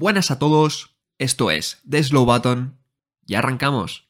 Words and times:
Buenas 0.00 0.30
a 0.30 0.38
todos, 0.38 0.94
esto 1.18 1.50
es 1.50 1.82
The 1.90 2.00
Slow 2.04 2.24
Button. 2.24 2.78
Y 3.26 3.34
arrancamos. 3.34 4.08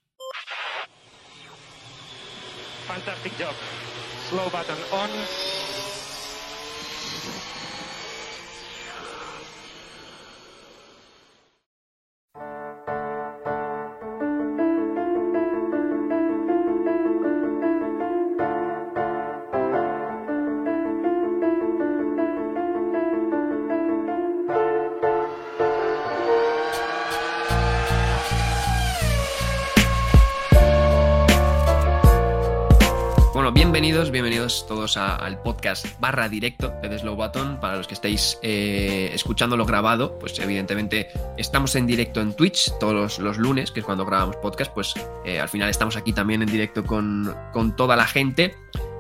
Todos 34.49 34.97
al 34.97 35.43
podcast 35.43 35.87
barra 36.01 36.29
directo 36.29 36.73
de 36.83 36.99
Slow 36.99 37.17
Button. 37.17 37.61
Para 37.61 37.77
los 37.77 37.87
que 37.87 37.95
estáis 37.95 38.39
eh, 38.43 39.11
escuchándolo 39.13 39.67
grabado, 39.67 40.19
pues 40.19 40.39
evidentemente 40.39 41.09
estamos 41.37 41.75
en 41.75 41.87
directo 41.87 42.21
en 42.21 42.35
Twitch 42.35 42.73
todos 42.81 43.19
los, 43.19 43.39
lunes, 43.39 43.71
que 43.71 43.81
es 43.81 43.87
cuando 43.87 44.05
grabamos 44.07 44.37
podcast, 44.37 44.73
pues 44.73 44.95
eh, 45.25 45.39
al 45.39 45.49
final 45.49 45.69
estamos 45.69 45.97
aquí 45.97 46.13
también 46.13 46.43
en 46.43 46.49
directo 46.49 46.85
con, 46.85 47.35
con 47.53 47.77
toda 47.77 47.97
la 47.97 48.07
gente. 48.07 48.57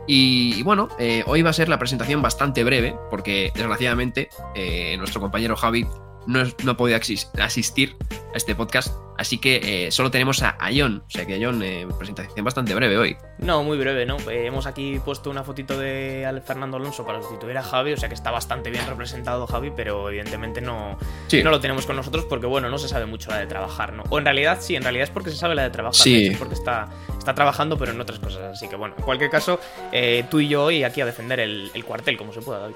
Y, 0.06 0.54
y 0.56 0.62
bueno, 0.62 0.88
eh, 0.98 1.22
hoy 1.26 1.42
va 1.42 1.50
a 1.50 1.52
ser 1.52 1.68
la 1.68 1.78
presentación 1.78 2.22
bastante 2.22 2.64
breve, 2.64 2.96
porque 3.10 3.52
desgraciadamente 3.54 4.28
eh, 4.54 4.96
nuestro 4.96 5.20
compañero 5.20 5.56
Javi 5.56 5.86
no, 6.28 6.44
no 6.62 6.70
ha 6.72 6.76
podido 6.76 6.98
asistir 7.40 7.96
a 8.32 8.36
este 8.36 8.54
podcast, 8.54 8.94
así 9.16 9.38
que 9.38 9.86
eh, 9.86 9.90
solo 9.90 10.10
tenemos 10.10 10.42
a, 10.42 10.50
a 10.60 10.68
John. 10.76 11.02
O 11.06 11.10
sea 11.10 11.24
que 11.26 11.42
John, 11.42 11.62
eh, 11.62 11.86
presentación 11.98 12.44
bastante 12.44 12.74
breve 12.74 12.98
hoy. 12.98 13.16
No, 13.38 13.62
muy 13.64 13.78
breve, 13.78 14.04
¿no? 14.06 14.18
Eh, 14.30 14.46
hemos 14.46 14.66
aquí 14.66 15.00
puesto 15.04 15.30
una 15.30 15.42
fotito 15.42 15.78
de 15.78 16.40
Fernando 16.46 16.76
Alonso 16.76 17.04
para 17.06 17.20
sustituir 17.22 17.56
a 17.56 17.62
Javi, 17.62 17.94
o 17.94 17.96
sea 17.96 18.08
que 18.08 18.14
está 18.14 18.30
bastante 18.30 18.70
bien 18.70 18.86
representado 18.86 19.46
Javi, 19.46 19.72
pero 19.74 20.08
evidentemente 20.10 20.60
no, 20.60 20.98
Sí. 21.28 21.42
no 21.42 21.50
lo 21.50 21.60
tenemos 21.60 21.86
con 21.86 21.96
nosotros 21.96 22.26
porque, 22.26 22.46
bueno, 22.46 22.68
no 22.68 22.78
se 22.78 22.88
sabe 22.88 23.06
mucho 23.06 23.30
la 23.30 23.38
de 23.38 23.46
trabajar, 23.46 23.94
¿no? 23.94 24.04
O 24.10 24.18
en 24.18 24.24
realidad 24.26 24.58
sí, 24.60 24.76
en 24.76 24.82
realidad 24.82 25.04
es 25.04 25.10
porque 25.10 25.30
se 25.30 25.36
sabe 25.36 25.54
la 25.54 25.62
de 25.62 25.70
trabajar, 25.70 25.94
Sí. 25.94 26.26
hecho, 26.26 26.38
porque 26.38 26.54
está, 26.54 26.88
está 27.18 27.34
trabajando, 27.34 27.78
pero 27.78 27.92
en 27.92 28.00
otras 28.00 28.18
cosas. 28.18 28.42
Así 28.52 28.68
que, 28.68 28.76
bueno, 28.76 28.94
en 28.98 29.04
cualquier 29.04 29.30
caso, 29.30 29.58
tú 30.30 30.40
y 30.40 30.48
yo 30.48 30.64
hoy 30.64 30.84
aquí 30.84 31.00
a 31.00 31.06
defender 31.06 31.40
el, 31.40 31.70
el 31.72 31.84
cuartel 31.84 32.16
como 32.18 32.32
se 32.34 32.42
pueda, 32.42 32.60
David. 32.60 32.74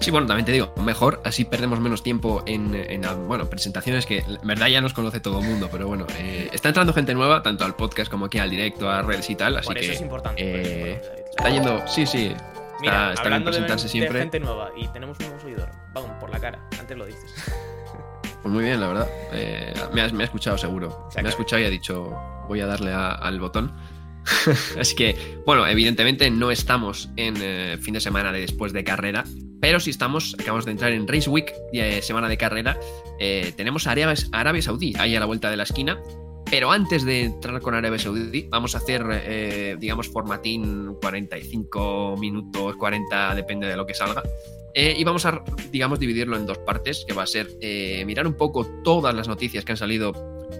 Sí, 0.00 0.10
bueno, 0.10 0.26
también 0.26 0.44
te 0.44 0.52
digo, 0.52 0.72
mejor, 0.84 1.20
así 1.24 1.44
perdemos 1.44 1.80
menos 1.80 2.02
tiempo 2.02 2.42
en, 2.46 2.74
en, 2.74 3.02
bueno, 3.26 3.46
presentaciones 3.46 4.04
que 4.06 4.18
en 4.18 4.38
verdad 4.46 4.66
ya 4.68 4.80
nos 4.80 4.92
conoce 4.92 5.20
todo 5.20 5.40
el 5.40 5.46
mundo, 5.46 5.68
pero 5.72 5.86
bueno, 5.88 6.06
eh, 6.18 6.48
está 6.52 6.68
entrando 6.68 6.92
gente 6.92 7.14
nueva, 7.14 7.42
tanto 7.42 7.64
al 7.64 7.74
podcast 7.74 8.10
como 8.10 8.26
aquí 8.26 8.38
al 8.38 8.50
directo, 8.50 8.90
a 8.90 9.02
redes 9.02 9.28
y 9.30 9.34
tal, 9.36 9.56
así 9.56 9.66
Por 9.68 9.78
eso 9.78 9.88
que 9.88 9.94
es 9.94 10.00
importante. 10.02 10.50
por 10.50 10.60
eso 10.60 10.70
es 10.70 10.76
eh, 10.76 11.24
está 11.30 11.48
yendo, 11.50 11.82
sí, 11.88 12.06
sí, 12.06 12.26
está, 12.26 12.76
Mira, 12.80 13.12
está 13.14 13.28
bien 13.28 13.38
de, 13.40 13.44
presentarse 13.46 13.84
de 13.84 13.88
siempre, 13.90 14.18
gente 14.20 14.40
nueva 14.40 14.70
y 14.76 14.86
tenemos 14.88 15.18
un 15.18 15.26
nuevo 15.26 15.40
seguidor, 15.40 15.70
vamos, 15.94 16.10
por 16.20 16.30
la 16.30 16.38
cara, 16.40 16.60
antes 16.78 16.96
lo 16.96 17.06
dices. 17.06 17.32
pues 18.42 18.54
muy 18.54 18.64
bien, 18.64 18.80
la 18.80 18.88
verdad, 18.88 19.08
eh, 19.32 19.72
me, 19.94 20.02
ha, 20.02 20.08
me 20.10 20.22
ha 20.24 20.26
escuchado 20.26 20.58
seguro, 20.58 21.08
Se 21.10 21.22
me 21.22 21.28
ha 21.28 21.30
escuchado 21.30 21.62
y 21.62 21.64
ha 21.64 21.70
dicho, 21.70 22.14
voy 22.46 22.60
a 22.60 22.66
darle 22.66 22.92
a- 22.92 23.12
al 23.12 23.40
botón. 23.40 23.72
Así 24.78 24.94
que, 24.96 25.16
bueno, 25.44 25.66
evidentemente 25.66 26.30
no 26.30 26.50
estamos 26.50 27.10
en 27.16 27.36
eh, 27.40 27.78
fin 27.80 27.94
de 27.94 28.00
semana 28.00 28.32
de 28.32 28.40
después 28.40 28.72
de 28.72 28.84
carrera, 28.84 29.24
pero 29.60 29.80
sí 29.80 29.90
estamos, 29.90 30.36
acabamos 30.38 30.64
de 30.64 30.72
entrar 30.72 30.92
en 30.92 31.08
Race 31.08 31.28
Week, 31.30 31.52
eh, 31.72 32.00
semana 32.02 32.28
de 32.28 32.36
carrera. 32.36 32.78
Eh, 33.18 33.52
tenemos 33.56 33.86
Arabia, 33.86 34.14
Arabia 34.32 34.62
Saudí 34.62 34.94
ahí 34.98 35.16
a 35.16 35.20
la 35.20 35.26
vuelta 35.26 35.50
de 35.50 35.56
la 35.56 35.62
esquina. 35.62 36.00
Pero 36.48 36.70
antes 36.70 37.04
de 37.04 37.24
entrar 37.24 37.60
con 37.60 37.74
Arabia 37.74 37.98
Saudí, 37.98 38.46
vamos 38.48 38.76
a 38.76 38.78
hacer, 38.78 39.04
eh, 39.10 39.76
digamos, 39.80 40.08
formatín 40.08 40.94
45 41.00 42.16
minutos, 42.18 42.76
40, 42.76 43.34
depende 43.34 43.66
de 43.66 43.76
lo 43.76 43.84
que 43.84 43.94
salga. 43.94 44.22
Y 44.72 45.02
vamos 45.04 45.24
a, 45.24 45.42
digamos, 45.72 45.98
dividirlo 45.98 46.36
en 46.36 46.44
dos 46.46 46.58
partes, 46.58 47.04
que 47.08 47.14
va 47.14 47.22
a 47.22 47.26
ser 47.26 47.48
mirar 48.04 48.26
un 48.26 48.34
poco 48.34 48.66
todas 48.84 49.14
las 49.14 49.26
noticias 49.26 49.64
que 49.64 49.72
han 49.72 49.78
salido 49.78 50.12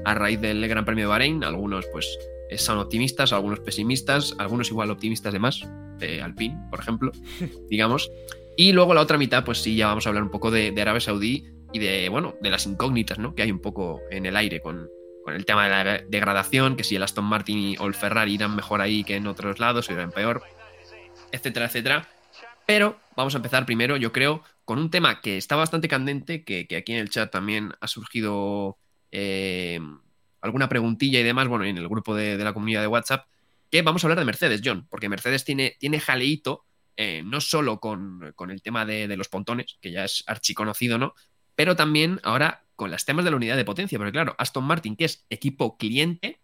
a 0.07 0.15
raíz 0.15 0.41
del 0.41 0.67
Gran 0.67 0.87
Premio 0.87 1.05
de 1.05 1.09
Bahrein. 1.09 1.45
Algunos, 1.45 1.85
pues, 1.93 2.19
son 2.57 2.79
optimistas, 2.79 3.33
algunos 3.33 3.61
pesimistas, 3.61 4.35
algunos 4.39 4.71
igual 4.71 4.91
optimistas 4.91 5.33
de 5.33 5.39
más, 5.39 5.63
de 5.99 6.23
Alpine, 6.23 6.57
por 6.71 6.81
ejemplo, 6.81 7.13
digamos. 7.71 8.11
Y 8.57 8.73
luego 8.73 8.95
la 8.95 9.01
otra 9.03 9.19
mitad, 9.19 9.45
pues 9.45 9.59
sí, 9.59 9.77
ya 9.77 9.89
vamos 9.89 10.07
a 10.07 10.11
hablar 10.11 10.23
un 10.23 10.31
poco 10.31 10.51
de, 10.51 10.71
de 10.73 10.83
Arabia 10.83 11.01
Saudí 11.01 11.45
y 11.73 11.79
de, 11.79 12.09
bueno, 12.09 12.35
de 12.41 12.51
las 12.51 12.67
incógnitas, 12.67 13.19
¿no? 13.19 13.35
Que 13.35 13.43
hay 13.43 13.51
un 13.51 13.61
poco 13.61 14.01
en 14.11 14.25
el 14.25 14.37
aire 14.37 14.61
con, 14.61 14.89
con 15.25 15.35
el 15.35 15.45
tema 15.45 15.65
de 15.65 15.71
la 15.85 15.99
degradación, 16.09 16.77
que 16.77 16.85
si 16.85 16.97
el 16.97 17.03
Aston 17.03 17.25
Martin 17.25 17.59
y- 17.59 17.77
o 17.79 17.87
el 17.87 17.95
Ferrari 17.95 18.35
irán 18.35 18.57
mejor 18.57 18.81
ahí 18.81 19.05
que 19.05 19.17
en 19.17 19.27
otros 19.27 19.59
lados, 19.59 19.91
o 19.91 19.93
irán 19.93 20.11
peor, 20.11 20.43
etcétera, 21.33 21.67
etcétera. 21.67 22.09
Pero 22.67 22.97
vamos 23.17 23.35
a 23.35 23.39
empezar 23.39 23.67
primero, 23.67 23.97
yo 23.97 24.13
creo, 24.13 24.43
con 24.65 24.79
un 24.79 24.91
tema 24.91 25.21
que 25.21 25.37
está 25.37 25.55
bastante 25.57 25.89
candente, 25.89 26.45
que, 26.45 26.67
que 26.67 26.77
aquí 26.77 26.93
en 26.93 26.99
el 26.99 27.11
chat 27.11 27.31
también 27.31 27.73
ha 27.81 27.87
surgido 27.89 28.79
eh, 29.13 29.81
alguna 30.47 30.69
preguntilla 30.69 31.21
y 31.21 31.23
demás, 31.23 31.49
bueno, 31.49 31.65
en 31.65 31.77
el 31.77 31.89
grupo 31.89 32.15
de, 32.15 32.37
de 32.37 32.45
la 32.45 32.53
comunidad 32.53 32.81
de 32.81 32.87
WhatsApp, 32.87 33.27
que 33.71 33.83
vamos 33.83 34.03
a 34.03 34.07
hablar 34.07 34.19
de 34.19 34.25
Mercedes, 34.25 34.63
John, 34.65 34.87
porque 34.89 35.09
Mercedes 35.09 35.45
tiene, 35.45 35.77
tiene 35.79 36.01
jaleíto, 36.01 36.65
eh, 36.97 37.23
no 37.25 37.41
solo 37.41 37.81
con, 37.81 38.33
con 38.35 38.51
el 38.51 38.63
tema 38.63 38.87
de, 38.87 39.09
de 39.09 39.17
los 39.17 39.29
pontones, 39.29 39.77
que 39.81 39.91
ya 39.91 40.05
es 40.05 40.25
archiconocido, 40.27 40.99
¿no? 40.99 41.15
Pero 41.55 41.77
también 41.77 42.21
ahora 42.23 42.65
con 42.77 42.91
los 42.91 43.05
temas 43.05 43.25
de 43.25 43.31
la 43.31 43.37
unidad 43.37 43.57
de 43.57 43.65
potencia, 43.65 43.99
porque 43.99 44.13
claro, 44.13 44.35
Aston 44.39 44.65
Martin, 44.65 44.97
que 44.97 45.07
es 45.07 45.27
equipo 45.31 45.77
cliente, 45.77 46.41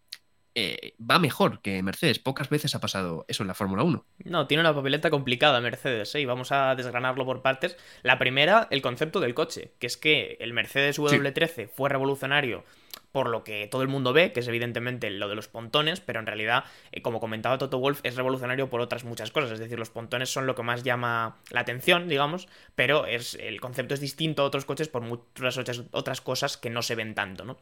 eh, 0.55 0.95
va 0.99 1.19
mejor 1.19 1.63
que 1.63 1.83
Mercedes. 1.83 2.19
Pocas 2.19 2.51
veces 2.51 2.75
ha 2.75 2.81
pasado 2.81 3.25
eso 3.29 3.43
en 3.43 3.47
la 3.47 3.55
Fórmula 3.55 3.85
1. 3.85 4.05
No, 4.25 4.47
tiene 4.47 4.61
una 4.61 4.75
papeleta 4.75 5.11
complicada 5.11 5.61
Mercedes, 5.61 6.15
¿eh? 6.15 6.21
y 6.21 6.27
vamos 6.27 6.53
a 6.53 6.75
desgranarlo 6.75 7.25
por 7.25 7.43
partes. 7.43 7.77
La 8.03 8.19
primera, 8.19 8.69
el 8.71 8.83
concepto 8.83 9.21
del 9.21 9.35
coche, 9.35 9.73
que 9.79 9.87
es 9.87 9.97
que 9.97 10.37
el 10.41 10.53
Mercedes 10.53 10.99
W13 10.99 11.69
fue 11.69 11.89
revolucionario 11.89 12.65
por 13.13 13.29
lo 13.29 13.45
que 13.45 13.69
todo 13.71 13.83
el 13.83 13.89
mundo 13.89 14.13
ve, 14.13 14.33
que 14.33 14.41
es 14.41 14.49
evidentemente 14.49 15.11
lo 15.11 15.29
de 15.29 15.35
los 15.35 15.47
pontones, 15.49 16.01
pero 16.01 16.19
en 16.19 16.27
realidad, 16.27 16.65
eh, 16.91 17.03
como 17.03 17.21
comentaba 17.21 17.59
Toto 17.59 17.79
Wolf, 17.79 18.01
es 18.03 18.17
revolucionario 18.17 18.71
por 18.71 18.81
otras 18.81 19.05
muchas 19.05 19.31
cosas. 19.31 19.53
Es 19.53 19.59
decir, 19.61 19.79
los 19.79 19.91
pontones 19.91 20.31
son 20.33 20.47
lo 20.47 20.55
que 20.55 20.63
más 20.63 20.83
llama 20.83 21.37
la 21.51 21.61
atención, 21.61 22.09
digamos, 22.09 22.49
pero 22.75 23.07
es, 23.07 23.35
el 23.35 23.61
concepto 23.61 23.95
es 23.95 24.01
distinto 24.01 24.43
a 24.43 24.47
otros 24.47 24.65
coches 24.65 24.89
por 24.89 25.03
muchas 25.03 25.59
otras, 25.59 25.83
otras 25.93 26.21
cosas 26.21 26.57
que 26.57 26.71
no 26.71 26.83
se 26.83 26.95
ven 26.95 27.15
tanto, 27.15 27.45
¿no? 27.45 27.59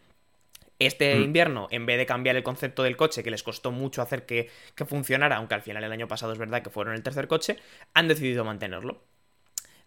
Este 0.79 1.19
Mm. 1.19 1.23
invierno, 1.25 1.69
en 1.71 1.85
vez 1.85 1.99
de 1.99 2.07
cambiar 2.07 2.37
el 2.37 2.43
concepto 2.43 2.83
del 2.83 2.97
coche, 2.97 3.23
que 3.23 3.31
les 3.31 3.43
costó 3.43 3.71
mucho 3.71 4.01
hacer 4.03 4.25
que, 4.25 4.49
que 4.75 4.85
funcionara, 4.87 5.37
aunque 5.37 5.55
al 5.55 5.63
final 5.63 5.85
el 5.85 5.93
año 5.93 6.09
pasado 6.09 6.33
es 6.33 6.39
verdad 6.39 6.63
que 6.63 6.71
fueron 6.71 6.95
el 6.95 7.03
tercer 7.03 7.29
coche, 7.29 7.59
han 7.93 8.09
decidido 8.09 8.45
mantenerlo. 8.45 9.03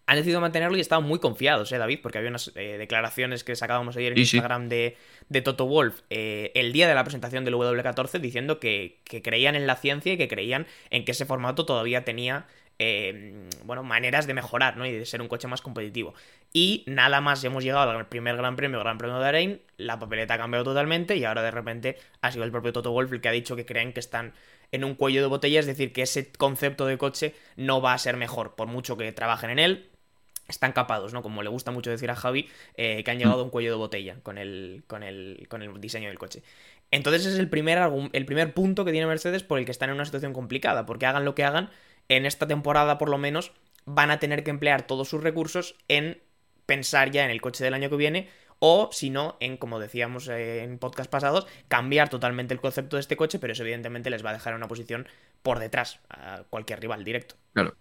Han 0.06 0.18
decidido 0.18 0.42
mantenerlo 0.42 0.78
y 0.78 0.82
estaban 0.82 1.06
muy 1.06 1.20
confiados, 1.20 1.72
¿eh, 1.72 1.78
David? 1.78 2.00
Porque 2.04 2.18
había 2.18 2.30
unas 2.30 2.52
eh, 2.56 2.78
declaraciones 2.78 3.44
que 3.44 3.56
sacábamos 3.56 3.96
ayer 3.96 4.12
en 4.12 4.18
Sí, 4.18 4.26
sí. 4.26 4.38
Instagram 4.38 4.68
de, 4.68 4.98
de 5.30 5.42
Toto 5.42 5.66
Wolf 5.66 6.02
eh, 6.10 6.52
el 6.56 6.74
día 6.74 6.88
de 6.88 6.96
la 6.96 7.04
presentación 7.04 7.46
del 7.46 7.54
W14 7.54 8.20
diciendo 8.20 8.60
que, 8.60 9.00
que 9.06 9.22
creían 9.22 9.56
en 9.56 9.66
la 9.66 9.76
ciencia 9.78 10.12
y 10.14 10.18
que 10.18 10.28
creían 10.28 10.68
en 10.90 11.06
que 11.06 11.12
ese 11.14 11.26
formato 11.26 11.66
todavía 11.66 12.04
tenía 12.04 12.48
eh, 12.80 13.48
bueno, 13.66 13.84
maneras 13.84 14.28
de 14.28 14.34
mejorar, 14.34 14.78
¿no? 14.78 14.86
Y 14.86 14.92
de 14.92 15.06
ser 15.06 15.22
un 15.22 15.28
coche 15.28 15.48
más 15.48 15.62
competitivo. 15.62 16.16
Y 16.52 16.84
nada 16.88 17.22
más 17.22 17.44
hemos 17.44 17.64
llegado 17.64 17.90
al 17.90 18.08
primer 18.08 18.36
Gran 18.36 18.56
Premio, 18.56 18.80
Gran 18.80 18.98
Premio 18.98 19.16
de 19.16 19.22
Bahrein, 19.22 19.62
la 19.78 20.00
papeleta 20.00 20.34
ha 20.34 20.38
cambiado 20.38 20.66
totalmente 20.66 21.16
y 21.16 21.24
ahora 21.24 21.44
de 21.44 21.52
repente 21.52 21.98
ha 22.22 22.32
sido 22.32 22.44
el 22.44 22.52
propio 22.52 22.74
Toto 22.74 22.92
Wolff 22.92 23.14
el 23.14 23.22
que 23.22 23.30
ha 23.30 23.32
dicho 23.32 23.56
que 23.56 23.66
creen 23.66 23.94
que 23.94 24.00
están 24.00 24.34
en 24.72 24.84
un 24.84 24.96
cuello 24.96 25.22
de 25.22 25.28
botella, 25.28 25.60
es 25.60 25.68
decir, 25.68 25.94
que 25.94 26.02
ese 26.02 26.32
concepto 26.32 26.88
de 26.88 26.98
coche 26.98 27.36
no 27.56 27.80
va 27.80 27.94
a 27.94 27.98
ser 28.00 28.18
mejor, 28.18 28.56
por 28.56 28.68
mucho 28.68 28.98
que 28.98 29.12
trabajen 29.12 29.52
en 29.52 29.60
él. 29.60 29.90
Están 30.48 30.74
capados, 30.74 31.14
¿no? 31.14 31.22
Como 31.22 31.42
le 31.42 31.50
gusta 31.50 31.72
mucho 31.72 31.90
decir 31.90 32.12
a 32.12 32.16
Javi, 32.16 32.50
eh, 32.76 33.04
que 33.04 33.12
han 33.12 33.18
llegado 33.18 33.42
a 33.42 33.44
un 33.44 33.50
cuello 33.50 33.72
de 33.72 33.78
botella 33.78 34.18
con 34.24 34.38
el, 34.38 34.84
con 34.88 35.04
el, 35.04 35.48
con 35.50 35.62
el 35.62 35.80
diseño 35.80 36.10
del 36.10 36.20
coche. 36.20 36.44
Entonces 36.92 37.26
es 37.26 37.40
el 37.40 37.50
primer, 37.50 37.80
el 38.12 38.26
primer 38.26 38.54
punto 38.54 38.86
que 38.86 38.92
tiene 38.92 39.08
Mercedes 39.08 39.44
por 39.44 39.58
el 39.58 39.66
que 39.66 39.72
están 39.72 39.90
en 39.90 39.96
una 39.96 40.06
situación 40.06 40.34
complicada, 40.34 40.86
porque 40.86 41.06
hagan 41.06 41.26
lo 41.26 41.34
que 41.34 41.44
hagan, 41.44 41.70
en 42.10 42.26
esta 42.26 42.48
temporada 42.48 42.98
por 42.98 43.10
lo 43.10 43.18
menos 43.18 43.52
van 43.86 44.12
a 44.12 44.20
tener 44.20 44.44
que 44.44 44.52
emplear 44.52 44.86
todos 44.88 45.10
sus 45.10 45.24
recursos 45.24 45.76
en 45.88 46.22
pensar 46.66 47.12
ya 47.12 47.26
en 47.26 47.32
el 47.32 47.42
coche 47.42 47.64
del 47.64 47.74
año 47.74 47.90
que 47.90 47.96
viene 47.96 48.30
o 48.60 48.90
si 48.94 49.10
no, 49.10 49.36
en, 49.42 49.58
como 49.58 49.78
decíamos 49.80 50.30
eh, 50.30 50.64
en 50.64 50.78
podcast 50.78 51.10
pasados, 51.10 51.48
cambiar 51.68 52.08
totalmente 52.10 52.54
el 52.54 52.62
concepto 52.62 52.96
de 52.96 53.02
este 53.02 53.18
coche, 53.18 53.38
pero 53.38 53.52
eso 53.52 53.64
evidentemente 53.64 54.10
les 54.10 54.24
va 54.24 54.30
a 54.30 54.34
dejar 54.34 54.54
en 54.54 54.58
una 54.58 54.70
posición 54.70 55.06
por 55.42 55.60
detrás 55.60 56.00
a 56.10 56.44
cualquier 56.50 56.80
rival 56.80 57.04
directo. 57.04 57.36
Claro. 57.52 57.76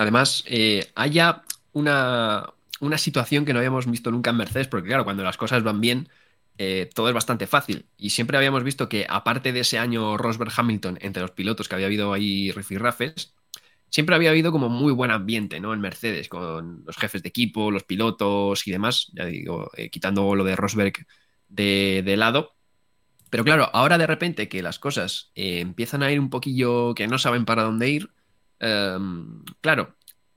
Además, 0.00 0.44
eh, 0.46 0.90
haya 0.94 1.42
una, 1.74 2.54
una 2.80 2.96
situación 2.96 3.44
que 3.44 3.52
no 3.52 3.58
habíamos 3.58 3.84
visto 3.84 4.10
nunca 4.10 4.30
en 4.30 4.38
Mercedes, 4.38 4.66
porque 4.66 4.88
claro, 4.88 5.04
cuando 5.04 5.22
las 5.22 5.36
cosas 5.36 5.62
van 5.62 5.82
bien, 5.82 6.08
eh, 6.56 6.88
todo 6.94 7.08
es 7.08 7.14
bastante 7.14 7.46
fácil. 7.46 7.84
Y 7.98 8.08
siempre 8.08 8.38
habíamos 8.38 8.64
visto 8.64 8.88
que, 8.88 9.04
aparte 9.06 9.52
de 9.52 9.60
ese 9.60 9.78
año 9.78 10.16
Rosberg 10.16 10.52
Hamilton 10.56 10.96
entre 11.02 11.20
los 11.20 11.32
pilotos, 11.32 11.68
que 11.68 11.74
había 11.74 11.88
habido 11.88 12.14
ahí 12.14 12.50
rifirrafes, 12.50 13.34
siempre 13.90 14.14
había 14.14 14.30
habido 14.30 14.52
como 14.52 14.70
muy 14.70 14.94
buen 14.94 15.10
ambiente, 15.10 15.60
¿no? 15.60 15.74
En 15.74 15.82
Mercedes, 15.82 16.30
con 16.30 16.82
los 16.86 16.96
jefes 16.96 17.22
de 17.22 17.28
equipo, 17.28 17.70
los 17.70 17.84
pilotos 17.84 18.66
y 18.66 18.70
demás, 18.70 19.10
ya 19.12 19.26
digo, 19.26 19.70
eh, 19.76 19.90
quitando 19.90 20.34
lo 20.34 20.44
de 20.44 20.56
Rosberg 20.56 20.94
de, 21.50 22.14
lado. 22.16 22.54
Pero 23.28 23.44
claro, 23.44 23.68
ahora 23.74 23.98
de 23.98 24.06
repente 24.06 24.48
que 24.48 24.62
las 24.62 24.78
cosas 24.78 25.30
empiezan 25.34 26.02
a 26.02 26.10
ir 26.10 26.18
un 26.18 26.30
poquillo 26.30 26.94
que 26.94 27.06
no 27.06 27.18
saben 27.18 27.44
para 27.44 27.64
dónde 27.64 27.90
ir, 27.90 28.10
eh, 28.60 28.98
claro, 29.60 29.96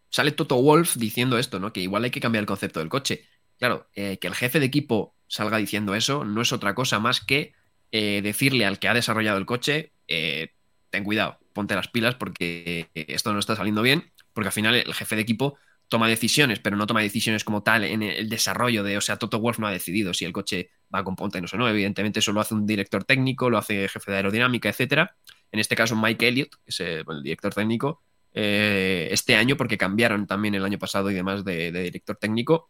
sale 0.10 0.32
Toto 0.32 0.62
Wolf 0.62 0.96
diciendo 0.96 1.38
esto, 1.38 1.60
¿no? 1.60 1.74
Que 1.74 1.82
igual 1.82 2.04
hay 2.04 2.12
que 2.12 2.20
cambiar 2.20 2.44
el 2.44 2.48
concepto 2.48 2.80
del 2.80 2.90
coche. 2.90 3.26
Claro, 3.58 3.88
eh, 3.94 4.18
que 4.20 4.28
el 4.28 4.36
jefe 4.36 4.60
de 4.60 4.66
equipo 4.66 5.16
salga 5.28 5.58
diciendo 5.58 5.96
eso 5.96 6.26
no 6.26 6.42
es 6.42 6.52
otra 6.52 6.76
cosa 6.76 7.00
más 7.00 7.22
que 7.22 7.54
decirle 7.92 8.66
al 8.66 8.80
que 8.80 8.88
ha 8.88 8.94
desarrollado 8.96 9.38
el 9.38 9.46
coche, 9.46 9.94
ten 10.08 11.04
cuidado, 11.04 11.38
ponte 11.54 11.76
las 11.76 11.88
pilas 11.88 12.16
porque 12.16 12.90
esto 12.96 13.32
no 13.34 13.38
está 13.38 13.56
saliendo 13.56 13.84
bien, 13.84 14.12
porque 14.34 14.48
al 14.48 14.52
final 14.52 14.74
el 14.74 14.94
jefe 14.96 15.16
de 15.16 15.22
equipo 15.22 15.60
toma 15.94 16.08
decisiones, 16.08 16.60
pero 16.60 16.76
no 16.76 16.88
toma 16.88 17.02
decisiones 17.02 17.44
como 17.44 17.62
tal 17.62 17.84
en 17.84 18.02
el 18.02 18.28
desarrollo 18.28 18.84
de, 18.84 18.98
o 18.98 19.02
sea, 19.02 19.18
Toto 19.18 19.40
Wolf 19.40 19.60
no 19.60 19.68
ha 19.68 19.72
decidido 19.72 20.12
si 20.16 20.26
el 20.26 20.34
coche 20.34 20.72
va 20.94 21.04
con 21.04 21.16
pontenos 21.16 21.54
o 21.54 21.58
no, 21.58 21.70
evidentemente 21.70 22.18
eso 22.18 22.32
lo 22.32 22.42
hace 22.42 22.56
un 22.56 22.66
director 22.66 23.04
técnico, 23.04 23.50
lo 23.50 23.60
hace 23.60 23.88
jefe 23.88 24.10
de 24.10 24.18
aerodinámica, 24.18 24.70
etcétera. 24.70 25.16
En 25.52 25.60
este 25.60 25.76
caso 25.76 25.96
Mike 25.96 26.28
Elliott, 26.28 26.56
que 26.56 26.70
es 26.70 26.80
el, 26.80 27.06
director 27.22 27.54
técnico, 27.54 28.02
eh, 28.34 29.10
este 29.12 29.36
año, 29.36 29.58
porque 29.58 29.78
cambiaron 29.78 30.28
también 30.28 30.56
el 30.56 30.66
año 30.66 30.80
pasado 30.80 31.12
y 31.12 31.14
demás 31.14 31.44
de, 31.46 31.72
director 31.72 32.18
técnico, 32.18 32.70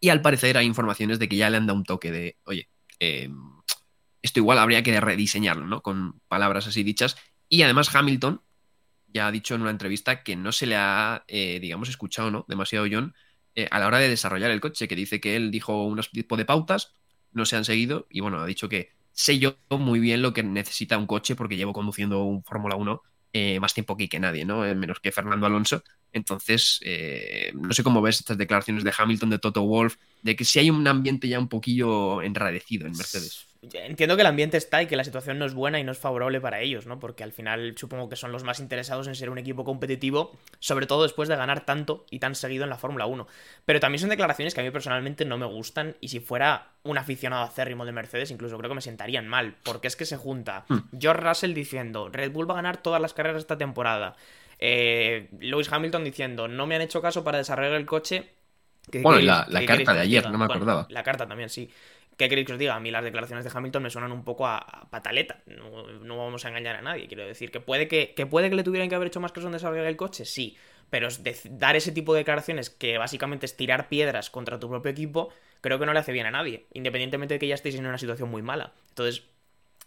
y 0.00 0.10
al 0.10 0.22
parecer 0.22 0.56
hay 0.56 0.66
informaciones 0.66 1.18
de 1.18 1.28
que 1.28 1.36
ya 1.36 1.50
le 1.50 1.56
han 1.56 1.66
dado 1.66 1.78
un 1.78 1.84
toque 1.84 2.10
de, 2.10 2.36
oye, 2.44 2.68
eh, 3.00 3.30
esto 4.22 4.40
igual 4.40 4.58
habría 4.58 4.82
que 4.82 5.00
rediseñarlo, 5.00 5.66
¿no? 5.66 5.82
Con 5.82 6.20
palabras 6.28 6.66
así 6.66 6.82
dichas, 6.82 7.16
y 7.48 7.62
además 7.62 7.94
Hamilton 7.94 8.42
ya 9.08 9.26
ha 9.28 9.32
dicho 9.32 9.54
en 9.54 9.62
una 9.62 9.70
entrevista 9.70 10.22
que 10.22 10.36
no 10.36 10.52
se 10.52 10.66
le 10.66 10.76
ha, 10.76 11.24
eh, 11.28 11.58
digamos, 11.60 11.88
escuchado 11.88 12.30
¿no? 12.30 12.44
demasiado 12.48 12.86
John 12.90 13.14
a 13.70 13.78
la 13.78 13.86
hora 13.86 13.98
de 13.98 14.08
desarrollar 14.08 14.50
el 14.50 14.60
coche, 14.60 14.88
que 14.88 14.96
dice 14.96 15.20
que 15.20 15.36
él 15.36 15.52
dijo 15.52 15.84
un 15.84 16.00
tipo 16.12 16.36
de 16.36 16.44
pautas, 16.44 16.92
no 17.30 17.44
se 17.44 17.54
han 17.54 17.64
seguido 17.64 18.08
y 18.10 18.18
bueno, 18.20 18.40
ha 18.40 18.46
dicho 18.46 18.68
que 18.68 18.90
sé 19.12 19.38
yo 19.38 19.56
muy 19.70 20.00
bien 20.00 20.22
lo 20.22 20.32
que 20.32 20.42
necesita 20.42 20.98
un 20.98 21.06
coche 21.06 21.36
porque 21.36 21.56
llevo 21.56 21.72
conduciendo 21.72 22.24
un 22.24 22.42
Fórmula 22.42 22.74
1 22.74 23.00
eh, 23.36 23.58
más 23.58 23.74
tiempo 23.74 23.96
que, 23.96 24.08
que 24.08 24.20
nadie, 24.20 24.44
¿no? 24.44 24.64
Eh, 24.64 24.76
menos 24.76 25.00
que 25.00 25.10
Fernando 25.10 25.46
Alonso. 25.46 25.82
Entonces, 26.12 26.78
eh, 26.84 27.50
no 27.52 27.74
sé 27.74 27.82
cómo 27.82 28.00
ves 28.00 28.20
estas 28.20 28.38
declaraciones 28.38 28.84
de 28.84 28.92
Hamilton, 28.96 29.30
de 29.30 29.40
Toto 29.40 29.62
Wolf, 29.62 29.96
de 30.22 30.36
que 30.36 30.44
si 30.44 30.60
hay 30.60 30.70
un 30.70 30.86
ambiente 30.86 31.26
ya 31.26 31.40
un 31.40 31.48
poquillo 31.48 32.22
enradecido 32.22 32.86
en 32.86 32.96
Mercedes. 32.96 33.48
Entiendo 33.72 34.16
que 34.16 34.22
el 34.22 34.26
ambiente 34.26 34.56
está 34.56 34.82
y 34.82 34.86
que 34.86 34.96
la 34.96 35.04
situación 35.04 35.38
no 35.38 35.44
es 35.44 35.54
buena 35.54 35.78
y 35.80 35.84
no 35.84 35.92
es 35.92 35.98
favorable 35.98 36.40
para 36.40 36.60
ellos, 36.60 36.86
¿no? 36.86 36.98
Porque 37.00 37.24
al 37.24 37.32
final 37.32 37.74
supongo 37.76 38.08
que 38.08 38.16
son 38.16 38.32
los 38.32 38.44
más 38.44 38.60
interesados 38.60 39.06
en 39.08 39.14
ser 39.14 39.30
un 39.30 39.38
equipo 39.38 39.64
competitivo, 39.64 40.32
sobre 40.58 40.86
todo 40.86 41.02
después 41.02 41.28
de 41.28 41.36
ganar 41.36 41.64
tanto 41.64 42.04
y 42.10 42.18
tan 42.18 42.34
seguido 42.34 42.64
en 42.64 42.70
la 42.70 42.76
Fórmula 42.76 43.06
1. 43.06 43.26
Pero 43.64 43.80
también 43.80 44.00
son 44.00 44.10
declaraciones 44.10 44.54
que 44.54 44.60
a 44.60 44.64
mí 44.64 44.70
personalmente 44.70 45.24
no 45.24 45.38
me 45.38 45.46
gustan 45.46 45.96
y 46.00 46.08
si 46.08 46.20
fuera 46.20 46.68
un 46.82 46.98
aficionado 46.98 47.44
acérrimo 47.44 47.84
de 47.84 47.92
Mercedes, 47.92 48.30
incluso 48.30 48.58
creo 48.58 48.68
que 48.68 48.76
me 48.76 48.80
sentarían 48.80 49.26
mal, 49.26 49.56
porque 49.62 49.88
es 49.88 49.96
que 49.96 50.04
se 50.04 50.16
junta 50.16 50.64
hmm. 50.68 50.98
George 50.98 51.22
Russell 51.22 51.54
diciendo, 51.54 52.10
Red 52.10 52.32
Bull 52.32 52.48
va 52.48 52.54
a 52.54 52.56
ganar 52.56 52.78
todas 52.78 53.00
las 53.00 53.14
carreras 53.14 53.38
esta 53.38 53.58
temporada. 53.58 54.16
Eh, 54.58 55.28
Lewis 55.40 55.70
Hamilton 55.70 56.04
diciendo, 56.04 56.48
no 56.48 56.66
me 56.66 56.76
han 56.76 56.82
hecho 56.82 57.02
caso 57.02 57.24
para 57.24 57.38
desarrollar 57.38 57.74
el 57.74 57.86
coche. 57.86 58.30
bueno, 59.02 59.20
y 59.20 59.24
la, 59.24 59.46
la 59.48 59.64
carta 59.64 59.94
de 59.94 60.00
ayer, 60.00 60.30
no 60.30 60.38
me 60.38 60.44
acordaba. 60.44 60.86
la 60.90 61.02
carta 61.02 61.26
también, 61.26 61.48
sí. 61.48 61.70
¿Qué 62.16 62.28
queréis 62.28 62.46
que 62.46 62.52
os 62.52 62.58
diga? 62.58 62.74
A 62.74 62.80
mí 62.80 62.90
las 62.90 63.04
declaraciones 63.04 63.44
de 63.44 63.50
Hamilton 63.52 63.82
me 63.82 63.90
suenan 63.90 64.12
un 64.12 64.24
poco 64.24 64.46
a, 64.46 64.88
pataleta. 64.90 65.42
No, 65.46 66.16
vamos 66.16 66.44
a 66.44 66.48
engañar 66.48 66.76
a 66.76 66.82
nadie. 66.82 67.08
Quiero 67.08 67.26
decir, 67.26 67.50
que 67.50 67.60
puede 67.60 67.88
que, 67.88 68.14
que, 68.14 68.26
puede 68.26 68.50
que 68.50 68.56
le 68.56 68.62
tuvieran 68.62 68.88
que 68.88 68.94
haber 68.94 69.08
hecho 69.08 69.20
más 69.20 69.32
caso 69.32 69.46
en 69.46 69.52
desarrollar 69.52 69.86
el 69.86 69.96
coche, 69.96 70.24
sí. 70.24 70.56
Pero 70.90 71.08
dar 71.50 71.76
ese 71.76 71.92
tipo 71.92 72.14
de 72.14 72.20
declaraciones 72.20 72.70
que 72.70 72.98
básicamente 72.98 73.46
es 73.46 73.56
tirar 73.56 73.88
piedras 73.88 74.30
contra 74.30 74.60
tu 74.60 74.68
propio 74.68 74.92
equipo, 74.92 75.30
creo 75.60 75.78
que 75.78 75.86
no 75.86 75.92
le 75.92 75.98
hace 75.98 76.12
bien 76.12 76.26
a 76.26 76.30
nadie. 76.30 76.66
Independientemente 76.72 77.34
de 77.34 77.40
que 77.40 77.48
ya 77.48 77.54
estéis 77.54 77.74
en 77.74 77.86
una 77.86 77.98
situación 77.98 78.30
muy 78.30 78.42
mala. 78.42 78.74
Entonces, 78.90 79.24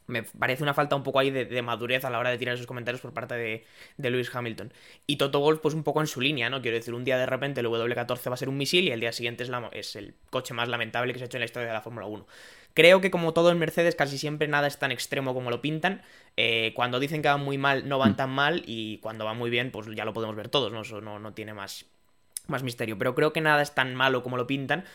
me 0.07 0.23
parece 0.23 0.63
una 0.63 0.73
falta 0.73 0.95
un 0.95 1.03
poco 1.03 1.19
ahí 1.19 1.29
de, 1.29 1.61
madurez 1.61 2.05
a 2.05 2.09
la 2.09 2.17
hora 2.17 2.29
de 2.29 2.37
tirar 2.37 2.55
esos 2.55 2.65
comentarios 2.65 3.01
por 3.01 3.13
parte 3.13 3.35
de, 3.35 3.65
de, 3.97 4.09
Lewis 4.09 4.33
Hamilton. 4.33 4.73
Y 5.05 5.17
Toto 5.17 5.39
Wolff, 5.41 5.59
pues 5.59 5.75
un 5.75 5.83
poco 5.83 5.99
en 5.99 6.07
su 6.07 6.21
línea, 6.21 6.49
¿no? 6.49 6.61
Quiero 6.61 6.77
decir, 6.77 6.93
un 6.93 7.03
día 7.03 7.17
de 7.17 7.25
repente 7.25 7.59
el 7.59 7.67
W14 7.67 8.29
va 8.29 8.33
a 8.33 8.37
ser 8.37 8.49
un 8.49 8.57
misil 8.57 8.85
y 8.85 8.91
el 8.91 9.01
día 9.01 9.11
siguiente 9.11 9.43
es, 9.43 9.49
la, 9.49 9.69
es 9.73 9.95
el 9.97 10.15
coche 10.29 10.53
más 10.53 10.69
lamentable 10.69 11.11
que 11.13 11.19
se 11.19 11.25
ha 11.25 11.27
hecho 11.27 11.37
en 11.37 11.41
la 11.41 11.45
historia 11.45 11.67
de 11.67 11.73
la 11.73 11.81
Fórmula 11.81 12.05
1. 12.07 12.25
Creo 12.73 13.01
que 13.01 13.11
como 13.11 13.33
todo 13.33 13.51
en 13.51 13.59
Mercedes, 13.59 13.95
casi 13.95 14.17
siempre 14.17 14.47
nada 14.47 14.67
es 14.67 14.79
tan 14.79 14.91
extremo 14.91 15.33
como 15.33 15.49
lo 15.49 15.61
pintan. 15.61 16.03
Eh, 16.37 16.71
cuando 16.75 16.99
dicen 16.99 17.21
que 17.21 17.27
van 17.27 17.43
muy 17.43 17.57
mal, 17.57 17.89
no 17.89 17.97
van 17.97 18.11
mm. 18.11 18.15
tan 18.15 18.29
mal 18.29 18.63
y 18.65 18.99
cuando 18.99 19.25
va 19.25 19.33
muy 19.33 19.49
bien, 19.49 19.71
pues 19.71 19.87
ya 19.93 20.05
lo 20.05 20.13
podemos 20.13 20.35
ver 20.35 20.47
todos, 20.47 20.71
¿no? 20.71 20.81
Eso 20.81 21.01
no, 21.01 21.19
no 21.19 21.33
tiene 21.33 21.53
más, 21.53 21.85
más 22.45 22.63
misterio. 22.63 22.97
Pero 22.97 23.13
creo 23.15 23.33
que 23.33 23.41
nada 23.41 23.61
es 23.61 23.73
tan 23.73 23.95
malo 23.95 24.23
como 24.23 24.37
lo 24.37 24.47
pintan 24.47 24.85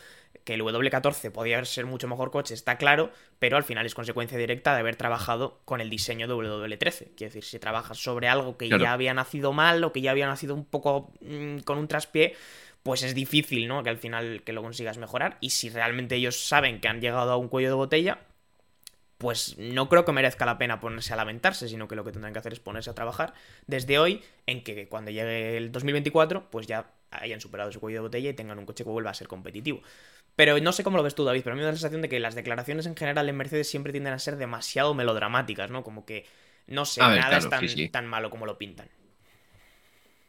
que 0.43 0.55
el 0.55 0.61
W14 0.61 1.31
podía 1.31 1.63
ser 1.65 1.85
mucho 1.85 2.07
mejor 2.07 2.31
coche, 2.31 2.53
está 2.53 2.77
claro, 2.77 3.11
pero 3.39 3.57
al 3.57 3.63
final 3.63 3.85
es 3.85 3.95
consecuencia 3.95 4.37
directa 4.37 4.73
de 4.73 4.79
haber 4.79 4.95
trabajado 4.95 5.61
con 5.65 5.81
el 5.81 5.89
diseño 5.89 6.27
de 6.27 6.33
W13. 6.33 7.15
Quiero 7.15 7.33
decir, 7.33 7.43
si 7.43 7.59
trabajas 7.59 7.97
sobre 7.97 8.27
algo 8.27 8.57
que 8.57 8.69
ya 8.69 8.93
había 8.93 9.13
nacido 9.13 9.53
mal 9.53 9.83
o 9.83 9.93
que 9.93 10.01
ya 10.01 10.11
había 10.11 10.27
nacido 10.27 10.53
un 10.53 10.65
poco 10.65 11.13
mmm, 11.21 11.59
con 11.59 11.77
un 11.77 11.87
traspié, 11.87 12.35
pues 12.83 13.03
es 13.03 13.15
difícil, 13.15 13.67
¿no? 13.67 13.81
Que 13.83 13.89
al 13.89 13.97
final 13.97 14.43
que 14.43 14.53
lo 14.53 14.61
consigas 14.61 14.97
mejorar. 14.97 15.37
Y 15.39 15.51
si 15.51 15.69
realmente 15.69 16.15
ellos 16.15 16.45
saben 16.45 16.81
que 16.81 16.89
han 16.89 16.99
llegado 16.99 17.31
a 17.31 17.37
un 17.37 17.47
cuello 17.47 17.69
de 17.69 17.75
botella, 17.75 18.19
pues 19.17 19.57
no 19.57 19.87
creo 19.87 20.03
que 20.03 20.11
merezca 20.11 20.45
la 20.45 20.57
pena 20.57 20.81
ponerse 20.81 21.13
a 21.13 21.15
lamentarse, 21.15 21.69
sino 21.69 21.87
que 21.87 21.95
lo 21.95 22.03
que 22.03 22.11
tendrán 22.11 22.33
que 22.33 22.39
hacer 22.39 22.51
es 22.51 22.59
ponerse 22.59 22.89
a 22.89 22.93
trabajar 22.93 23.33
desde 23.67 23.97
hoy 23.97 24.21
en 24.47 24.65
que 24.65 24.89
cuando 24.89 25.11
llegue 25.11 25.55
el 25.55 25.71
2024, 25.71 26.49
pues 26.51 26.67
ya 26.67 26.91
hayan 27.09 27.39
superado 27.39 27.71
su 27.71 27.79
cuello 27.79 27.99
de 27.99 28.01
botella 28.01 28.29
y 28.31 28.33
tengan 28.33 28.59
un 28.59 28.65
coche 28.65 28.83
que 28.83 28.89
vuelva 28.89 29.11
a 29.11 29.13
ser 29.13 29.29
competitivo. 29.29 29.81
Pero 30.35 30.59
no 30.59 30.71
sé 30.71 30.83
cómo 30.83 30.97
lo 30.97 31.03
ves 31.03 31.15
tú, 31.15 31.23
David, 31.23 31.41
pero 31.43 31.53
a 31.53 31.55
mí 31.55 31.59
me 31.59 31.65
da 31.65 31.71
la 31.71 31.77
sensación 31.77 32.01
de 32.01 32.09
que 32.09 32.19
las 32.19 32.35
declaraciones 32.35 32.85
en 32.85 32.95
general 32.95 33.29
en 33.29 33.37
Mercedes 33.37 33.69
siempre 33.69 33.91
tienden 33.91 34.13
a 34.13 34.19
ser 34.19 34.37
demasiado 34.37 34.93
melodramáticas, 34.95 35.69
¿no? 35.69 35.83
Como 35.83 36.05
que, 36.05 36.25
no 36.67 36.85
sé, 36.85 37.01
nada 37.01 37.37
es 37.37 37.49
tan, 37.49 37.65
tan, 37.91 38.07
malo 38.07 38.29
como 38.29 38.45
lo 38.45 38.57
pintan. 38.57 38.89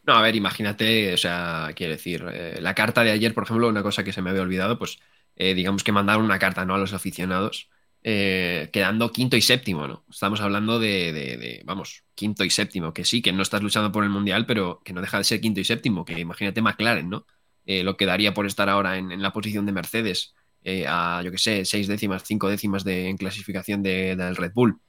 No, 0.06 0.14
a 0.14 0.22
ver, 0.22 0.36
imagínate, 0.36 1.14
o 1.14 1.16
sea, 1.16 1.70
quiero 1.74 1.92
decir, 1.92 2.24
eh, 2.30 2.58
la 2.60 2.74
carta 2.74 3.02
de 3.02 3.12
ayer, 3.12 3.32
por 3.32 3.44
ejemplo, 3.44 3.68
una 3.68 3.82
cosa 3.82 4.04
que 4.04 4.12
se 4.12 4.20
me 4.20 4.28
había 4.28 4.42
olvidado, 4.42 4.78
pues 4.78 4.98
eh, 5.36 5.54
digamos 5.54 5.82
que 5.82 5.92
mandaron 5.92 6.24
una 6.24 6.38
carta, 6.38 6.66
¿no? 6.66 6.74
A 6.74 6.78
los 6.78 6.92
aficionados, 6.92 7.70
eh, 8.02 8.68
quedando 8.70 9.10
quinto 9.10 9.38
y 9.38 9.40
séptimo, 9.40 9.88
¿no? 9.88 10.04
Estamos 10.10 10.42
hablando 10.42 10.78
de, 10.78 11.14
de, 11.14 11.38
de, 11.38 11.62
vamos, 11.64 12.04
quinto 12.14 12.44
y 12.44 12.50
séptimo, 12.50 12.92
que 12.92 13.06
sí, 13.06 13.22
que 13.22 13.32
no 13.32 13.40
estás 13.42 13.62
luchando 13.62 13.90
por 13.90 14.04
el 14.04 14.10
Mundial, 14.10 14.44
pero 14.44 14.82
que 14.84 14.92
no 14.92 15.00
deja 15.00 15.16
de 15.16 15.24
ser 15.24 15.40
quinto 15.40 15.60
y 15.60 15.64
séptimo, 15.64 16.04
que 16.04 16.20
imagínate 16.20 16.60
McLaren, 16.60 17.08
¿no? 17.08 17.26
Eh, 17.66 17.82
lo 17.82 17.96
que 17.96 18.06
daría 18.06 18.34
por 18.34 18.46
estar 18.46 18.68
ahora 18.68 18.98
en, 18.98 19.12
en 19.12 19.22
la 19.22 19.32
posición 19.32 19.66
de 19.66 19.72
Mercedes 19.72 20.34
eh, 20.64 20.86
a, 20.88 21.20
yo 21.22 21.30
que 21.30 21.38
sé, 21.38 21.64
seis 21.66 21.86
décimas, 21.86 22.24
cinco 22.24 22.48
décimas 22.48 22.84
de, 22.84 23.08
en 23.08 23.18
clasificación 23.18 23.82
del 23.82 24.16
de, 24.16 24.34
Red 24.34 24.52
Bull. 24.54 24.80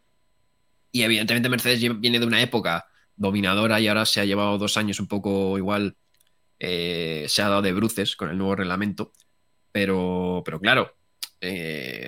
Y 0.92 1.04
evidentemente 1.04 1.50
Mercedes 1.50 2.00
viene 2.00 2.20
de 2.20 2.26
una 2.26 2.42
época 2.42 2.86
dominadora 3.18 3.82
y 3.82 3.88
ahora 3.90 4.06
se 4.06 4.22
ha 4.22 4.26
llevado 4.26 4.58
dos 4.58 4.78
años 4.78 5.02
un 5.02 5.08
poco 5.08 5.58
igual, 5.58 5.98
eh, 6.60 7.26
se 7.28 7.42
ha 7.42 7.50
dado 7.50 7.62
de 7.62 7.74
bruces 7.74 8.16
con 8.16 8.30
el 8.30 8.38
nuevo 8.38 8.56
reglamento. 8.56 9.12
Pero, 9.74 10.42
pero 10.46 10.62
claro, 10.62 10.96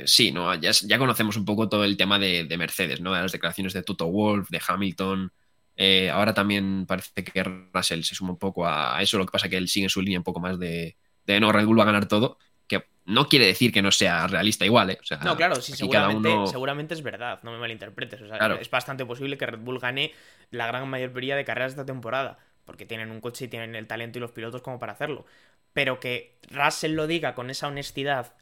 sí, 0.05 0.31
¿no? 0.31 0.55
Ya, 0.55 0.71
ya, 0.71 0.97
conocemos 0.97 1.35
un 1.35 1.43
poco 1.43 1.67
todo 1.67 1.83
el 1.83 1.97
tema 1.97 2.17
de, 2.17 2.45
de, 2.45 2.57
Mercedes, 2.57 3.01
¿no? 3.01 3.13
De 3.13 3.21
las 3.21 3.33
declaraciones 3.33 3.73
de 3.73 3.83
Toto 3.83 4.07
Wolf, 4.07 4.49
de 4.49 4.61
Hamilton, 4.65 5.33
eh, 5.79 6.09
ahora 6.09 6.33
también 6.33 6.85
parece 6.87 7.23
que 7.23 7.43
Russell 7.43 8.01
se 8.01 8.15
suma 8.15 8.31
un 8.31 8.39
poco 8.39 8.67
a 8.67 8.99
eso, 8.99 9.19
lo 9.19 9.25
que 9.27 9.31
pasa 9.31 9.45
es 9.45 9.51
que 9.51 9.57
él 9.57 9.67
sigue 9.67 9.87
su 9.89 10.01
línea 10.01 10.19
un 10.19 10.23
poco 10.23 10.39
más 10.39 10.57
de, 10.57 10.97
de 11.25 11.39
no, 11.39 11.51
Red 11.51 11.65
Bull 11.65 11.77
va 11.77 11.83
a 11.83 11.85
ganar 11.85 12.07
todo, 12.07 12.39
que 12.67 12.83
no 13.05 13.27
quiere 13.29 13.45
decir 13.45 13.71
que 13.71 13.83
no 13.83 13.91
sea 13.91 14.25
realista 14.25 14.65
igual, 14.65 14.89
¿eh? 14.89 14.97
O 14.99 15.05
sea, 15.05 15.19
no, 15.19 15.37
claro, 15.37 15.55
sí, 15.57 15.73
seguramente, 15.73 16.29
uno... 16.29 16.47
seguramente, 16.47 16.95
es 16.95 17.03
verdad, 17.03 17.39
no 17.43 17.51
me 17.51 17.59
malinterpretes. 17.59 18.21
O 18.21 18.27
sea, 18.27 18.39
claro. 18.39 18.55
Es 18.59 18.71
bastante 18.71 19.05
posible 19.05 19.37
que 19.37 19.45
Red 19.45 19.59
Bull 19.59 19.79
gane 19.79 20.13
la 20.49 20.65
gran 20.65 20.89
mayoría 20.89 21.35
de 21.35 21.45
carreras 21.45 21.75
de 21.75 21.81
esta 21.81 21.85
temporada, 21.85 22.39
porque 22.65 22.87
tienen 22.87 23.11
un 23.11 23.21
coche 23.21 23.45
y 23.45 23.47
tienen 23.47 23.75
el 23.75 23.85
talento 23.85 24.17
y 24.17 24.21
los 24.21 24.31
pilotos 24.31 24.63
como 24.63 24.79
para 24.79 24.93
hacerlo. 24.93 25.27
Pero 25.73 25.99
que 25.99 26.39
Russell 26.49 26.93
lo 26.93 27.05
diga 27.05 27.35
con 27.35 27.51
esa 27.51 27.67
honestidad, 27.67 28.33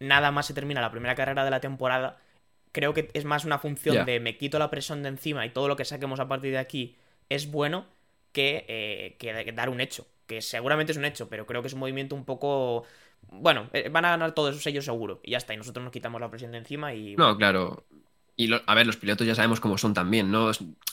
nada 0.00 0.32
más 0.32 0.46
se 0.46 0.54
termina 0.54 0.80
la 0.80 0.90
primera 0.90 1.14
carrera 1.14 1.44
de 1.44 1.50
la 1.50 1.60
temporada, 1.60 2.18
creo 2.72 2.94
que 2.94 3.10
es 3.14 3.24
más 3.24 3.44
una 3.44 3.58
función 3.58 3.94
yeah. 3.94 4.04
de 4.04 4.20
me 4.20 4.36
quito 4.36 4.58
la 4.58 4.70
presión 4.70 5.02
de 5.02 5.08
encima 5.08 5.44
y 5.46 5.50
todo 5.50 5.68
lo 5.68 5.76
que 5.76 5.84
saquemos 5.84 6.20
a 6.20 6.28
partir 6.28 6.52
de 6.52 6.58
aquí 6.58 6.96
es 7.28 7.50
bueno 7.50 7.86
que, 8.32 8.64
eh, 8.68 9.16
que 9.18 9.52
dar 9.52 9.70
un 9.70 9.80
hecho. 9.80 10.06
Que 10.26 10.42
seguramente 10.42 10.92
es 10.92 10.98
un 10.98 11.04
hecho, 11.04 11.28
pero 11.28 11.46
creo 11.46 11.62
que 11.62 11.68
es 11.68 11.74
un 11.74 11.80
movimiento 11.80 12.14
un 12.14 12.24
poco. 12.24 12.84
Bueno, 13.32 13.68
eh, 13.72 13.88
van 13.88 14.04
a 14.04 14.10
ganar 14.10 14.32
todos 14.32 14.50
esos 14.50 14.62
sellos 14.62 14.84
seguro. 14.84 15.20
Y 15.24 15.32
ya 15.32 15.38
está. 15.38 15.54
Y 15.54 15.56
nosotros 15.56 15.82
nos 15.82 15.92
quitamos 15.92 16.20
la 16.20 16.30
presión 16.30 16.52
de 16.52 16.58
encima 16.58 16.94
y. 16.94 17.16
No, 17.16 17.36
claro. 17.36 17.84
Y 18.36 18.46
lo, 18.46 18.62
a 18.66 18.74
ver, 18.74 18.86
los 18.86 18.96
pilotos 18.96 19.26
ya 19.26 19.34
sabemos 19.34 19.60
cómo 19.60 19.76
son 19.76 19.92
también, 19.92 20.30
¿no? 20.30 20.50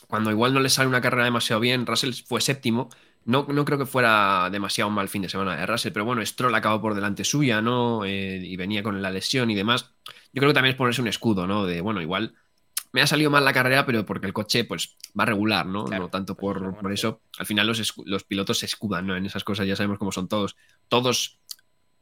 Cuando 0.08 0.30
igual 0.30 0.52
no 0.52 0.60
les 0.60 0.72
sale 0.72 0.88
una 0.88 1.00
carrera 1.00 1.24
demasiado 1.24 1.60
bien, 1.60 1.86
Russell 1.86 2.12
fue 2.26 2.40
séptimo. 2.40 2.90
No, 3.28 3.46
no 3.46 3.66
creo 3.66 3.76
que 3.76 3.84
fuera 3.84 4.48
demasiado 4.50 4.88
mal 4.88 5.10
fin 5.10 5.20
de 5.20 5.28
semana 5.28 5.54
de 5.54 5.66
Russell, 5.66 5.92
pero 5.92 6.06
bueno, 6.06 6.24
Stroll 6.24 6.54
acabó 6.54 6.80
por 6.80 6.94
delante 6.94 7.24
suya, 7.24 7.60
¿no? 7.60 8.06
Eh, 8.06 8.40
y 8.42 8.56
venía 8.56 8.82
con 8.82 9.02
la 9.02 9.10
lesión 9.10 9.50
y 9.50 9.54
demás. 9.54 9.92
Yo 10.32 10.40
creo 10.40 10.48
que 10.48 10.54
también 10.54 10.72
es 10.72 10.78
ponerse 10.78 11.02
un 11.02 11.08
escudo, 11.08 11.46
¿no? 11.46 11.66
De, 11.66 11.82
bueno, 11.82 12.00
igual 12.00 12.34
me 12.90 13.02
ha 13.02 13.06
salido 13.06 13.30
mal 13.30 13.44
la 13.44 13.52
carrera, 13.52 13.84
pero 13.84 14.06
porque 14.06 14.26
el 14.26 14.32
coche 14.32 14.64
pues 14.64 14.96
va 15.18 15.26
regular, 15.26 15.66
¿no? 15.66 15.84
Claro, 15.84 16.04
no 16.04 16.08
tanto 16.08 16.36
pues, 16.36 16.56
por, 16.56 16.78
por 16.78 16.90
eso. 16.90 17.20
Al 17.38 17.44
final 17.44 17.66
los, 17.66 17.94
los 18.06 18.24
pilotos 18.24 18.60
se 18.60 18.64
escudan, 18.64 19.06
¿no? 19.06 19.14
En 19.14 19.26
esas 19.26 19.44
cosas 19.44 19.66
ya 19.66 19.76
sabemos 19.76 19.98
cómo 19.98 20.10
son 20.10 20.26
todos. 20.26 20.56
Todos 20.88 21.38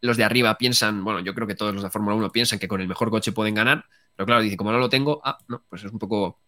los 0.01 0.17
de 0.17 0.23
arriba 0.23 0.57
piensan, 0.59 1.03
bueno, 1.03 1.19
yo 1.19 1.35
creo 1.35 1.49
que 1.49 1.57
todos 1.57 1.75
los 1.75 1.83
de 1.83 1.91
Fórmula 1.91 2.15
1 2.15 2.31
piensan 2.31 2.61
que 2.61 2.69
con 2.69 2.81
el 2.81 2.87
mejor 2.87 3.11
coche 3.11 3.33
pueden 3.33 3.57
ganar, 3.57 3.85
pero 4.15 4.27
claro, 4.27 4.43
dice, 4.43 4.57
como 4.57 4.71
no 4.71 4.79
lo 4.79 4.89
tengo, 4.89 5.21
ah, 5.25 5.39
no, 5.49 5.65
pues 5.69 5.83
es 5.83 5.91
un 5.91 5.99
poco 5.99 6.41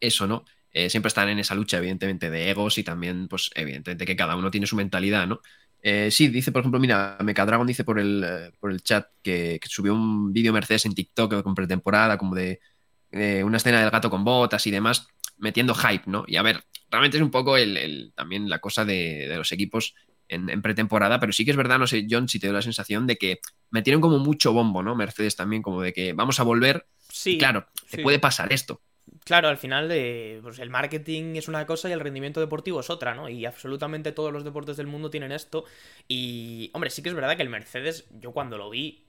eso, 0.00 0.26
¿no? 0.26 0.44
Eh, 0.72 0.88
siempre 0.90 1.08
están 1.08 1.28
en 1.28 1.38
esa 1.38 1.54
lucha, 1.54 1.78
evidentemente, 1.78 2.30
de 2.30 2.50
egos 2.50 2.78
y 2.78 2.84
también, 2.84 3.28
pues, 3.28 3.50
evidentemente, 3.54 4.06
que 4.06 4.16
cada 4.16 4.36
uno 4.36 4.50
tiene 4.50 4.66
su 4.66 4.76
mentalidad, 4.76 5.26
¿no? 5.26 5.40
Eh, 5.82 6.10
sí, 6.10 6.28
dice, 6.28 6.52
por 6.52 6.60
ejemplo, 6.60 6.80
mira, 6.80 7.18
Mecadragon 7.22 7.66
dice 7.66 7.84
por 7.84 7.98
el, 7.98 8.24
eh, 8.26 8.52
por 8.60 8.70
el 8.70 8.82
chat 8.82 9.06
que, 9.22 9.58
que 9.60 9.68
subió 9.68 9.94
un 9.94 10.32
vídeo 10.32 10.52
Mercedes 10.52 10.86
en 10.86 10.94
TikTok 10.94 11.42
con 11.42 11.54
pretemporada, 11.54 12.16
como 12.18 12.34
de 12.36 12.60
eh, 13.10 13.42
una 13.44 13.56
escena 13.58 13.80
del 13.80 13.90
gato 13.90 14.10
con 14.10 14.24
botas 14.24 14.66
y 14.66 14.70
demás, 14.70 15.06
metiendo 15.38 15.74
hype, 15.74 16.04
¿no? 16.06 16.24
Y 16.26 16.36
a 16.36 16.42
ver, 16.42 16.64
realmente 16.90 17.16
es 17.16 17.22
un 17.22 17.30
poco 17.30 17.56
el, 17.56 17.76
el- 17.76 18.12
también 18.14 18.48
la 18.48 18.58
cosa 18.60 18.84
de, 18.84 19.26
de 19.28 19.36
los 19.36 19.52
equipos 19.52 19.94
en, 20.28 20.48
en 20.50 20.62
pretemporada, 20.62 21.20
pero 21.20 21.32
sí 21.32 21.44
que 21.44 21.50
es 21.50 21.56
verdad, 21.56 21.78
no 21.78 21.86
sé, 21.86 22.06
John, 22.08 22.28
si 22.28 22.38
te 22.38 22.46
doy 22.46 22.54
la 22.56 22.62
sensación 22.62 23.06
de 23.06 23.16
que 23.18 23.40
metieron 23.70 24.00
como 24.00 24.18
mucho 24.18 24.52
bombo, 24.52 24.82
¿no? 24.82 24.94
Mercedes 24.94 25.36
también, 25.36 25.62
como 25.62 25.82
de 25.82 25.92
que 25.92 26.12
vamos 26.14 26.40
a 26.40 26.44
volver, 26.44 26.86
Sí, 27.08 27.32
y 27.32 27.38
claro, 27.38 27.66
te 27.90 27.96
sí. 27.98 28.02
puede 28.02 28.18
pasar 28.18 28.52
esto. 28.52 28.80
Claro, 29.24 29.48
al 29.48 29.56
final 29.58 29.88
eh, 29.92 30.40
pues 30.42 30.58
el 30.58 30.70
marketing 30.70 31.36
es 31.36 31.48
una 31.48 31.66
cosa 31.66 31.88
y 31.88 31.92
el 31.92 32.00
rendimiento 32.00 32.40
deportivo 32.40 32.80
es 32.80 32.90
otra, 32.90 33.14
¿no? 33.14 33.28
Y 33.28 33.44
absolutamente 33.46 34.12
todos 34.12 34.32
los 34.32 34.44
deportes 34.44 34.76
del 34.76 34.86
mundo 34.86 35.10
tienen 35.10 35.32
esto. 35.32 35.64
Y, 36.08 36.70
hombre, 36.74 36.90
sí 36.90 37.02
que 37.02 37.08
es 37.08 37.14
verdad 37.14 37.36
que 37.36 37.42
el 37.42 37.48
Mercedes, 37.48 38.06
yo 38.10 38.32
cuando 38.32 38.58
lo 38.58 38.70
vi, 38.70 39.04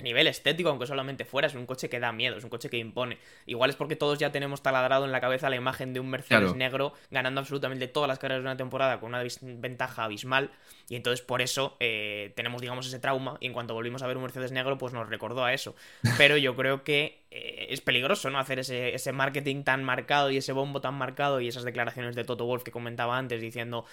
a 0.00 0.02
nivel 0.02 0.26
estético, 0.26 0.70
aunque 0.70 0.86
solamente 0.86 1.24
fuera, 1.24 1.46
es 1.46 1.54
un 1.54 1.66
coche 1.66 1.88
que 1.90 2.00
da 2.00 2.10
miedo, 2.10 2.36
es 2.38 2.44
un 2.44 2.50
coche 2.50 2.70
que 2.70 2.78
impone. 2.78 3.18
Igual 3.46 3.70
es 3.70 3.76
porque 3.76 3.96
todos 3.96 4.18
ya 4.18 4.32
tenemos 4.32 4.62
taladrado 4.62 5.04
en 5.04 5.12
la 5.12 5.20
cabeza 5.20 5.50
la 5.50 5.56
imagen 5.56 5.92
de 5.92 6.00
un 6.00 6.08
Mercedes 6.08 6.40
Claro. 6.40 6.54
negro 6.56 6.94
ganando 7.10 7.40
absolutamente 7.40 7.86
todas 7.86 8.08
las 8.08 8.18
carreras 8.18 8.42
de 8.42 8.48
una 8.48 8.56
temporada 8.56 8.98
con 8.98 9.10
una 9.10 9.22
ventaja 9.42 10.04
abismal. 10.04 10.50
Y 10.88 10.96
entonces 10.96 11.20
por 11.24 11.42
eso 11.42 11.76
eh, 11.80 12.32
tenemos, 12.34 12.60
digamos, 12.62 12.86
ese 12.86 12.98
trauma. 12.98 13.36
Y 13.40 13.46
en 13.46 13.52
cuanto 13.52 13.74
volvimos 13.74 14.02
a 14.02 14.06
ver 14.06 14.16
un 14.16 14.22
Mercedes 14.24 14.50
negro, 14.52 14.78
pues 14.78 14.92
nos 14.94 15.08
recordó 15.08 15.44
a 15.44 15.52
eso. 15.52 15.76
Pero 16.16 16.36
yo 16.36 16.56
creo 16.56 16.82
que 16.82 17.20
eh, 17.30 17.66
es 17.70 17.80
peligroso, 17.80 18.30
¿no? 18.30 18.38
Hacer 18.38 18.58
ese, 18.58 18.94
ese 18.94 19.12
marketing 19.12 19.62
tan 19.62 19.84
marcado 19.84 20.30
y 20.30 20.38
ese 20.38 20.52
bombo 20.52 20.80
tan 20.80 20.94
marcado 20.94 21.40
y 21.40 21.46
esas 21.48 21.62
declaraciones 21.64 22.16
de 22.16 22.24
Toto 22.24 22.44
Wolf 22.46 22.64
que 22.64 22.72
comentaba 22.72 23.18
antes 23.18 23.40
diciendo 23.40 23.84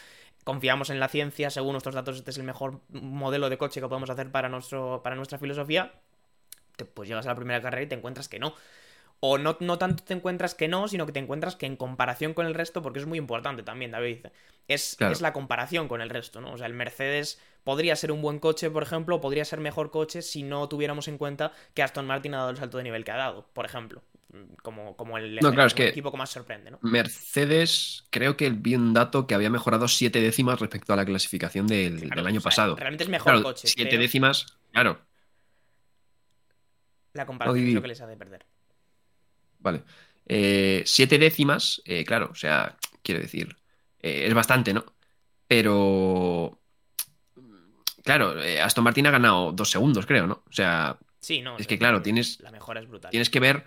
confiamos 0.48 0.90
en 0.90 1.02
la 1.02 1.10
ciencia, 1.10 1.50
según 1.50 1.74
nuestros 1.74 1.94
datos 1.94 2.16
este 2.16 2.32
es 2.32 2.38
el 2.38 2.46
mejor 2.46 2.80
modelo 2.88 3.50
de 3.50 3.58
coche 3.58 3.82
que 3.82 3.88
podemos 3.90 4.10
hacer 4.10 4.32
para, 4.32 4.48
nuestro, 4.48 5.02
para 5.04 5.18
nuestra 5.18 5.38
filosofía, 5.38 5.92
te- 6.78 6.86
pues 6.86 7.10
llegas 7.10 7.26
a 7.26 7.30
la 7.32 7.36
primera 7.36 7.62
carrera 7.62 7.84
y 7.84 7.88
te 7.88 7.96
encuentras 7.96 8.30
que 8.30 8.40
no. 8.40 8.54
O 9.20 9.38
no, 9.38 9.58
no 9.60 9.78
tanto 9.78 10.06
te 10.06 10.14
encuentras 10.14 10.56
que 10.56 10.70
no, 10.70 10.88
sino 10.88 11.06
que 11.06 11.12
te 11.12 11.20
encuentras 11.20 11.58
que 11.58 11.66
en 11.66 11.76
comparación 11.76 12.34
con 12.34 12.46
el 12.46 12.54
resto, 12.54 12.82
porque 12.82 13.00
es 13.00 13.06
muy 13.06 13.18
importante 13.18 13.62
también, 13.62 13.92
David, 13.92 14.28
es, 14.70 14.96
Claro. 14.98 15.12
es 15.12 15.20
la 15.22 15.34
comparación 15.34 15.90
con 15.90 16.00
el 16.02 16.10
resto, 16.10 16.40
¿no? 16.40 16.54
O 16.54 16.58
sea, 16.58 16.68
el 16.68 16.74
Mercedes 16.74 17.42
podría 17.66 17.96
ser 17.98 18.14
un 18.14 18.22
buen 18.22 18.40
coche, 18.40 18.70
por 18.72 18.84
ejemplo, 18.84 19.20
podría 19.20 19.44
ser 19.44 19.60
mejor 19.60 19.92
coche 19.92 20.22
si 20.22 20.44
no 20.44 20.70
tuviéramos 20.70 21.10
en 21.10 21.18
cuenta 21.18 21.52
que 21.74 21.84
Aston 21.84 22.08
Martin 22.08 22.36
ha 22.36 22.38
dado 22.38 22.52
el 22.52 22.58
salto 22.58 22.78
de 22.78 22.84
nivel 22.86 23.04
que 23.04 23.12
ha 23.12 23.18
dado, 23.18 23.48
por 23.54 23.66
ejemplo. 23.66 24.02
Como, 24.62 24.98
como 24.98 25.18
el, 25.18 25.36
No, 25.36 25.52
claro, 25.54 25.68
es 25.68 25.74
como 25.74 25.84
el 25.84 25.88
que- 25.88 25.88
equipo 25.90 26.12
que 26.12 26.18
más 26.18 26.30
sorprende, 26.30 26.70
¿no? 26.72 26.80
Mercedes, 26.82 28.04
creo 28.10 28.36
que 28.36 28.50
vi 28.50 28.76
un 28.76 28.94
dato 28.94 29.26
que 29.26 29.34
había 29.36 29.50
mejorado 29.50 29.88
siete 29.88 30.20
décimas 30.20 30.60
respecto 30.60 30.92
a 30.92 30.98
la 30.98 31.06
clasificación 31.06 31.66
del, 31.66 32.02
Claro, 32.02 32.16
del 32.18 32.28
año 32.28 32.40
o 32.40 32.42
sea, 32.42 32.50
pasado. 32.50 32.76
Realmente 32.76 33.06
es 33.06 33.10
mejor 33.10 33.34
Claro, 33.34 33.44
coche. 33.44 33.68
siete 33.68 33.90
pero 33.92 34.02
décimas, 34.02 34.46
claro, 34.74 35.00
La 37.14 37.26
comparación 37.26 37.68
es 37.68 37.74
lo 37.74 37.82
que 37.82 37.88
les 37.88 38.02
hace 38.02 38.16
perder. 38.18 38.46
Vale. 39.60 39.84
Eh, 40.28 40.84
siete 40.86 41.18
décimas, 41.18 41.82
eh, 41.86 42.04
claro, 42.06 42.30
o 42.32 42.36
sea, 42.36 42.78
quiero 43.02 43.22
decir, 43.22 43.56
eh, 44.02 44.26
es 44.28 44.34
bastante, 44.34 44.74
¿no? 44.74 44.86
Pero, 45.48 46.60
claro, 48.04 48.36
Aston 48.62 48.84
Martin 48.84 49.08
ha 49.08 49.12
ganado 49.12 49.52
dos 49.54 49.72
segundos, 49.72 50.06
creo, 50.06 50.28
¿no? 50.28 50.44
O 50.48 50.54
sea, 50.54 50.98
Sí, 51.20 51.42
no. 51.42 51.58
Es 51.58 51.66
que, 51.66 51.78
claro, 51.80 52.02
tienes- 52.02 52.40
La 52.42 52.52
mejora 52.52 52.80
es 52.82 52.88
brutal. 52.88 53.10
tienes 53.10 53.30
que 53.30 53.40
ver, 53.40 53.66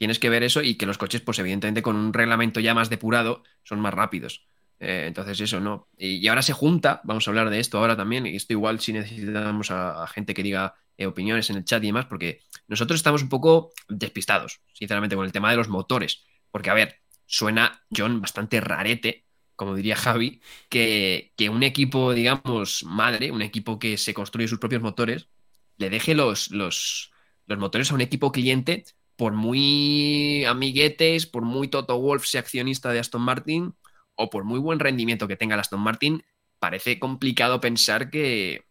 tienes 0.00 0.18
que 0.18 0.30
ver 0.30 0.42
eso 0.42 0.62
y 0.62 0.76
que 0.76 0.86
los 0.86 0.96
coches, 0.96 1.20
pues 1.20 1.38
evidentemente 1.40 1.82
con 1.82 1.94
un 1.94 2.14
reglamento 2.14 2.58
ya 2.58 2.72
más 2.72 2.88
depurado, 2.88 3.42
son 3.64 3.80
más 3.80 3.92
rápidos. 3.92 4.46
Eh, 4.78 5.04
entonces 5.06 5.38
eso, 5.42 5.60
¿no? 5.60 5.90
Y, 5.98 6.26
ahora 6.26 6.40
se 6.40 6.54
junta, 6.54 7.02
vamos 7.04 7.28
a 7.28 7.30
hablar 7.30 7.50
de 7.50 7.60
esto 7.60 7.76
ahora 7.76 7.98
también, 7.98 8.24
y 8.26 8.34
esto 8.34 8.54
igual 8.54 8.80
si 8.80 8.94
necesitamos 8.94 9.70
a, 9.70 10.02
a 10.02 10.06
gente 10.06 10.32
que 10.32 10.42
diga 10.42 10.74
eh, 10.96 11.04
opiniones 11.04 11.50
en 11.50 11.56
el 11.56 11.66
chat 11.66 11.84
y 11.84 11.88
demás, 11.88 12.06
porque 12.06 12.40
nosotros 12.66 12.98
estamos 12.98 13.22
un 13.22 13.28
poco 13.28 13.74
despistados, 13.90 14.62
sinceramente, 14.72 15.16
con 15.16 15.26
el 15.26 15.32
tema 15.32 15.50
de 15.50 15.58
los 15.58 15.68
motores. 15.68 16.24
Porque, 16.50 16.70
a 16.70 16.74
ver, 16.74 17.02
suena, 17.26 17.84
John, 17.94 18.22
bastante 18.22 18.58
rarete, 18.58 19.26
como 19.54 19.74
diría 19.74 19.96
Javi, 19.96 20.40
que, 20.70 21.34
que 21.36 21.50
un 21.50 21.62
equipo, 21.62 22.14
digamos, 22.14 22.84
madre, 22.84 23.32
un 23.32 23.42
equipo 23.42 23.78
que 23.78 23.98
se 23.98 24.14
construye 24.14 24.48
sus 24.48 24.60
propios 24.60 24.80
motores, 24.80 25.28
le 25.76 25.90
deje 25.90 26.14
los, 26.14 26.50
los, 26.52 27.12
los 27.44 27.58
motores 27.58 27.90
a 27.90 27.94
un 27.94 28.00
equipo 28.00 28.32
cliente, 28.32 28.86
por 29.20 29.34
muy 29.34 30.46
amiguetes, 30.46 31.26
por 31.26 31.42
muy 31.42 31.68
Toto 31.68 32.00
Wolf 32.00 32.24
sea 32.24 32.40
accionista 32.40 32.90
de 32.90 33.00
Aston 33.00 33.20
Martin, 33.20 33.74
o 34.14 34.30
por 34.30 34.44
muy 34.44 34.58
buen 34.58 34.78
rendimiento 34.78 35.28
que 35.28 35.36
tenga 35.36 35.56
el 35.56 35.60
Aston 35.60 35.80
Martin, 35.80 36.24
parece 36.58 36.98
complicado 36.98 37.60
pensar 37.60 38.08
que, 38.08 38.64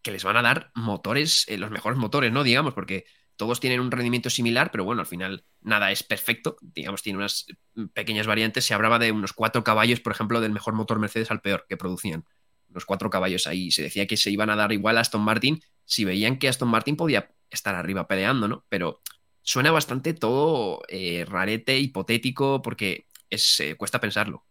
que 0.00 0.12
les 0.12 0.24
van 0.24 0.38
a 0.38 0.42
dar 0.42 0.72
motores, 0.74 1.44
eh, 1.48 1.58
los 1.58 1.70
mejores 1.70 1.98
motores, 1.98 2.32
¿no? 2.32 2.42
Digamos, 2.42 2.72
porque 2.72 3.04
todos 3.36 3.60
tienen 3.60 3.80
un 3.80 3.90
rendimiento 3.90 4.30
similar, 4.30 4.70
pero 4.70 4.84
bueno, 4.84 5.02
al 5.02 5.06
final 5.06 5.44
nada 5.60 5.92
es 5.92 6.02
perfecto. 6.02 6.56
Digamos, 6.62 7.02
tiene 7.02 7.18
unas 7.18 7.44
pequeñas 7.92 8.26
variantes. 8.26 8.64
Se 8.64 8.72
hablaba 8.72 8.98
de 8.98 9.12
unos 9.12 9.34
cuatro 9.34 9.62
caballos, 9.62 10.00
por 10.00 10.14
ejemplo, 10.14 10.40
del 10.40 10.52
mejor 10.52 10.72
motor 10.72 10.98
Mercedes 10.98 11.30
al 11.30 11.42
peor 11.42 11.66
que 11.68 11.76
producían. 11.76 12.24
Unos 12.70 12.86
cuatro 12.86 13.10
caballos 13.10 13.46
ahí. 13.46 13.70
Se 13.70 13.82
decía 13.82 14.06
que 14.06 14.16
se 14.16 14.30
iban 14.30 14.48
a 14.48 14.56
dar 14.56 14.72
igual 14.72 14.96
a 14.96 15.02
Aston 15.02 15.20
Martin 15.20 15.60
si 15.84 16.06
veían 16.06 16.38
que 16.38 16.48
Aston 16.48 16.70
Martin 16.70 16.96
podía 16.96 17.30
estar 17.50 17.74
arriba 17.74 18.08
peleando, 18.08 18.48
¿no? 18.48 18.64
Pero 18.70 19.02
suena 19.46 19.72
bastante 19.72 20.14
todo 20.14 20.82
eh, 20.90 21.26
rarete, 21.26 21.78
hipotético, 21.80 22.62
porque 22.62 23.08
es, 23.30 23.60
eh, 23.60 23.76
cuesta 23.78 24.00
pensarlo. 24.02 24.46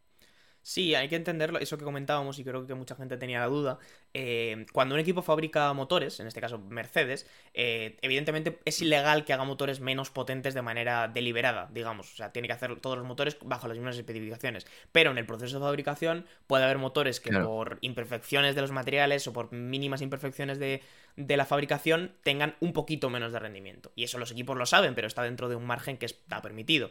Sí, 0.68 0.96
hay 0.96 1.08
que 1.08 1.16
entenderlo, 1.16 1.60
eso 1.60 1.78
que 1.78 1.84
comentábamos 1.84 2.40
y 2.40 2.44
creo 2.44 2.66
que 2.66 2.74
mucha 2.74 2.96
gente 2.96 3.18
tenía 3.18 3.40
la 3.40 3.46
duda. 3.46 3.78
eh, 4.16 4.66
cuando 4.74 4.96
un 4.96 5.02
equipo 5.02 5.22
fabrica 5.22 5.72
motores, 5.74 6.20
en 6.20 6.26
este 6.26 6.42
caso 6.42 6.58
Mercedes, 6.58 7.30
eh, 7.54 7.98
evidentemente 8.02 8.60
es 8.66 8.82
ilegal 8.82 9.26
que 9.26 9.34
haga 9.34 9.44
motores 9.44 9.80
menos 9.80 10.10
potentes 10.10 10.56
de 10.56 10.64
manera 10.64 11.08
deliberada, 11.08 11.70
digamos. 11.72 12.12
O 12.14 12.16
sea, 12.16 12.32
tiene 12.32 12.48
que 12.48 12.54
hacer 12.54 12.80
todos 12.80 12.98
los 12.98 13.06
motores 13.06 13.38
bajo 13.44 13.68
las 13.68 13.78
mismas 13.78 13.96
especificaciones. 13.98 14.66
Pero 14.92 15.12
en 15.12 15.20
el 15.20 15.28
proceso 15.28 15.60
de 15.60 15.66
fabricación 15.66 16.26
puede 16.48 16.64
haber 16.64 16.80
motores 16.80 17.20
que 17.20 17.30
Claro. 17.30 17.46
por 17.46 17.78
imperfecciones 17.82 18.56
de 18.56 18.62
los 18.62 18.72
materiales 18.72 19.28
o 19.28 19.34
por 19.34 19.52
mínimas 19.52 20.02
imperfecciones 20.02 20.58
de, 20.58 20.82
de 21.16 21.38
la 21.38 21.46
fabricación 21.46 22.16
tengan 22.24 22.56
un 22.60 22.74
poquito 22.74 23.12
menos 23.12 23.34
de 23.34 23.38
rendimiento. 23.40 23.92
Y 23.96 24.04
eso 24.06 24.18
los 24.18 24.32
equipos 24.32 24.58
lo 24.58 24.66
saben, 24.66 24.96
pero 24.96 25.06
está 25.08 25.22
dentro 25.22 25.48
de 25.48 25.58
un 25.58 25.66
margen 25.68 25.98
que 25.98 26.08
está 26.08 26.42
permitido. 26.42 26.90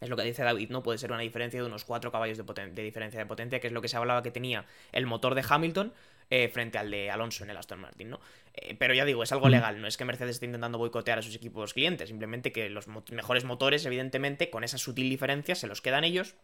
Es 0.00 0.08
lo 0.08 0.16
que 0.16 0.22
dice 0.22 0.42
David, 0.44 0.70
¿no? 0.70 0.82
Puede 0.82 0.98
ser 0.98 1.10
una 1.12 1.20
diferencia 1.22 1.60
de 1.60 1.66
unos 1.66 1.84
4 1.84 2.12
caballos 2.12 2.38
de, 2.38 2.44
poten- 2.44 2.72
de 2.72 2.82
diferencia 2.82 3.18
de 3.18 3.26
potencia, 3.26 3.58
que 3.60 3.66
es 3.66 3.72
lo 3.72 3.80
que 3.82 3.88
se 3.88 3.96
hablaba 3.96 4.22
que 4.22 4.30
tenía 4.30 4.64
el 4.92 5.06
motor 5.06 5.34
de 5.34 5.44
Hamilton 5.48 5.92
eh, 6.30 6.48
frente 6.48 6.76
al 6.78 6.90
de 6.90 7.10
Alonso 7.10 7.42
en 7.44 7.50
el 7.50 7.56
Aston 7.56 7.80
Martin, 7.80 8.10
¿no? 8.10 8.20
Eh, 8.54 8.76
pero 8.78 8.92
ya 8.94 9.04
digo, 9.06 9.22
es 9.22 9.32
algo 9.32 9.46
Mm. 9.48 9.50
legal, 9.50 9.80
no 9.80 9.88
es 9.88 9.96
que 9.96 10.04
Mercedes 10.04 10.36
esté 10.36 10.46
intentando 10.46 10.76
boicotear 10.78 11.18
a 11.18 11.22
sus 11.22 11.34
equipos 11.34 11.72
clientes, 11.72 12.10
simplemente 12.10 12.52
que 12.52 12.68
los 12.68 12.86
mejores 13.10 13.44
motores, 13.44 13.86
evidentemente, 13.86 14.50
con 14.50 14.62
esa 14.62 14.76
sutil 14.78 15.08
diferencia, 15.08 15.54
se 15.54 15.66
los 15.66 15.80
quedan 15.80 16.04
ellos. 16.04 16.34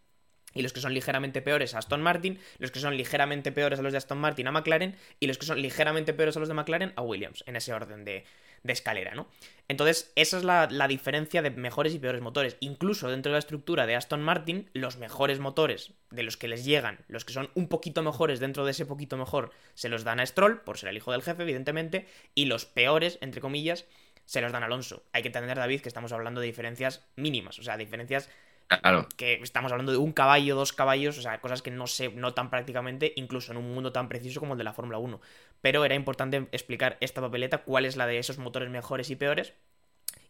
Y 0.55 0.63
los 0.63 0.73
que 0.73 0.81
son 0.81 0.95
ligeramente 0.95 1.43
peores 1.43 1.75
a 1.75 1.79
Aston 1.79 2.03
Martin, 2.03 2.39
los 2.59 2.71
que 2.71 2.81
son 2.81 2.97
ligeramente 2.97 3.53
peores 3.53 3.79
a 3.79 3.83
los 3.83 3.93
de 3.93 3.99
Aston 3.99 4.19
Martin 4.19 4.47
a 4.47 4.53
McLaren, 4.53 4.97
y 5.21 5.27
los 5.27 5.39
que 5.39 5.47
son 5.47 5.61
ligeramente 5.61 6.15
peores 6.15 6.37
a 6.37 6.41
los 6.41 6.49
de 6.49 6.55
McLaren 6.55 6.93
a 6.97 7.03
Williams, 7.03 7.45
en 7.47 7.57
ese 7.57 7.73
orden 7.73 8.05
de, 8.05 8.25
de 8.63 8.73
escalera, 8.73 9.15
¿no? 9.15 9.29
Entonces, 9.69 10.13
esa 10.17 10.39
es 10.39 10.45
la, 10.45 10.69
la 10.71 10.89
diferencia 10.89 11.43
de 11.43 11.51
mejores 11.51 11.95
y 11.95 11.99
peores 11.99 12.21
motores. 12.21 12.57
Incluso 12.61 13.09
dentro 13.09 13.31
de 13.31 13.35
la 13.35 13.39
estructura 13.39 13.87
de 13.87 13.97
Aston 13.97 14.23
Martin, 14.23 14.71
los 14.73 14.97
mejores 14.97 15.39
motores 15.39 15.93
de 16.11 16.23
los 16.23 16.37
que 16.37 16.49
les 16.49 16.65
llegan, 16.65 16.99
los 17.09 17.25
que 17.25 17.33
son 17.33 17.51
un 17.55 17.69
poquito 17.69 18.03
mejores 18.03 18.41
dentro 18.41 18.65
de 18.65 18.73
ese 18.73 18.87
poquito 18.87 19.17
mejor, 19.17 19.53
se 19.75 19.89
los 19.89 20.05
dan 20.05 20.21
a 20.21 20.27
Stroll, 20.27 20.61
por 20.61 20.79
ser 20.79 20.91
el 20.91 20.97
hijo 20.97 21.13
del 21.13 21.23
jefe, 21.23 21.43
evidentemente, 21.43 22.07
y 22.35 22.47
los 22.47 22.65
peores, 22.65 23.19
entre 23.21 23.41
comillas, 23.41 23.87
se 24.25 24.41
los 24.41 24.53
dan 24.53 24.63
a 24.63 24.67
Alonso. 24.67 25.03
Hay 25.13 25.23
que 25.23 25.29
entender, 25.29 25.57
David, 25.57 25.81
que 25.81 25.89
estamos 25.89 26.13
hablando 26.13 26.41
de 26.41 26.47
diferencias 26.47 27.07
mínimas, 27.17 27.59
o 27.59 27.63
sea, 27.63 27.77
diferencias 27.77 28.31
Claro, 28.69 29.07
que 29.17 29.35
estamos 29.43 29.71
hablando 29.71 29.93
de 29.93 29.99
un 29.99 30.13
caballo, 30.13 30.57
dos 30.57 30.73
caballos, 30.73 31.19
o 31.19 31.23
sea, 31.23 31.41
cosas 31.41 31.63
que 31.63 31.71
no 31.71 31.87
se 31.87 32.09
notan 32.09 32.51
prácticamente, 32.51 33.13
incluso 33.17 33.53
en 33.53 33.59
un 33.59 33.73
mundo 33.75 33.93
tan 33.93 34.09
preciso 34.09 34.41
como 34.41 34.55
el 34.55 34.59
de 34.59 34.65
la 34.65 34.73
Fórmula 34.73 34.99
1. 34.99 35.21
Pero 35.61 35.85
era 35.85 35.95
importante 35.95 36.49
explicar 36.51 36.97
esta 37.01 37.21
papeleta, 37.21 37.59
cuál 37.59 37.85
es 37.85 37.97
la 37.97 38.07
de 38.07 38.19
esos 38.19 38.39
motores 38.39 38.71
mejores 38.71 39.11
y 39.11 39.17
peores. 39.17 39.53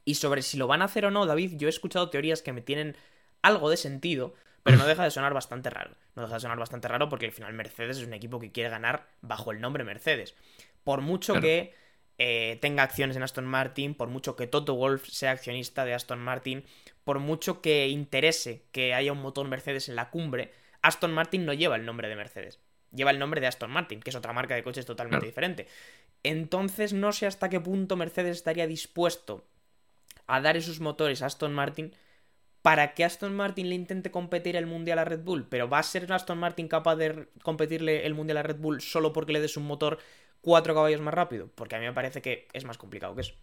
Y 0.04 0.16
sobre 0.16 0.42
si 0.42 0.58
lo 0.58 0.66
van 0.66 0.82
a 0.82 0.86
hacer 0.86 1.06
o 1.06 1.10
no, 1.10 1.26
David, 1.26 1.52
yo 1.56 1.68
he 1.68 1.70
escuchado 1.70 2.10
teorías 2.10 2.42
que 2.42 2.52
me 2.52 2.60
tienen 2.60 2.96
algo 3.40 3.70
de 3.70 3.76
sentido, 3.76 4.34
pero 4.62 4.76
no 4.76 4.86
deja 4.86 5.04
de 5.04 5.10
sonar 5.10 5.32
bastante 5.32 5.70
raro. 5.70 5.92
No 6.16 6.22
deja 6.22 6.34
de 6.34 6.40
sonar 6.40 6.58
bastante 6.58 6.88
raro 6.88 7.08
porque 7.08 7.26
al 7.26 7.32
final 7.32 7.52
Mercedes 7.54 7.98
es 7.98 8.06
un 8.06 8.14
equipo 8.14 8.38
que 8.40 8.52
quiere 8.52 8.68
ganar 8.68 9.06
bajo 9.22 9.52
el 9.52 9.60
nombre 9.60 9.84
Mercedes. 9.84 10.34
Por 10.82 11.00
mucho 11.00 11.34
Claro. 11.34 11.46
que 11.46 11.74
eh, 12.18 12.58
tenga 12.60 12.82
acciones 12.82 13.16
en 13.16 13.22
Aston 13.22 13.46
Martin, 13.46 13.94
por 13.94 14.08
mucho 14.08 14.36
que 14.36 14.46
Toto 14.46 14.74
Wolf 14.74 15.08
sea 15.08 15.30
accionista 15.30 15.84
de 15.84 15.94
Aston 15.94 16.20
Martin, 16.20 16.64
por 17.04 17.18
mucho 17.20 17.61
que 17.62 17.88
interese 17.88 18.64
que 18.73 18.94
haya 18.94 19.12
un 19.12 19.20
motor 19.23 19.46
Mercedes 19.49 19.88
en 19.88 19.96
la 19.96 20.11
cumbre, 20.11 20.52
Aston 20.82 21.12
Martin 21.12 21.44
no 21.46 21.52
lleva 21.54 21.76
el 21.76 21.84
nombre 21.87 22.08
de 22.08 22.16
Mercedes. 22.16 22.61
Lleva 22.92 23.11
el 23.11 23.18
nombre 23.18 23.40
de 23.40 23.46
Aston 23.49 23.70
Martin, 23.70 24.00
que 24.00 24.11
es 24.11 24.16
otra 24.16 24.32
marca 24.32 24.54
de 24.54 24.62
coches 24.62 24.87
totalmente 24.87 25.26
Claro. 25.26 25.26
diferente. 25.26 25.66
Entonces 26.23 26.92
no 26.92 27.12
sé 27.12 27.26
hasta 27.26 27.49
qué 27.50 27.61
punto 27.61 27.96
Mercedes 27.96 28.37
estaría 28.38 28.66
dispuesto 28.66 29.46
a 30.26 30.40
dar 30.40 30.56
esos 30.56 30.80
motores 30.80 31.23
a 31.23 31.26
Aston 31.26 31.52
Martin 31.54 31.94
para 32.62 32.94
que 32.94 33.04
Aston 33.04 33.34
Martin 33.37 33.68
le 33.68 33.75
intente 33.75 34.11
competir 34.11 34.56
el 34.56 34.66
mundial 34.66 34.99
a 34.99 35.04
Red 35.04 35.20
Bull. 35.20 35.46
Pero 35.49 35.68
¿va 35.68 35.78
a 35.80 35.82
ser 35.82 36.11
Aston 36.12 36.38
Martin 36.38 36.68
capaz 36.68 36.96
de 36.96 37.28
competirle 37.42 38.06
el 38.06 38.14
mundial 38.14 38.38
a 38.38 38.42
Red 38.42 38.56
Bull 38.58 38.80
solo 38.80 39.12
porque 39.12 39.32
le 39.32 39.40
des 39.40 39.56
un 39.56 39.66
motor 39.66 39.99
cuatro 40.40 40.75
caballos 40.75 41.00
más 41.00 41.14
rápido? 41.14 41.50
Porque 41.54 41.76
a 41.76 41.78
mí 41.80 41.87
me 41.87 41.92
parece 41.92 42.23
que 42.23 42.49
es 42.54 42.64
más 42.64 42.78
complicado 42.78 43.14
que 43.14 43.23
eso. 43.23 43.34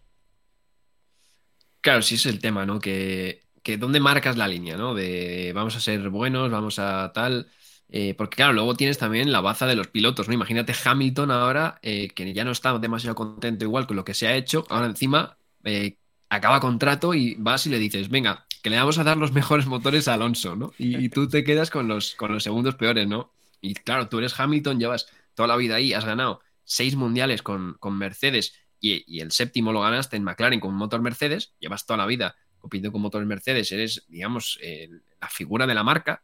Claro, 1.80 2.02
sí 2.02 2.14
es 2.14 2.26
el 2.26 2.40
tema, 2.40 2.64
¿no? 2.64 2.78
Que, 2.80 3.42
que 3.62 3.78
dónde 3.78 4.00
marcas 4.00 4.36
la 4.36 4.48
línea, 4.48 4.76
¿no? 4.76 4.94
De 4.94 5.52
vamos 5.54 5.76
a 5.76 5.80
ser 5.80 6.08
buenos, 6.10 6.50
vamos 6.50 6.78
a 6.78 7.12
tal. 7.12 7.48
Eh, 7.88 8.14
porque 8.14 8.36
claro, 8.36 8.54
luego 8.54 8.74
tienes 8.74 8.98
también 8.98 9.32
la 9.32 9.40
baza 9.40 9.66
de 9.66 9.76
los 9.76 9.88
pilotos, 9.88 10.26
¿no? 10.26 10.34
Imagínate 10.34 10.74
Hamilton 10.84 11.30
ahora, 11.30 11.78
eh, 11.82 12.08
que 12.14 12.32
ya 12.32 12.42
no 12.44 12.50
está 12.50 12.78
demasiado 12.78 13.14
contento 13.14 13.64
igual 13.64 13.86
con 13.86 13.96
lo 13.96 14.04
que 14.04 14.14
se 14.14 14.26
ha 14.26 14.34
hecho, 14.34 14.64
ahora 14.70 14.86
encima 14.86 15.36
eh, 15.64 15.98
acaba 16.30 16.58
contrato 16.60 17.12
y 17.12 17.34
vas 17.38 17.66
y 17.66 17.70
le 17.70 17.78
dices, 17.78 18.08
venga, 18.08 18.46
que 18.62 18.70
le 18.70 18.78
vamos 18.78 18.96
a 18.98 19.04
dar 19.04 19.18
los 19.18 19.32
mejores 19.32 19.66
motores 19.66 20.08
a 20.08 20.14
Alonso, 20.14 20.56
¿no? 20.56 20.72
Y, 20.78 20.96
y 21.04 21.08
tú 21.10 21.28
te 21.28 21.44
quedas 21.44 21.70
con 21.70 21.86
los, 21.86 22.14
con 22.14 22.32
los 22.32 22.42
segundos 22.42 22.76
peores, 22.76 23.06
¿no? 23.06 23.30
Y 23.60 23.74
claro, 23.74 24.08
tú 24.08 24.18
eres 24.18 24.40
Hamilton, 24.40 24.80
llevas 24.80 25.08
toda 25.34 25.48
la 25.48 25.56
vida 25.56 25.74
ahí, 25.74 25.92
has 25.92 26.06
ganado 26.06 26.40
seis 26.64 26.96
mundiales 26.96 27.42
con, 27.42 27.74
con 27.78 27.98
Mercedes 27.98 28.54
y, 28.80 29.04
y 29.06 29.20
el 29.20 29.32
séptimo 29.32 29.72
lo 29.72 29.82
ganaste 29.82 30.16
en 30.16 30.24
McLaren 30.24 30.60
con 30.60 30.70
un 30.70 30.78
motor 30.78 31.02
Mercedes, 31.02 31.52
llevas 31.60 31.84
toda 31.84 31.98
la 31.98 32.06
vida 32.06 32.36
compitiendo 32.62 32.92
con 32.92 33.02
motores 33.02 33.28
Mercedes, 33.28 33.70
eres, 33.72 34.04
digamos, 34.08 34.58
eh, 34.62 34.88
la 35.20 35.28
figura 35.28 35.66
de 35.66 35.74
la 35.74 35.82
marca, 35.82 36.22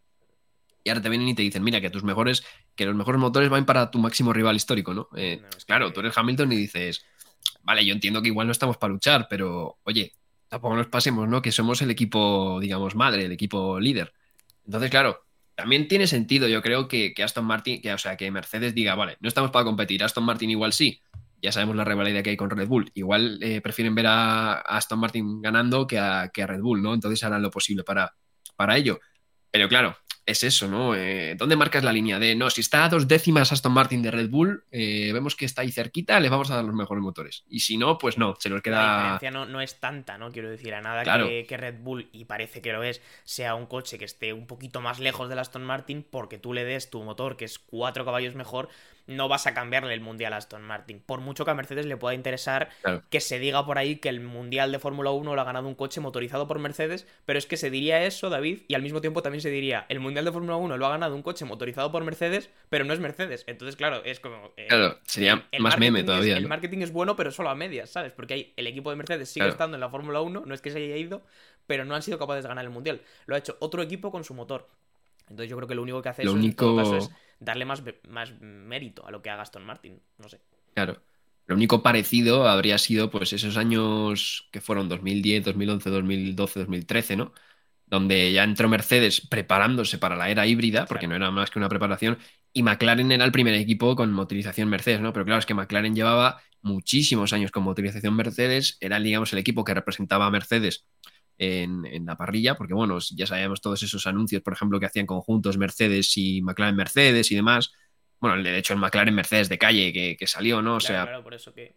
y 0.84 0.88
ahora 0.88 1.02
te 1.02 1.08
vienen 1.10 1.28
y 1.28 1.34
te 1.34 1.42
dicen, 1.42 1.62
mira, 1.62 1.80
que 1.80 1.90
tus 1.90 2.04
mejores, 2.04 2.44
que 2.74 2.86
los 2.86 2.94
mejores 2.94 3.20
motores 3.20 3.50
van 3.50 3.66
para 3.66 3.90
tu 3.90 3.98
máximo 3.98 4.32
rival 4.32 4.56
histórico, 4.56 4.94
¿no? 4.94 5.08
Eh, 5.16 5.38
No, 5.42 5.48
es 5.48 5.56
que- 5.56 5.64
Claro, 5.66 5.92
tú 5.92 6.00
eres 6.00 6.16
Hamilton 6.16 6.52
y 6.52 6.56
dices, 6.56 7.04
vale, 7.62 7.84
yo 7.84 7.92
entiendo 7.92 8.22
que 8.22 8.28
igual 8.28 8.46
no 8.46 8.52
estamos 8.52 8.78
para 8.78 8.92
luchar, 8.92 9.26
pero 9.28 9.78
oye, 9.82 10.12
tampoco 10.48 10.76
nos 10.76 10.86
pasemos, 10.86 11.28
¿no? 11.28 11.42
Que 11.42 11.52
somos 11.52 11.82
el 11.82 11.90
equipo, 11.90 12.58
digamos, 12.60 12.94
madre, 12.94 13.24
el 13.26 13.32
equipo 13.32 13.78
líder. 13.80 14.14
Entonces, 14.64 14.90
claro, 14.90 15.24
también 15.56 15.88
tiene 15.88 16.06
sentido, 16.06 16.46
yo 16.48 16.62
creo, 16.62 16.86
que, 16.86 17.12
que 17.12 17.22
Aston 17.24 17.44
Martin, 17.44 17.82
que, 17.82 17.92
o 17.92 17.98
sea, 17.98 18.16
que 18.16 18.30
Mercedes 18.30 18.74
diga, 18.74 18.94
vale, 18.94 19.16
no 19.20 19.28
estamos 19.28 19.50
para 19.50 19.64
competir, 19.64 20.02
Aston 20.04 20.24
Martin 20.24 20.50
igual 20.50 20.72
sí, 20.72 21.02
ya 21.40 21.52
sabemos 21.52 21.76
la 21.76 21.84
rivalidad 21.84 22.22
que 22.22 22.30
hay 22.30 22.36
con 22.36 22.50
Red 22.50 22.68
Bull, 22.68 22.90
igual 22.94 23.38
eh, 23.42 23.60
prefieren 23.60 23.94
ver 23.94 24.06
a, 24.06 24.52
a 24.54 24.76
Aston 24.76 24.98
Martin 24.98 25.40
ganando 25.40 25.86
que 25.86 25.98
a, 25.98 26.30
que 26.32 26.42
a 26.42 26.46
Red 26.46 26.60
Bull, 26.60 26.82
¿no? 26.82 26.94
Entonces 26.94 27.22
harán 27.24 27.42
lo 27.42 27.50
posible 27.50 27.84
para, 27.84 28.14
para 28.56 28.76
ello. 28.76 28.98
Pero 29.50 29.68
claro, 29.68 29.96
es 30.26 30.42
eso, 30.42 30.68
¿no? 30.68 30.94
Eh, 30.94 31.34
¿Dónde 31.38 31.56
marcas 31.56 31.82
la 31.82 31.90
línea 31.92 32.18
de, 32.18 32.34
no, 32.34 32.50
si 32.50 32.60
está 32.60 32.84
a 32.84 32.90
dos 32.90 33.08
décimas 33.08 33.50
Aston 33.50 33.72
Martin 33.72 34.02
de 34.02 34.10
Red 34.10 34.28
Bull, 34.28 34.62
eh, 34.70 35.10
vemos 35.14 35.34
que 35.34 35.46
está 35.46 35.62
ahí 35.62 35.72
cerquita, 35.72 36.20
le 36.20 36.28
vamos 36.28 36.50
a 36.50 36.56
dar 36.56 36.64
los 36.64 36.74
mejores 36.74 37.02
motores. 37.02 37.44
Y 37.48 37.60
si 37.60 37.78
no, 37.78 37.96
pues 37.96 38.18
no, 38.18 38.36
se 38.38 38.50
nos 38.50 38.58
La 38.58 38.62
queda... 38.62 38.96
diferencia 38.96 39.30
no, 39.30 39.46
no 39.46 39.62
es 39.62 39.80
tanta, 39.80 40.18
¿no? 40.18 40.30
Quiero 40.30 40.50
decir, 40.50 40.74
a 40.74 40.82
nada 40.82 41.02
Claro. 41.02 41.28
que, 41.28 41.46
que 41.48 41.56
Red 41.56 41.76
Bull, 41.80 42.10
y 42.12 42.26
parece 42.26 42.60
que 42.60 42.72
lo 42.74 42.82
es, 42.82 43.00
sea 43.24 43.54
un 43.54 43.64
coche 43.64 43.98
que 43.98 44.04
esté 44.04 44.34
un 44.34 44.46
poquito 44.46 44.82
más 44.82 44.98
lejos 44.98 45.30
del 45.30 45.38
Aston 45.38 45.64
Martin, 45.64 46.04
porque 46.08 46.36
tú 46.36 46.52
le 46.52 46.64
des 46.64 46.90
tu 46.90 47.02
motor, 47.02 47.38
que 47.38 47.46
es 47.46 47.58
cuatro 47.58 48.04
caballos 48.04 48.34
mejor, 48.34 48.68
no 49.08 49.26
vas 49.28 49.46
a 49.48 49.54
cambiarle 49.54 49.92
el 49.94 50.00
mundial 50.00 50.32
a 50.32 50.36
Aston 50.36 50.62
Martin. 50.62 51.02
Por 51.04 51.20
mucho 51.20 51.44
que 51.44 51.50
a 51.50 51.54
Mercedes 51.54 51.86
le 51.86 51.96
pueda 51.96 52.14
interesar 52.14 52.68
Claro. 52.82 53.02
que 53.10 53.20
se 53.20 53.38
diga 53.40 53.66
por 53.66 53.78
ahí 53.78 53.96
que 53.96 54.08
el 54.08 54.20
mundial 54.20 54.70
de 54.70 54.78
Fórmula 54.78 55.10
1 55.10 55.34
lo 55.34 55.40
ha 55.40 55.44
ganado 55.44 55.66
un 55.66 55.74
coche 55.74 56.00
motorizado 56.00 56.46
por 56.46 56.58
Mercedes, 56.60 57.06
pero 57.24 57.38
es 57.38 57.46
que 57.46 57.56
se 57.56 57.70
diría 57.70 58.04
eso, 58.04 58.30
David, 58.30 58.60
y 58.68 58.74
al 58.74 58.82
mismo 58.82 59.00
tiempo 59.00 59.22
también 59.22 59.40
se 59.42 59.50
diría, 59.50 59.86
el 59.88 59.98
mundial 59.98 60.24
de 60.24 60.32
Fórmula 60.32 60.56
1 60.56 60.76
lo 60.76 60.86
ha 60.86 60.90
ganado 60.90 61.16
un 61.16 61.22
coche 61.22 61.44
motorizado 61.44 61.90
por 61.90 62.04
Mercedes, 62.04 62.50
pero 62.68 62.84
no 62.84 62.92
es 62.92 63.00
Mercedes. 63.00 63.44
Entonces, 63.48 63.74
claro, 63.76 64.02
es 64.04 64.20
como... 64.20 64.52
eh, 64.56 64.66
Claro, 64.68 64.98
sería 65.06 65.46
el 65.50 65.62
más 65.62 65.78
meme 65.78 66.04
todavía. 66.04 66.34
es- 66.34 66.38
el 66.42 66.46
marketing 66.48 66.78
es 66.82 66.92
bueno, 66.92 67.16
pero 67.16 67.30
solo 67.30 67.50
a 67.50 67.54
medias, 67.54 67.90
¿sabes? 67.90 68.12
Porque 68.12 68.34
hay, 68.34 68.52
el 68.56 68.66
equipo 68.66 68.90
de 68.90 68.96
Mercedes 68.96 69.28
sigue 69.30 69.44
Claro. 69.44 69.52
estando 69.52 69.76
en 69.76 69.80
la 69.80 69.88
Fórmula 69.88 70.20
1, 70.20 70.42
no 70.44 70.54
es 70.54 70.60
que 70.60 70.70
se 70.70 70.78
haya 70.78 70.96
ido, 70.96 71.22
pero 71.66 71.84
no 71.84 71.94
han 71.94 72.02
sido 72.02 72.18
capaces 72.18 72.42
de 72.44 72.48
ganar 72.48 72.64
el 72.64 72.70
mundial. 72.70 73.00
Lo 73.26 73.34
ha 73.34 73.38
hecho 73.38 73.56
otro 73.60 73.82
equipo 73.82 74.10
con 74.10 74.22
su 74.24 74.34
motor. 74.34 74.66
Entonces 75.30 75.50
yo 75.50 75.56
creo 75.56 75.68
que 75.68 75.74
lo 75.74 75.82
único 75.82 76.00
que 76.02 76.08
hace 76.08 76.24
Lo 76.24 76.30
eso 76.32 76.40
en 76.40 76.54
todo 76.54 76.76
caso 76.76 76.96
es 76.96 77.10
darle 77.38 77.64
más, 77.64 77.82
más 78.08 78.32
mérito 78.40 79.06
a 79.06 79.10
lo 79.10 79.22
que 79.22 79.30
haga 79.30 79.42
Aston 79.42 79.64
Martin. 79.64 80.00
No 80.18 80.28
sé. 80.28 80.40
Claro. 80.74 81.02
Lo 81.46 81.54
único 81.54 81.82
parecido 81.82 82.46
habría 82.48 82.78
sido 82.78 83.10
pues 83.10 83.32
esos 83.32 83.56
años 83.56 84.48
que 84.52 84.60
fueron 84.60 84.88
2010, 84.88 85.44
2011, 85.44 85.90
2012, 85.90 86.60
2013, 86.60 87.16
¿no? 87.16 87.32
Donde 87.86 88.32
ya 88.32 88.44
entró 88.44 88.68
Mercedes 88.68 89.22
preparándose 89.26 89.96
para 89.98 90.14
la 90.16 90.28
era 90.30 90.46
híbrida, 90.46 90.84
porque 90.86 91.06
Claro. 91.06 91.18
no 91.20 91.24
era 91.26 91.30
más 91.30 91.50
que 91.50 91.58
una 91.58 91.70
preparación, 91.70 92.18
y 92.52 92.62
McLaren 92.62 93.10
era 93.12 93.24
el 93.24 93.32
primer 93.32 93.54
equipo 93.54 93.96
con 93.96 94.12
motorización 94.12 94.68
Mercedes, 94.68 95.00
¿no? 95.00 95.12
Pero 95.14 95.24
claro, 95.24 95.38
es 95.38 95.46
que 95.46 95.54
McLaren 95.54 95.94
llevaba 95.94 96.42
muchísimos 96.60 97.32
años 97.32 97.50
con 97.50 97.62
motorización 97.62 98.14
Mercedes, 98.14 98.76
era, 98.80 99.00
digamos, 99.00 99.32
el 99.32 99.38
equipo 99.38 99.64
que 99.64 99.72
representaba 99.74 100.26
a 100.26 100.30
Mercedes 100.30 100.86
en, 101.38 101.86
en 101.86 102.06
la 102.06 102.16
parrilla, 102.16 102.56
porque 102.56 102.74
bueno, 102.74 102.98
ya 103.14 103.26
sabíamos 103.26 103.60
todos 103.60 103.82
esos 103.82 104.06
anuncios, 104.06 104.42
por 104.42 104.52
ejemplo, 104.54 104.80
que 104.80 104.86
hacían 104.86 105.06
conjuntos 105.06 105.58
Mercedes 105.58 106.16
y 106.16 106.42
McLaren 106.42 106.76
Mercedes 106.76 107.30
y 107.32 107.36
demás. 107.36 107.72
Bueno, 108.20 108.42
de 108.42 108.58
hecho, 108.58 108.74
el 108.74 108.80
McLaren 108.80 109.14
Mercedes 109.14 109.48
de 109.48 109.58
calle 109.58 109.92
que, 109.92 110.16
que 110.18 110.26
salió, 110.26 110.62
¿no? 110.62 110.76
O 110.76 110.80
Claro, 110.80 110.80
sea, 110.80 111.02
claro, 111.02 111.22
por 111.22 111.34
eso 111.34 111.52
que. 111.52 111.76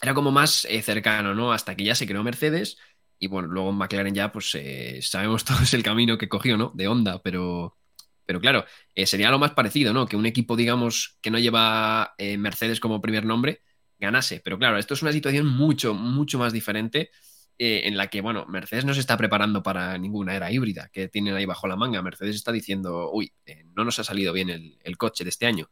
era 0.00 0.14
como 0.14 0.30
más 0.30 0.64
eh, 0.66 0.82
cercano, 0.82 1.34
¿no? 1.34 1.52
Hasta 1.52 1.74
que 1.76 1.84
ya 1.84 1.94
se 1.94 2.06
creó 2.06 2.22
Mercedes. 2.22 2.78
Y 3.18 3.26
bueno, 3.26 3.48
luego 3.48 3.70
en 3.70 3.76
McLaren 3.76 4.14
ya, 4.14 4.30
pues 4.32 4.54
eh, 4.54 5.00
sabemos 5.02 5.44
todos 5.44 5.72
el 5.74 5.82
camino 5.82 6.18
que 6.18 6.28
cogió, 6.28 6.56
¿no? 6.56 6.72
De 6.74 6.88
Honda, 6.88 7.20
pero, 7.22 7.76
pero 8.24 8.40
claro, 8.40 8.64
eh, 8.94 9.06
sería 9.06 9.30
lo 9.30 9.38
más 9.38 9.52
parecido, 9.52 9.92
¿no? 9.92 10.06
Que 10.06 10.16
un 10.16 10.26
equipo, 10.26 10.56
digamos, 10.56 11.18
que 11.20 11.30
no 11.30 11.38
lleva 11.38 12.14
eh, 12.18 12.38
Mercedes 12.38 12.80
como 12.80 13.00
primer 13.00 13.24
nombre, 13.24 13.62
ganase. 13.98 14.40
Pero 14.44 14.58
claro, 14.58 14.78
esto 14.78 14.94
es 14.94 15.02
una 15.02 15.12
situación 15.12 15.46
mucho, 15.46 15.94
mucho 15.94 16.38
más 16.38 16.52
diferente 16.52 17.10
eh, 17.58 17.82
en 17.84 17.96
la 17.96 18.08
que, 18.08 18.20
bueno, 18.20 18.46
Mercedes 18.46 18.84
no 18.84 18.94
se 18.94 19.00
está 19.00 19.16
preparando 19.16 19.62
para 19.62 19.98
ninguna 19.98 20.34
era 20.36 20.50
híbrida 20.52 20.88
que 20.92 21.08
tienen 21.08 21.34
ahí 21.34 21.44
bajo 21.46 21.66
la 21.68 21.76
manga. 21.76 22.02
Mercedes 22.02 22.36
está 22.36 22.52
diciendo, 22.52 23.10
uy, 23.12 23.32
eh, 23.46 23.64
no 23.74 23.84
nos 23.84 23.98
ha 23.98 24.04
salido 24.04 24.32
bien 24.32 24.50
el, 24.50 24.78
el 24.82 24.96
coche 24.96 25.24
de 25.24 25.30
este 25.30 25.46
año. 25.46 25.68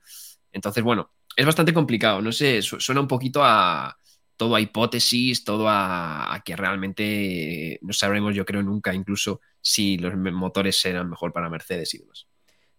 Entonces, 0.53 0.83
bueno, 0.85 1.13
es 1.37 1.47
bastante 1.47 1.73
complicado. 1.73 2.21
No 2.23 2.33
sé, 2.33 2.63
su- 2.63 2.81
suena 2.81 3.01
un 3.01 3.09
poquito 3.09 3.43
a 3.45 3.97
todo 4.37 4.55
a 4.55 4.61
hipótesis, 4.61 5.45
todo 5.45 5.69
a, 5.69 6.35
a 6.35 6.41
que 6.43 6.57
realmente 6.57 7.79
no 7.83 7.93
sabremos, 7.93 8.35
yo 8.35 8.45
creo, 8.45 8.63
nunca 8.63 8.95
incluso 8.95 9.41
si 9.61 9.97
los 9.99 10.15
motores 10.17 10.77
serán 10.81 11.09
mejor 11.11 11.33
para 11.33 11.49
Mercedes 11.51 11.95
y 11.95 11.99
demás. 11.99 12.27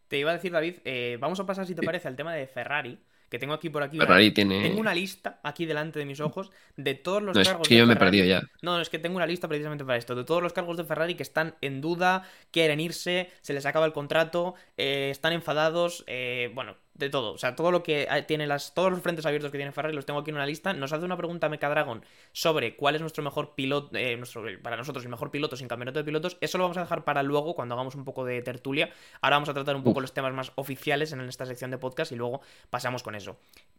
Te 0.08 0.18
iba 0.20 0.32
a 0.32 0.34
decir, 0.36 0.52
David, 0.52 0.76
eh, 0.86 1.18
vamos 1.20 1.40
a 1.40 1.46
pasar, 1.46 1.66
si 1.66 1.76
te 1.76 1.82
Sí. 1.82 1.86
parece, 1.86 2.08
al 2.08 2.16
tema 2.16 2.34
de 2.34 2.48
Ferrari, 2.48 2.98
que 3.30 3.40
tengo 3.40 3.54
aquí 3.54 3.70
por 3.70 3.84
aquí. 3.84 3.98
una- 3.98 4.06
Ferrari 4.06 4.32
tiene... 4.32 4.62
Tengo 4.62 4.80
una 4.80 4.94
lista 4.94 5.40
aquí 5.44 5.66
delante 5.66 6.00
de 6.00 6.06
mis 6.06 6.20
ojos 6.20 6.52
de 6.76 6.94
todos 6.96 7.22
los 7.22 7.36
No, 7.36 7.42
es 7.42 7.48
cargos 7.48 7.68
que 7.68 7.74
de 7.76 7.80
yo 7.80 7.88
me 7.88 7.94
he 7.94 7.98
perdido 7.98 8.26
ya. 8.26 8.42
No, 8.62 8.76
no, 8.76 8.82
es 8.82 8.90
que 8.90 9.00
tengo 9.00 9.16
una 9.18 9.26
lista 9.28 9.48
precisamente 9.48 9.84
para 9.86 9.98
esto. 9.98 10.16
De 10.16 10.24
todos 10.24 10.42
los 10.42 10.54
cargos 10.54 10.78
de 10.78 10.84
Ferrari 10.86 11.16
que 11.16 11.24
están 11.24 11.56
en 11.62 11.82
duda, 11.82 12.24
quieren 12.52 12.80
irse, 12.80 13.30
se 13.42 13.54
les 13.54 13.66
acaba 13.66 13.86
el 13.86 13.94
contrato, 13.94 14.56
eh, 14.78 15.10
están 15.12 15.34
enfadados, 15.34 16.04
eh, 16.08 16.52
bueno, 16.54 16.78
de 16.98 17.10
todo. 17.10 17.34
O 17.34 17.38
sea, 17.38 17.56
todo 17.56 17.72
lo 17.72 17.84
que 17.84 18.04
eh, 18.04 18.24
tiene 18.24 18.48
las. 18.48 18.74
Todos 18.74 18.92
los 18.92 19.02
frentes 19.02 19.26
abiertos 19.26 19.52
que 19.52 19.58
tiene 19.58 19.72
Ferrari 19.72 19.96
los 19.96 20.06
tengo 20.06 20.20
aquí 20.20 20.32
en 20.32 20.36
una 20.36 20.46
lista. 20.46 20.74
Nos 20.74 20.94
hace 20.94 21.06
una 21.06 21.18
pregunta 21.18 21.50
Mecadragon 21.50 22.04
sobre 22.32 22.76
cuál 22.76 22.96
es 22.96 23.02
nuestro 23.02 23.24
mejor 23.24 23.56
piloto. 23.56 23.96
eh, 23.98 24.18
nuestro, 24.18 24.44
para 24.62 24.78
nosotros 24.78 25.04
el 25.04 25.10
mejor 25.10 25.32
piloto 25.32 25.56
sin 25.56 25.68
campeonato 25.68 26.00
de 26.00 26.06
pilotos. 26.06 26.38
Eso 26.42 26.58
lo 26.58 26.64
vamos 26.64 26.78
a 26.78 26.82
dejar 26.82 27.04
para 27.04 27.24
luego, 27.24 27.56
cuando 27.56 27.76
hagamos 27.76 27.96
un 27.96 28.06
poco 28.06 28.26
de 28.26 28.42
tertulia. 28.42 28.92
Ahora 29.22 29.38
vamos 29.38 29.50
a 29.50 29.54
tratar 29.54 29.76
un 29.76 29.84
poco 29.84 30.02
los 30.02 30.14
temas 30.14 30.34
más 30.34 30.52
oficiales 30.56 31.12
en 31.12 31.22
esta 31.22 31.46
sección 31.46 31.72
de 31.72 31.78
podcast 31.78 32.12
y 32.12 32.16
luego 32.16 32.42
pasamos 32.70 33.04
con 33.04 33.16
eso. 33.16 33.38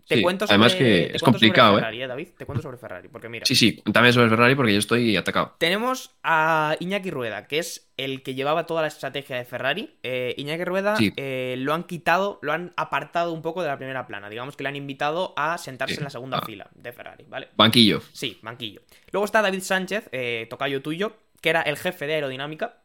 Te 0.09 0.17
Sí, 0.17 0.23
cuento 0.23 0.47
sobre, 0.47 0.55
además 0.55 0.75
que 0.75 1.05
es 1.05 1.21
sobre 1.21 1.33
complicado, 1.33 1.75
¿eh? 1.77 1.81
Ferrari, 1.81 1.99
David. 2.07 2.29
Te 2.39 2.47
cuento 2.47 2.63
sobre 2.63 2.79
Ferrari, 2.79 3.09
porque 3.09 3.29
mira. 3.29 3.45
Sí, 3.45 3.55
sí, 3.55 3.77
cuéntame 3.77 4.11
sobre 4.13 4.31
Ferrari 4.31 4.55
porque 4.55 4.73
yo 4.73 4.79
estoy 4.79 5.15
atacado. 5.17 5.55
Tenemos 5.59 6.13
a 6.23 6.75
Iñaki 6.81 7.11
Rueda, 7.11 7.47
que 7.47 7.59
es 7.59 7.93
el 7.99 8.23
que 8.23 8.35
llevaba 8.35 8.65
toda 8.65 8.81
la 8.81 8.89
estrategia 8.89 9.37
de 9.37 9.45
Ferrari. 9.45 9.99
Eh, 10.03 10.35
Iñaki 10.39 10.65
Rueda 10.65 10.97
Sí. 10.97 11.13
eh, 11.17 11.57
lo 11.59 11.75
han 11.75 11.85
quitado, 11.85 12.39
lo 12.41 12.53
han 12.53 12.73
apartado 12.77 13.33
un 13.35 13.43
poco 13.43 13.61
de 13.63 13.69
la 13.69 13.77
primera 13.77 14.07
plana. 14.07 14.31
Digamos 14.31 14.57
que 14.57 14.63
le 14.63 14.71
han 14.71 14.77
invitado 14.77 15.35
a 15.37 15.59
sentarse 15.59 15.95
Sí. 15.97 16.01
en 16.01 16.05
la 16.05 16.11
segunda 16.11 16.39
Ah. 16.39 16.47
fila 16.47 16.71
de 16.75 16.93
Ferrari, 16.93 17.27
¿vale? 17.29 17.49
Banquillo. 17.57 18.01
Sí, 18.13 18.39
banquillo. 18.43 18.81
Luego 19.13 19.27
está 19.27 19.43
David 19.43 19.61
Sánchez, 19.61 20.09
eh, 20.13 20.47
tocayo 20.49 20.81
tuyo, 20.81 21.17
que 21.43 21.51
era 21.51 21.61
el 21.61 21.77
jefe 21.77 22.07
de 22.07 22.15
aerodinámica. 22.15 22.79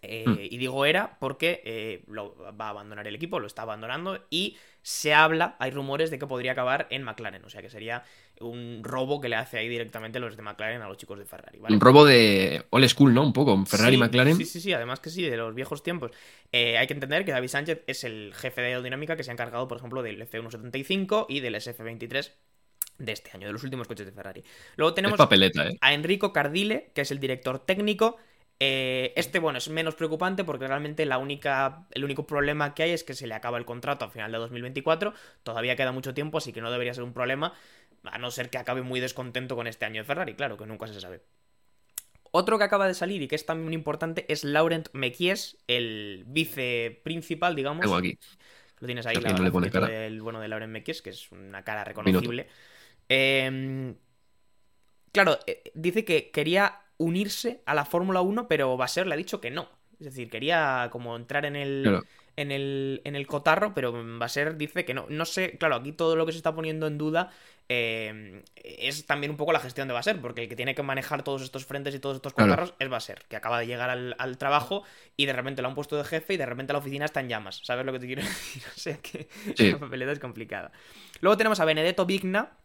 Eh, 0.00 0.24
Hmm. 0.26 0.38
Y 0.40 0.58
digo 0.58 0.84
era 0.86 1.18
porque 1.18 1.60
eh, 1.64 2.04
lo, 2.06 2.36
va 2.54 2.66
a 2.66 2.70
abandonar 2.70 3.08
el 3.08 3.16
equipo, 3.16 3.40
lo 3.40 3.48
está 3.48 3.62
abandonando 3.62 4.24
y 4.30 4.56
se 4.88 5.12
habla, 5.12 5.54
hay 5.58 5.70
rumores 5.70 6.10
de 6.10 6.18
que 6.18 6.26
podría 6.26 6.52
acabar 6.52 6.86
en 6.88 7.02
McLaren, 7.02 7.44
o 7.44 7.50
sea 7.50 7.60
que 7.60 7.68
sería 7.68 8.04
un 8.40 8.80
robo 8.82 9.20
que 9.20 9.28
le 9.28 9.36
hace 9.36 9.58
ahí 9.58 9.68
directamente 9.68 10.18
los 10.18 10.34
de 10.34 10.42
McLaren 10.42 10.80
a 10.80 10.88
los 10.88 10.96
chicos 10.96 11.18
de 11.18 11.26
Ferrari, 11.26 11.58
¿vale? 11.58 11.74
Un 11.74 11.80
robo 11.82 12.06
de 12.06 12.64
old 12.70 12.88
school, 12.88 13.12
¿no? 13.12 13.22
Un 13.22 13.34
poco. 13.34 13.66
Ferrari 13.66 13.96
Sí, 13.96 14.00
McLaren. 14.00 14.36
Sí, 14.36 14.46
sí, 14.46 14.62
sí, 14.62 14.72
además 14.72 15.00
que 15.00 15.10
sí, 15.10 15.22
de 15.28 15.36
los 15.36 15.54
viejos 15.54 15.82
tiempos. 15.82 16.12
Eh, 16.52 16.78
hay 16.78 16.86
que 16.86 16.94
entender 16.94 17.26
que 17.26 17.32
David 17.32 17.48
Sánchez 17.48 17.82
es 17.86 18.02
el 18.02 18.32
jefe 18.34 18.62
de 18.62 18.68
aerodinámica 18.68 19.14
que 19.14 19.24
se 19.24 19.30
ha 19.30 19.34
encargado, 19.34 19.68
por 19.68 19.76
ejemplo, 19.76 20.02
del 20.02 20.26
F175 20.26 21.26
y 21.28 21.40
del 21.40 21.56
SF23 21.56 22.32
de 22.96 23.12
este 23.12 23.30
año, 23.34 23.46
de 23.46 23.52
los 23.52 23.64
últimos 23.64 23.88
coches 23.88 24.06
de 24.06 24.12
Ferrari. 24.12 24.42
Luego 24.76 24.94
tenemos 24.94 25.18
papeleta, 25.18 25.68
¿eh? 25.68 25.76
a 25.82 25.92
Enrico 25.92 26.32
Cardile, 26.32 26.92
que 26.94 27.02
es 27.02 27.10
el 27.10 27.20
director 27.20 27.58
técnico. 27.58 28.16
Eh, 28.60 29.12
este, 29.14 29.38
bueno, 29.38 29.58
es 29.58 29.68
menos 29.68 29.94
preocupante 29.94 30.42
porque 30.42 30.66
realmente 30.66 31.06
la 31.06 31.18
única, 31.18 31.86
el 31.92 32.04
único 32.04 32.26
problema 32.26 32.74
que 32.74 32.82
hay 32.82 32.90
es 32.90 33.04
que 33.04 33.14
se 33.14 33.26
le 33.28 33.34
acaba 33.34 33.56
el 33.58 33.64
contrato 33.64 34.04
a 34.04 34.10
final 34.10 34.32
de 34.32 34.38
2024. 34.38 35.14
Todavía 35.44 35.76
queda 35.76 35.92
mucho 35.92 36.12
tiempo, 36.14 36.38
así 36.38 36.52
que 36.52 36.60
no 36.60 36.70
debería 36.70 36.94
ser 36.94 37.04
un 37.04 37.12
problema. 37.12 37.52
A 38.04 38.18
no 38.18 38.30
ser 38.30 38.50
que 38.50 38.58
acabe 38.58 38.82
muy 38.82 39.00
descontento 39.00 39.54
con 39.54 39.66
este 39.66 39.84
año 39.84 40.02
de 40.02 40.04
Ferrari, 40.04 40.34
claro, 40.34 40.56
que 40.56 40.66
nunca 40.66 40.86
se 40.88 41.00
sabe. 41.00 41.22
Otro 42.30 42.58
que 42.58 42.64
acaba 42.64 42.86
de 42.86 42.94
salir 42.94 43.22
y 43.22 43.28
que 43.28 43.36
es 43.36 43.46
también 43.46 43.72
importante 43.72 44.26
es 44.28 44.44
Laurent 44.44 44.88
Mekies, 44.92 45.56
el 45.66 46.24
vice 46.26 47.00
principal, 47.04 47.54
digamos. 47.54 47.82
Tengo 47.82 47.96
aquí. 47.96 48.18
Lo 48.80 48.86
tienes 48.86 49.06
ahí, 49.06 49.16
la, 49.16 49.32
no 49.32 49.70
cara. 49.70 49.88
del 49.88 50.20
bueno 50.20 50.40
de 50.40 50.48
Lauren 50.48 50.70
Mekies, 50.70 51.02
que 51.02 51.10
es 51.10 51.32
una 51.32 51.64
cara 51.64 51.84
reconocible. 51.84 52.46
Eh, 53.08 53.94
claro, 55.10 55.38
eh, 55.46 55.72
dice 55.74 56.04
que 56.04 56.30
quería 56.30 56.80
unirse 56.98 57.62
a 57.66 57.74
la 57.74 57.84
Fórmula 57.84 58.20
1, 58.20 58.48
pero 58.48 58.76
Basser 58.76 59.06
le 59.06 59.14
ha 59.14 59.16
dicho 59.16 59.40
que 59.40 59.50
no. 59.50 59.68
Es 60.00 60.06
decir, 60.06 60.30
quería 60.30 60.88
como 60.92 61.16
entrar 61.16 61.44
en 61.46 61.56
el, 61.56 61.82
Claro. 61.82 62.04
en 62.36 62.52
el, 62.52 63.00
en 63.04 63.16
el 63.16 63.26
cotarro, 63.26 63.74
pero 63.74 63.92
Basser 64.18 64.56
dice 64.56 64.84
que 64.84 64.94
no. 64.94 65.06
No 65.08 65.24
sé, 65.24 65.56
claro, 65.58 65.76
aquí 65.76 65.92
todo 65.92 66.14
lo 66.16 66.26
que 66.26 66.32
se 66.32 66.38
está 66.38 66.54
poniendo 66.54 66.86
en 66.86 66.98
duda 66.98 67.30
eh, 67.68 68.42
es 68.56 69.06
también 69.06 69.30
un 69.32 69.36
poco 69.36 69.52
la 69.52 69.60
gestión 69.60 69.88
de 69.88 69.94
Basser, 69.94 70.20
porque 70.20 70.42
el 70.44 70.48
que 70.48 70.56
tiene 70.56 70.74
que 70.74 70.82
manejar 70.82 71.22
todos 71.24 71.42
estos 71.42 71.66
frentes 71.66 71.94
y 71.94 71.98
todos 71.98 72.16
estos 72.16 72.32
Claro. 72.32 72.50
cotarros 72.52 72.74
es 72.78 72.88
Basser, 72.88 73.24
que 73.28 73.36
acaba 73.36 73.58
de 73.58 73.66
llegar 73.66 73.90
al, 73.90 74.14
al 74.18 74.38
trabajo 74.38 74.84
y 75.16 75.26
de 75.26 75.32
repente 75.32 75.62
lo 75.62 75.68
han 75.68 75.74
puesto 75.74 75.96
de 75.96 76.04
jefe 76.04 76.34
y 76.34 76.36
de 76.36 76.46
repente 76.46 76.72
la 76.72 76.78
oficina 76.78 77.04
está 77.04 77.20
en 77.20 77.28
llamas. 77.28 77.60
¿Sabes 77.64 77.84
lo 77.84 77.92
que 77.92 77.98
te 77.98 78.06
quiero 78.06 78.22
decir? 78.24 78.62
O 78.74 78.78
sea 78.78 78.96
que 78.98 79.28
Sí. 79.56 79.72
la 79.72 79.78
papeleta 79.78 80.12
es 80.12 80.18
complicada. 80.20 80.70
Luego 81.20 81.36
tenemos 81.36 81.58
a 81.60 81.64
Benedetto 81.64 82.06
Vigna, 82.06 82.56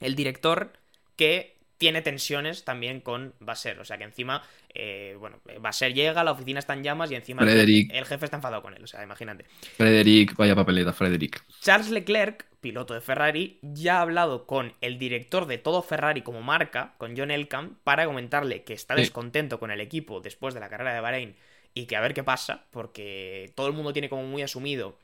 el 0.00 0.14
director, 0.14 0.72
que 1.16 1.56
tiene 1.78 2.02
tensiones 2.02 2.64
también 2.64 3.00
con 3.00 3.34
Basser. 3.40 3.78
O 3.80 3.84
sea 3.84 3.98
que 3.98 4.04
encima, 4.04 4.42
eh, 4.72 5.16
bueno, 5.18 5.40
Basser 5.60 5.92
llega, 5.92 6.22
la 6.24 6.32
oficina 6.32 6.58
está 6.58 6.72
en 6.74 6.82
llamas 6.84 7.10
y 7.10 7.14
encima 7.16 7.42
el, 7.42 7.48
Frederick. 7.48 7.90
el 7.92 8.04
jefe 8.04 8.24
está 8.26 8.36
enfadado 8.36 8.62
con 8.62 8.74
él. 8.74 8.82
O 8.84 8.86
sea, 8.86 9.02
imagínate. 9.02 9.44
Frederick, 9.76 10.36
vaya 10.36 10.54
papeleta, 10.54 10.92
Frederick. 10.92 11.44
Charles 11.60 11.90
Leclerc, 11.90 12.46
piloto 12.60 12.94
de 12.94 13.00
Ferrari, 13.00 13.58
ya 13.62 13.98
ha 13.98 14.02
hablado 14.02 14.46
con 14.46 14.72
el 14.80 14.98
director 14.98 15.46
de 15.46 15.58
todo 15.58 15.82
Ferrari 15.82 16.22
como 16.22 16.42
marca, 16.42 16.94
con 16.98 17.16
John 17.16 17.30
Elkann, 17.30 17.76
para 17.84 18.06
comentarle 18.06 18.62
que 18.62 18.72
está 18.72 18.94
Sí. 18.94 19.00
descontento 19.02 19.58
con 19.58 19.70
el 19.70 19.80
equipo 19.80 20.20
después 20.20 20.54
de 20.54 20.60
la 20.60 20.68
carrera 20.70 20.94
de 20.94 21.00
Bahrein 21.00 21.36
y 21.74 21.86
que 21.86 21.96
a 21.96 22.00
ver 22.00 22.14
qué 22.14 22.22
pasa, 22.22 22.64
porque 22.70 23.52
todo 23.56 23.66
el 23.66 23.72
mundo 23.72 23.92
tiene 23.92 24.08
como 24.08 24.22
muy 24.24 24.42
asumido 24.42 24.96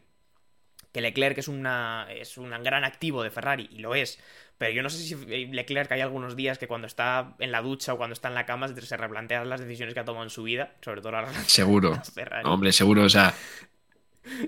que 0.92 1.00
Leclerc 1.00 1.38
es, 1.38 1.48
una, 1.48 2.06
es 2.10 2.36
un 2.38 2.50
gran 2.62 2.84
activo 2.84 3.22
de 3.22 3.30
Ferrari, 3.30 3.68
y 3.72 3.78
lo 3.78 3.94
es, 3.94 4.18
pero 4.58 4.72
yo 4.72 4.82
no 4.82 4.90
sé 4.90 4.98
si 4.98 5.14
Leclerc 5.46 5.90
hay 5.92 6.00
algunos 6.02 6.36
días 6.36 6.58
que 6.58 6.68
cuando 6.68 6.86
está 6.86 7.34
en 7.38 7.52
la 7.52 7.62
ducha 7.62 7.94
o 7.94 7.96
cuando 7.96 8.12
está 8.14 8.28
en 8.28 8.34
la 8.34 8.46
cama 8.46 8.68
se 8.68 8.96
replantea 8.96 9.44
las 9.44 9.60
decisiones 9.60 9.94
que 9.94 10.00
ha 10.00 10.04
tomado 10.04 10.24
en 10.24 10.30
su 10.30 10.42
vida, 10.42 10.76
sobre 10.82 11.00
todo 11.00 11.12
las 11.12 11.34
Seguro. 11.46 11.90
las 11.90 12.12
Ferrari. 12.12 12.48
Hombre, 12.48 12.72
seguro, 12.72 13.04
o 13.04 13.08
sea, 13.08 13.34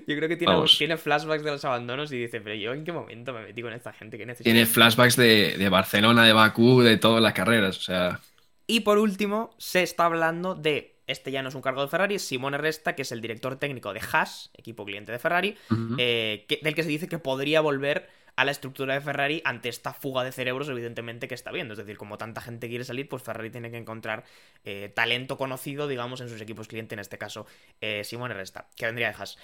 Yo 0.07 0.15
creo 0.15 0.29
que 0.29 0.37
tiene, 0.37 0.71
tiene 0.77 0.97
flashbacks 0.97 1.43
de 1.43 1.51
los 1.51 1.65
abandonos 1.65 2.11
y 2.11 2.17
dice, 2.17 2.41
pero 2.41 2.55
yo 2.55 2.73
en 2.73 2.83
qué 2.83 2.91
momento 2.91 3.33
me 3.33 3.43
metí 3.43 3.61
con 3.61 3.73
esta 3.73 3.93
gente 3.93 4.17
que 4.17 4.25
necesito. 4.25 4.43
tiene 4.43 4.65
flashbacks 4.65 5.15
de, 5.15 5.57
de 5.57 5.69
Barcelona, 5.69 6.25
de 6.25 6.33
Bakú, 6.33 6.81
de 6.81 6.97
todas 6.97 7.21
las 7.21 7.33
carreras. 7.33 7.77
O 7.77 7.81
sea, 7.81 8.19
Y 8.67 8.81
por 8.81 8.97
último, 8.97 9.55
se 9.57 9.83
está 9.83 10.05
hablando 10.05 10.55
de, 10.55 10.92
este 11.07 11.31
ya 11.31 11.41
no 11.41 11.49
es 11.49 11.55
un 11.55 11.61
cargo 11.61 11.81
de 11.81 11.87
Ferrari, 11.87 12.19
Simone 12.19 12.57
Resta, 12.57 12.95
que 12.95 13.01
es 13.03 13.11
el 13.11 13.21
director 13.21 13.57
técnico 13.57 13.93
de 13.93 14.01
Haas, 14.11 14.51
equipo 14.55 14.85
cliente 14.85 15.11
de 15.11 15.19
Ferrari, 15.19 15.55
eh, 15.97 16.45
que- 16.47 16.59
del 16.61 16.75
que 16.75 16.83
se 16.83 16.89
dice 16.89 17.07
que 17.07 17.19
podría 17.19 17.61
volver 17.61 18.09
a 18.35 18.45
la 18.45 18.51
estructura 18.51 18.95
de 18.95 19.01
Ferrari 19.01 19.41
ante 19.45 19.69
esta 19.69 19.93
fuga 19.93 20.23
de 20.23 20.31
cerebros, 20.31 20.67
evidentemente, 20.67 21.27
que 21.27 21.35
está 21.35 21.51
viendo. 21.51 21.73
Es 21.73 21.77
decir, 21.77 21.97
como 21.97 22.17
tanta 22.17 22.41
gente 22.41 22.67
quiere 22.67 22.83
salir, 22.83 23.07
pues 23.07 23.21
Ferrari 23.21 23.51
tiene 23.51 23.69
que 23.69 23.77
encontrar 23.77 24.23
eh, 24.65 24.91
talento 24.95 25.37
conocido, 25.37 25.87
digamos, 25.87 26.19
en 26.21 26.29
sus 26.29 26.41
equipos 26.41 26.67
cliente, 26.67 26.95
en 26.95 26.99
este 26.99 27.19
caso, 27.19 27.45
eh, 27.79 28.03
Simone 28.03 28.33
Resta, 28.33 28.67
que 28.75 28.87
vendría 28.87 29.09
de 29.09 29.15
Haas. 29.15 29.37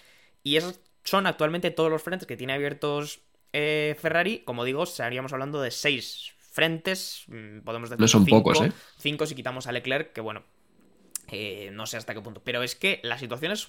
Y 0.44 0.56
esos 0.58 0.80
son 1.04 1.28
actualmente 1.28 1.70
todos 1.72 1.92
los 1.92 2.02
frentes 2.02 2.28
que 2.28 2.36
tiene 2.38 2.54
abiertos 2.54 3.20
eh, 3.54 3.96
Ferrari. 4.02 4.40
Como 4.40 4.64
digo, 4.66 4.84
estaríamos 4.84 5.34
hablando 5.34 5.62
de 5.62 5.70
seis 5.72 6.34
frentes. 6.40 7.24
mm, 7.28 7.60
Podemos 7.60 7.90
decir 7.90 8.02
No 8.02 8.08
son 8.08 8.26
cinco, 8.26 8.38
pocos, 8.44 8.62
¿eh? 8.62 8.72
Cinco 8.98 9.26
si 9.28 9.36
quitamos 9.36 9.68
a 9.68 9.72
Leclerc, 9.72 10.14
que 10.14 10.22
bueno, 10.22 10.44
eh, 11.32 11.70
no 11.74 11.86
sé 11.86 11.98
hasta 11.98 12.14
qué 12.14 12.22
punto. 12.22 12.42
Pero 12.44 12.64
es 12.64 12.76
que 12.76 13.00
la 13.04 13.18
situación 13.18 13.52
es, 13.52 13.68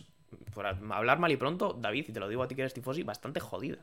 por 0.54 0.66
hablar 0.66 1.18
mal 1.18 1.32
y 1.32 1.36
pronto, 1.36 1.74
David, 1.80 2.06
y 2.08 2.12
te 2.12 2.20
lo 2.20 2.28
digo 2.28 2.42
a 2.42 2.48
ti 2.48 2.54
que 2.54 2.62
eres 2.62 2.74
tifosi, 2.74 3.02
bastante 3.02 3.40
jodida. 3.40 3.78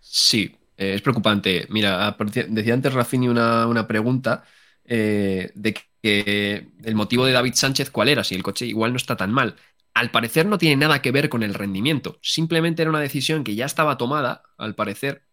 Sí, 0.00 0.56
eh, 0.76 0.94
es 0.94 1.02
preocupante. 1.02 1.66
Mira, 1.70 2.06
aparecía- 2.06 2.46
decía 2.48 2.74
antes 2.74 2.92
Rafini 2.92 3.28
una, 3.28 3.66
una 3.66 3.86
pregunta 3.86 4.44
eh, 4.84 5.52
de 5.54 5.74
que 6.02 6.68
el 6.82 6.94
motivo 6.94 7.26
de 7.26 7.32
David 7.32 7.54
Sánchez, 7.54 7.90
¿cuál 7.90 8.08
era? 8.08 8.24
Si 8.24 8.34
el 8.34 8.42
coche 8.42 8.66
igual 8.66 8.92
no 8.92 8.96
está 8.96 9.16
tan 9.16 9.32
mal. 9.32 9.56
Al 9.94 10.10
parecer 10.10 10.46
no 10.46 10.58
tiene 10.58 10.76
nada 10.76 11.02
que 11.02 11.12
ver 11.12 11.28
con 11.28 11.42
el 11.42 11.54
rendimiento. 11.54 12.18
Simplemente 12.22 12.82
era 12.82 12.90
una 12.90 13.00
decisión 13.00 13.44
que 13.44 13.54
ya 13.54 13.66
estaba 13.66 13.98
tomada, 13.98 14.42
al 14.56 14.74
parecer, 14.74 15.24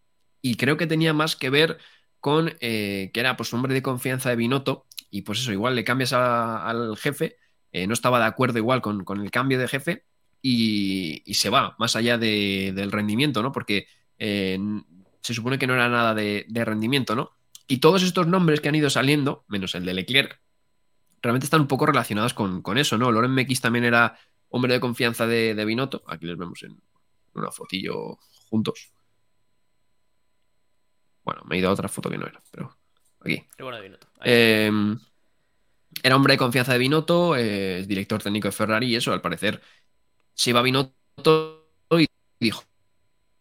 y 0.41 0.55
creo 0.57 0.77
que 0.77 0.87
tenía 0.87 1.13
más 1.13 1.35
que 1.35 1.49
ver 1.49 1.77
con 2.19 2.49
que 2.59 3.11
era 3.13 3.37
pues 3.37 3.53
hombre 3.53 3.73
de 3.73 3.81
confianza 3.83 4.29
de 4.29 4.35
Binotto, 4.35 4.86
y 5.09 5.21
pues 5.23 5.39
eso, 5.39 5.51
igual 5.51 5.75
le 5.75 5.83
cambias 5.83 6.13
al 6.13 6.97
jefe, 6.97 7.37
eh, 7.71 7.87
no 7.87 7.93
estaba 7.93 8.19
de 8.19 8.25
acuerdo 8.25 8.57
igual 8.59 8.81
con, 8.81 9.03
con 9.03 9.21
el 9.21 9.31
cambio 9.31 9.59
de 9.59 9.67
jefe, 9.67 10.05
y, 10.41 11.23
se 11.33 11.49
va, 11.49 11.75
más 11.79 11.95
allá 11.95 12.17
de- 12.17 12.71
del 12.75 12.91
rendimiento, 12.91 13.41
¿no? 13.41 13.51
Porque 13.51 13.87
eh, 14.17 14.57
se 15.21 15.33
supone 15.33 15.57
que 15.57 15.67
no 15.67 15.73
era 15.73 15.89
nada 15.89 16.13
de, 16.13 16.45
de 16.47 16.65
rendimiento, 16.65 17.15
¿no? 17.15 17.31
Y 17.67 17.77
todos 17.79 18.03
estos 18.03 18.27
nombres 18.27 18.61
que 18.61 18.69
han 18.69 18.75
ido 18.75 18.89
saliendo, 18.89 19.43
menos 19.49 19.75
el 19.75 19.83
de 19.85 19.93
Leclerc, 19.93 20.39
realmente 21.21 21.45
están 21.45 21.61
un 21.61 21.67
poco 21.67 21.85
relacionados 21.85 22.33
con, 22.33 22.61
con 22.61 22.77
eso, 22.77 22.97
¿no? 22.97 23.11
Loren 23.11 23.31
Mekis 23.31 23.59
también 23.59 23.83
era 23.83 24.17
hombre 24.49 24.73
de 24.73 24.79
confianza 24.79 25.27
de, 25.27 25.53
de 25.53 25.65
Binotto. 25.65 26.03
Aquí 26.07 26.25
les 26.25 26.37
vemos 26.37 26.63
en 26.63 26.79
una 27.33 27.51
fotillo 27.51 28.17
juntos. 28.49 28.93
Bueno, 31.25 31.41
me 31.45 31.55
he 31.55 31.59
ido 31.59 31.69
a 31.69 31.73
otra 31.73 31.89
foto 31.89 32.09
que 32.09 32.17
no 32.17 32.25
era, 32.25 32.41
pero 32.51 32.76
aquí. 33.33 33.45
El 33.57 33.63
bueno 33.63 33.77
de 33.77 33.83
Binotto. 33.83 34.07
Ahí. 34.19 34.31
Eh, 34.31 34.71
era 36.03 36.15
hombre 36.15 36.33
de 36.33 36.37
confianza 36.37 36.73
de 36.73 36.79
Binotto, 36.79 37.35
eh, 37.35 37.79
es 37.79 37.87
director 37.87 38.21
técnico 38.21 38.47
de 38.47 38.51
Ferrari 38.51 38.87
y 38.87 38.95
eso, 38.95 39.13
al 39.13 39.21
parecer, 39.21 39.61
se 40.33 40.51
iba 40.51 40.61
Binotto 40.61 41.71
y 41.91 42.07
dijo, 42.39 42.63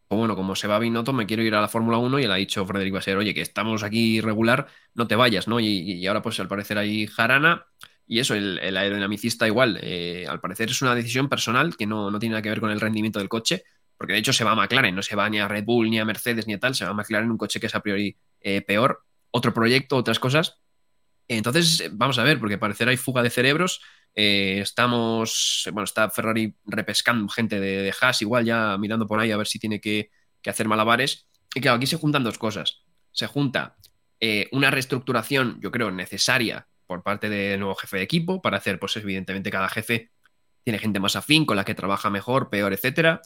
bueno, 0.08 0.36
como 0.36 0.54
se 0.54 0.68
va 0.68 0.78
Binotto, 0.78 1.12
me 1.12 1.26
quiero 1.26 1.42
ir 1.42 1.54
a 1.54 1.60
la 1.60 1.68
Fórmula 1.68 1.98
1 1.98 2.18
y 2.18 2.26
le 2.26 2.32
ha 2.32 2.36
dicho 2.36 2.64
Frederick 2.64 2.94
Basser, 2.94 3.16
oye, 3.16 3.34
que 3.34 3.42
estamos 3.42 3.82
aquí 3.82 4.20
regular, 4.20 4.68
no 4.94 5.06
te 5.06 5.16
vayas, 5.16 5.48
¿no? 5.48 5.60
Y, 5.60 5.66
y 5.66 6.06
ahora 6.06 6.22
pues 6.22 6.40
al 6.40 6.48
parecer 6.48 6.78
hay 6.78 7.06
Jarana 7.06 7.66
y 8.06 8.20
eso, 8.20 8.34
el, 8.34 8.58
el 8.60 8.76
aerodinamicista 8.76 9.46
igual, 9.46 9.78
eh, 9.82 10.26
al 10.28 10.40
parecer 10.40 10.70
es 10.70 10.80
una 10.80 10.94
decisión 10.94 11.28
personal 11.28 11.76
que 11.76 11.86
no, 11.86 12.10
no 12.10 12.18
tiene 12.18 12.34
nada 12.34 12.42
que 12.42 12.50
ver 12.50 12.60
con 12.60 12.70
el 12.70 12.80
rendimiento 12.80 13.18
del 13.18 13.28
coche, 13.28 13.64
porque 13.98 14.12
de 14.12 14.20
hecho 14.20 14.32
se 14.32 14.44
va 14.44 14.52
a 14.52 14.54
McLaren, 14.54 14.94
no 14.94 15.02
se 15.02 15.16
va 15.16 15.28
ni 15.28 15.40
a 15.40 15.48
Red 15.48 15.64
Bull, 15.64 15.90
ni 15.90 15.98
a 15.98 16.04
Mercedes, 16.04 16.46
ni 16.46 16.54
a 16.54 16.60
tal, 16.60 16.74
se 16.74 16.84
va 16.84 16.92
a 16.92 16.94
McLaren, 16.94 17.30
un 17.30 17.38
coche 17.38 17.58
que 17.58 17.66
es 17.66 17.74
a 17.74 17.80
priori 17.80 18.16
eh, 18.40 18.62
peor, 18.62 19.05
otro 19.36 19.52
proyecto, 19.52 19.96
otras 19.96 20.18
cosas. 20.18 20.58
Entonces, 21.28 21.90
vamos 21.92 22.18
a 22.18 22.24
ver, 22.24 22.38
porque 22.38 22.58
parecer 22.58 22.88
hay 22.88 22.96
fuga 22.96 23.22
de 23.22 23.30
cerebros. 23.30 23.80
eh, 24.14 24.60
estamos, 24.62 25.68
bueno, 25.72 25.84
está 25.84 26.08
Ferrari 26.10 26.56
repescando 26.64 27.28
gente 27.28 27.60
de, 27.60 27.82
de 27.82 27.94
Haas, 28.00 28.22
igual 28.22 28.44
ya 28.44 28.76
mirando 28.78 29.06
por 29.06 29.20
ahí 29.20 29.30
a 29.30 29.36
ver 29.36 29.46
si 29.46 29.58
tiene 29.58 29.78
que, 29.78 30.10
que 30.40 30.50
hacer 30.50 30.66
malabares. 30.66 31.26
Y 31.54 31.60
claro, 31.60 31.76
aquí 31.76 31.86
se 31.86 31.98
juntan 31.98 32.24
dos 32.24 32.38
cosas. 32.38 32.82
Se 33.12 33.26
junta 33.26 33.76
eh, 34.20 34.48
una 34.52 34.70
reestructuración, 34.70 35.60
yo 35.60 35.70
creo, 35.70 35.90
necesaria 35.90 36.66
por 36.86 37.02
parte 37.02 37.28
del 37.28 37.60
nuevo 37.60 37.74
jefe 37.74 37.98
de 37.98 38.04
equipo 38.04 38.40
para 38.40 38.56
hacer, 38.56 38.78
pues 38.78 38.96
evidentemente 38.96 39.50
cada 39.50 39.68
jefe 39.68 40.12
tiene 40.64 40.78
gente 40.78 40.98
más 40.98 41.14
afín, 41.14 41.44
con 41.44 41.56
la 41.56 41.64
que 41.64 41.74
trabaja 41.74 42.08
mejor, 42.10 42.48
peor, 42.48 42.72
etcétera. 42.72 43.20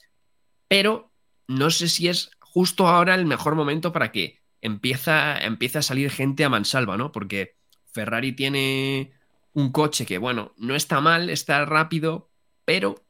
Pero 0.66 1.12
no 1.46 1.70
sé 1.70 1.88
si 1.88 2.08
es 2.08 2.30
justo 2.40 2.88
ahora 2.88 3.14
el 3.14 3.26
mejor 3.26 3.54
momento 3.54 3.92
para 3.92 4.10
que 4.10 4.39
empieza, 4.62 5.38
empiece 5.38 5.78
a 5.78 5.82
salir 5.82 6.10
gente 6.10 6.44
a 6.44 6.48
mansalva, 6.48 6.96
¿no? 6.96 7.12
Porque 7.12 7.56
Ferrari 7.92 8.32
tiene 8.32 9.12
un 9.52 9.72
coche 9.72 10.06
que, 10.06 10.18
bueno, 10.18 10.52
no 10.56 10.74
está 10.76 11.00
mal, 11.00 11.30
está 11.30 11.64
rápido, 11.64 12.30
pero 12.64 13.02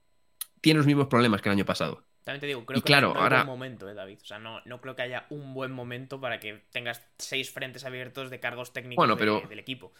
tiene 0.60 0.78
los 0.78 0.86
mismos 0.86 1.08
problemas 1.08 1.42
que 1.42 1.48
el 1.48 1.54
año 1.54 1.64
pasado. 1.66 2.04
También 2.24 2.40
te 2.40 2.46
digo, 2.46 2.64
creo 2.66 2.78
y 2.78 2.82
que 2.82 2.86
claro, 2.86 3.08
no 3.08 3.14
hay 3.14 3.22
ahora- 3.22 3.36
buen 3.44 3.46
momento, 3.58 3.88
eh, 3.88 3.94
David. 3.94 4.18
O 4.22 4.26
sea, 4.26 4.38
no, 4.38 4.60
no 4.64 4.80
creo 4.80 4.94
que 4.94 5.02
haya 5.02 5.26
un 5.30 5.54
buen 5.54 5.72
momento 5.72 6.20
para 6.20 6.38
que 6.38 6.62
tengas 6.70 7.02
seis 7.18 7.50
frentes 7.50 7.84
abiertos 7.84 8.30
de 8.30 8.40
cargos 8.40 8.72
técnicos 8.72 8.96
Bueno, 9.00 9.14
de- 9.16 9.18
pero- 9.20 9.42
del 9.48 9.58
equipo. 9.58 9.92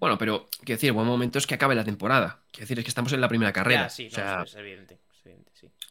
Bueno, 0.00 0.16
pero 0.18 0.46
quiero 0.64 0.76
decir, 0.76 0.88
el 0.90 0.94
buen 0.94 1.06
momento 1.06 1.38
es 1.38 1.46
que 1.46 1.54
acabe 1.54 1.74
la 1.74 1.82
temporada. 1.84 2.40
Quiero 2.52 2.64
decir, 2.64 2.78
es 2.78 2.84
que 2.84 2.88
estamos 2.88 3.12
en 3.12 3.20
la 3.20 3.28
primera 3.28 3.52
carrera. 3.52 3.82
Ya, 3.84 3.88
sí, 3.88 4.04
O 4.06 4.10
no, 4.10 4.14
sea, 4.14 4.42
es 4.42 4.54
evidente. 4.54 4.98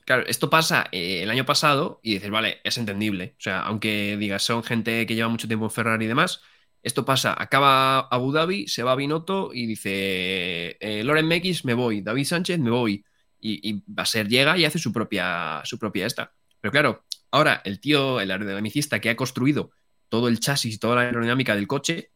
Claro, 0.06 0.24
esto 0.26 0.50
pasa 0.50 0.88
eh, 0.92 1.24
el 1.24 1.30
año 1.30 1.46
pasado 1.46 2.00
y 2.02 2.14
dices, 2.14 2.30
vale, 2.30 2.62
es 2.64 2.78
entendible. 2.78 3.36
O 3.38 3.42
sea, 3.42 3.62
aunque 3.62 4.16
digas, 4.18 4.44
son 4.44 4.64
gente 4.64 5.06
que 5.06 5.16
lleva 5.16 5.28
mucho 5.28 5.48
tiempo 5.48 5.66
en 5.66 5.72
Ferrari 5.72 6.06
y 6.06 6.08
demás, 6.08 6.42
esto 6.82 7.04
pasa, 7.04 7.36
acaba 7.38 8.00
Abu 8.00 8.32
Dhabi, 8.32 8.68
se 8.68 8.84
va 8.84 8.96
Binotto 8.96 9.52
y 9.54 9.66
dice, 9.66 10.78
eh, 10.80 11.04
Loren 11.04 11.28
Mekis, 11.28 11.66
me 11.66 11.74
voy, 11.74 12.02
David 12.02 12.26
Sánchez, 12.26 12.60
me 12.60 12.70
voy. 12.70 13.04
Y, 13.40 13.70
y 13.70 13.84
va 13.94 14.04
a 14.04 14.06
ser, 14.06 14.30
llega 14.30 14.58
y 14.58 14.66
hace 14.66 14.80
su 14.80 14.94
propia, 14.94 15.62
su 15.66 15.78
propia 15.78 16.06
esta. 16.06 16.34
Pero 16.62 16.72
claro, 16.72 17.06
ahora 17.32 17.62
el 17.66 17.80
tío, 17.80 18.22
el 18.22 18.32
aerodinamicista 18.32 19.00
que 19.02 19.10
ha 19.10 19.16
construido 19.16 19.72
todo 20.10 20.28
el 20.28 20.40
chasis 20.40 20.76
y 20.76 20.78
toda 20.78 20.96
la 20.96 21.02
aerodinámica 21.02 21.56
del 21.56 21.68
coche, 21.68 22.12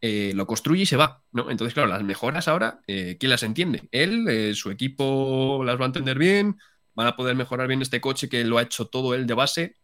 eh, 0.00 0.32
lo 0.34 0.46
construye 0.46 0.82
y 0.82 0.86
se 0.86 0.96
va, 0.96 1.24
¿no? 1.32 1.50
Entonces, 1.50 1.74
claro, 1.74 1.88
las 1.88 2.04
mejoras 2.04 2.46
ahora, 2.46 2.80
eh, 2.86 3.16
¿quién 3.18 3.30
las 3.30 3.42
entiende? 3.42 3.88
Él, 3.90 4.28
eh, 4.28 4.54
su 4.54 4.70
equipo 4.70 5.62
las 5.64 5.78
va 5.78 5.84
a 5.84 5.86
entender 5.86 6.18
bien, 6.18 6.56
van 6.94 7.08
a 7.08 7.16
poder 7.16 7.34
mejorar 7.34 7.66
bien 7.66 7.82
este 7.82 8.00
coche 8.00 8.28
que 8.28 8.44
lo 8.44 8.58
ha 8.58 8.62
hecho 8.62 8.86
todo 8.86 9.14
él 9.14 9.26
de 9.26 9.34
base. 9.34 9.76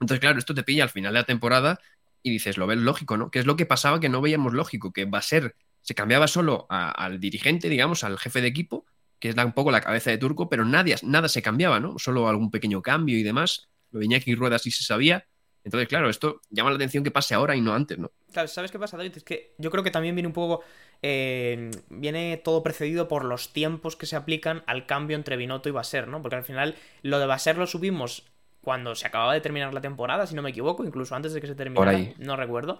Entonces, 0.00 0.20
claro, 0.20 0.38
esto 0.38 0.54
te 0.54 0.62
pilla 0.62 0.84
al 0.84 0.90
final 0.90 1.12
de 1.12 1.20
la 1.20 1.26
temporada 1.26 1.80
y 2.22 2.30
dices, 2.30 2.58
lo 2.58 2.66
ves 2.66 2.78
lógico, 2.78 3.16
¿no? 3.16 3.30
Que 3.30 3.40
es 3.40 3.46
lo 3.46 3.56
que 3.56 3.66
pasaba 3.66 3.98
que 4.00 4.08
no 4.08 4.20
veíamos 4.20 4.52
lógico, 4.52 4.92
que 4.92 5.04
va 5.04 5.18
a 5.18 5.22
ser, 5.22 5.56
se 5.82 5.94
cambiaba 5.94 6.28
solo 6.28 6.66
al 6.68 7.18
dirigente, 7.18 7.68
digamos, 7.68 8.04
al 8.04 8.18
jefe 8.18 8.40
de 8.40 8.48
equipo, 8.48 8.86
que 9.18 9.30
es 9.30 9.36
un 9.36 9.52
poco 9.52 9.70
la 9.70 9.80
cabeza 9.80 10.10
de 10.10 10.18
turco, 10.18 10.48
pero 10.48 10.64
nadie, 10.64 10.96
nada 11.02 11.28
se 11.28 11.42
cambiaba, 11.42 11.80
¿no? 11.80 11.98
Solo 11.98 12.28
algún 12.28 12.50
pequeño 12.50 12.82
cambio 12.82 13.18
y 13.18 13.22
demás. 13.22 13.68
Lo 13.90 13.98
de 13.98 14.06
Iñaki 14.06 14.34
Rueda 14.34 14.58
sí 14.58 14.70
se 14.70 14.84
sabía. 14.84 15.26
Entonces, 15.64 15.88
claro, 15.88 16.08
esto 16.08 16.40
llama 16.50 16.70
la 16.70 16.76
atención 16.76 17.04
que 17.04 17.10
pase 17.10 17.34
ahora 17.34 17.56
y 17.56 17.60
no 17.60 17.74
antes, 17.74 17.98
¿no? 17.98 18.12
Claro, 18.32 18.48
¿Sabes 18.48 18.70
qué 18.70 18.78
pasa, 18.78 18.96
David? 18.96 19.16
Es 19.16 19.24
que 19.24 19.54
yo 19.58 19.70
creo 19.70 19.82
que 19.84 19.90
también 19.90 20.14
viene 20.14 20.26
un 20.28 20.32
poco. 20.34 20.62
eh, 21.02 21.70
viene 21.88 22.36
todo 22.36 22.62
precedido 22.62 23.08
por 23.08 23.24
los 23.24 23.52
tiempos 23.52 23.96
que 23.96 24.06
se 24.06 24.16
aplican 24.16 24.62
al 24.66 24.84
cambio 24.86 25.16
entre 25.16 25.36
Binotto 25.36 25.68
y 25.68 25.72
Baser, 25.72 26.08
¿no? 26.08 26.20
Porque 26.20 26.36
al 26.36 26.44
final 26.44 26.74
lo 27.02 27.18
de 27.18 27.26
Baser 27.26 27.56
lo 27.56 27.66
subimos 27.66 28.24
cuando 28.60 28.94
se 28.94 29.06
acababa 29.06 29.32
de 29.32 29.40
terminar 29.40 29.72
la 29.72 29.80
temporada, 29.80 30.26
si 30.26 30.34
no 30.34 30.42
me 30.42 30.50
equivoco, 30.50 30.84
incluso 30.84 31.14
antes 31.14 31.32
de 31.32 31.40
que 31.40 31.46
se 31.46 31.54
terminara, 31.54 31.92
ahí. 31.92 32.14
no 32.18 32.36
recuerdo. 32.36 32.78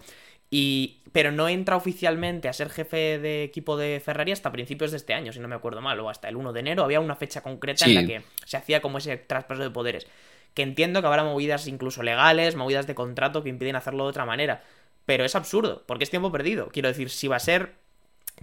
Y, 0.50 1.02
pero 1.12 1.30
no 1.32 1.48
entra 1.48 1.76
oficialmente 1.76 2.48
a 2.48 2.52
ser 2.52 2.68
jefe 2.70 3.18
de 3.18 3.44
equipo 3.44 3.76
de 3.76 4.00
Ferrari 4.04 4.32
hasta 4.32 4.50
principios 4.52 4.90
de 4.90 4.96
este 4.98 5.14
año, 5.14 5.32
si 5.32 5.38
no 5.40 5.48
me 5.48 5.54
acuerdo 5.54 5.80
mal, 5.80 5.98
o 6.00 6.10
hasta 6.10 6.28
el 6.28 6.36
1 6.36 6.52
de 6.52 6.60
enero. 6.60 6.82
Había 6.84 7.00
una 7.00 7.16
fecha 7.16 7.40
concreta 7.42 7.84
Sí. 7.86 7.96
en 7.96 8.02
la 8.02 8.06
que 8.06 8.22
se 8.44 8.56
hacía 8.56 8.82
como 8.82 8.98
ese 8.98 9.16
traspaso 9.16 9.62
de 9.62 9.70
poderes. 9.70 10.06
Que 10.52 10.62
entiendo 10.62 11.00
que 11.00 11.06
habrá 11.06 11.22
movidas 11.24 11.68
incluso 11.68 12.02
legales, 12.02 12.56
movidas 12.56 12.86
de 12.88 12.94
contrato 12.96 13.42
que 13.44 13.48
impiden 13.48 13.76
hacerlo 13.76 14.04
de 14.04 14.10
otra 14.10 14.26
manera. 14.26 14.62
Pero 15.10 15.24
es 15.24 15.34
absurdo, 15.34 15.82
porque 15.86 16.04
es 16.04 16.10
tiempo 16.10 16.30
perdido. 16.30 16.68
Quiero 16.68 16.86
decir, 16.86 17.10
si 17.10 17.26
va 17.26 17.34
a 17.34 17.40
ser 17.40 17.72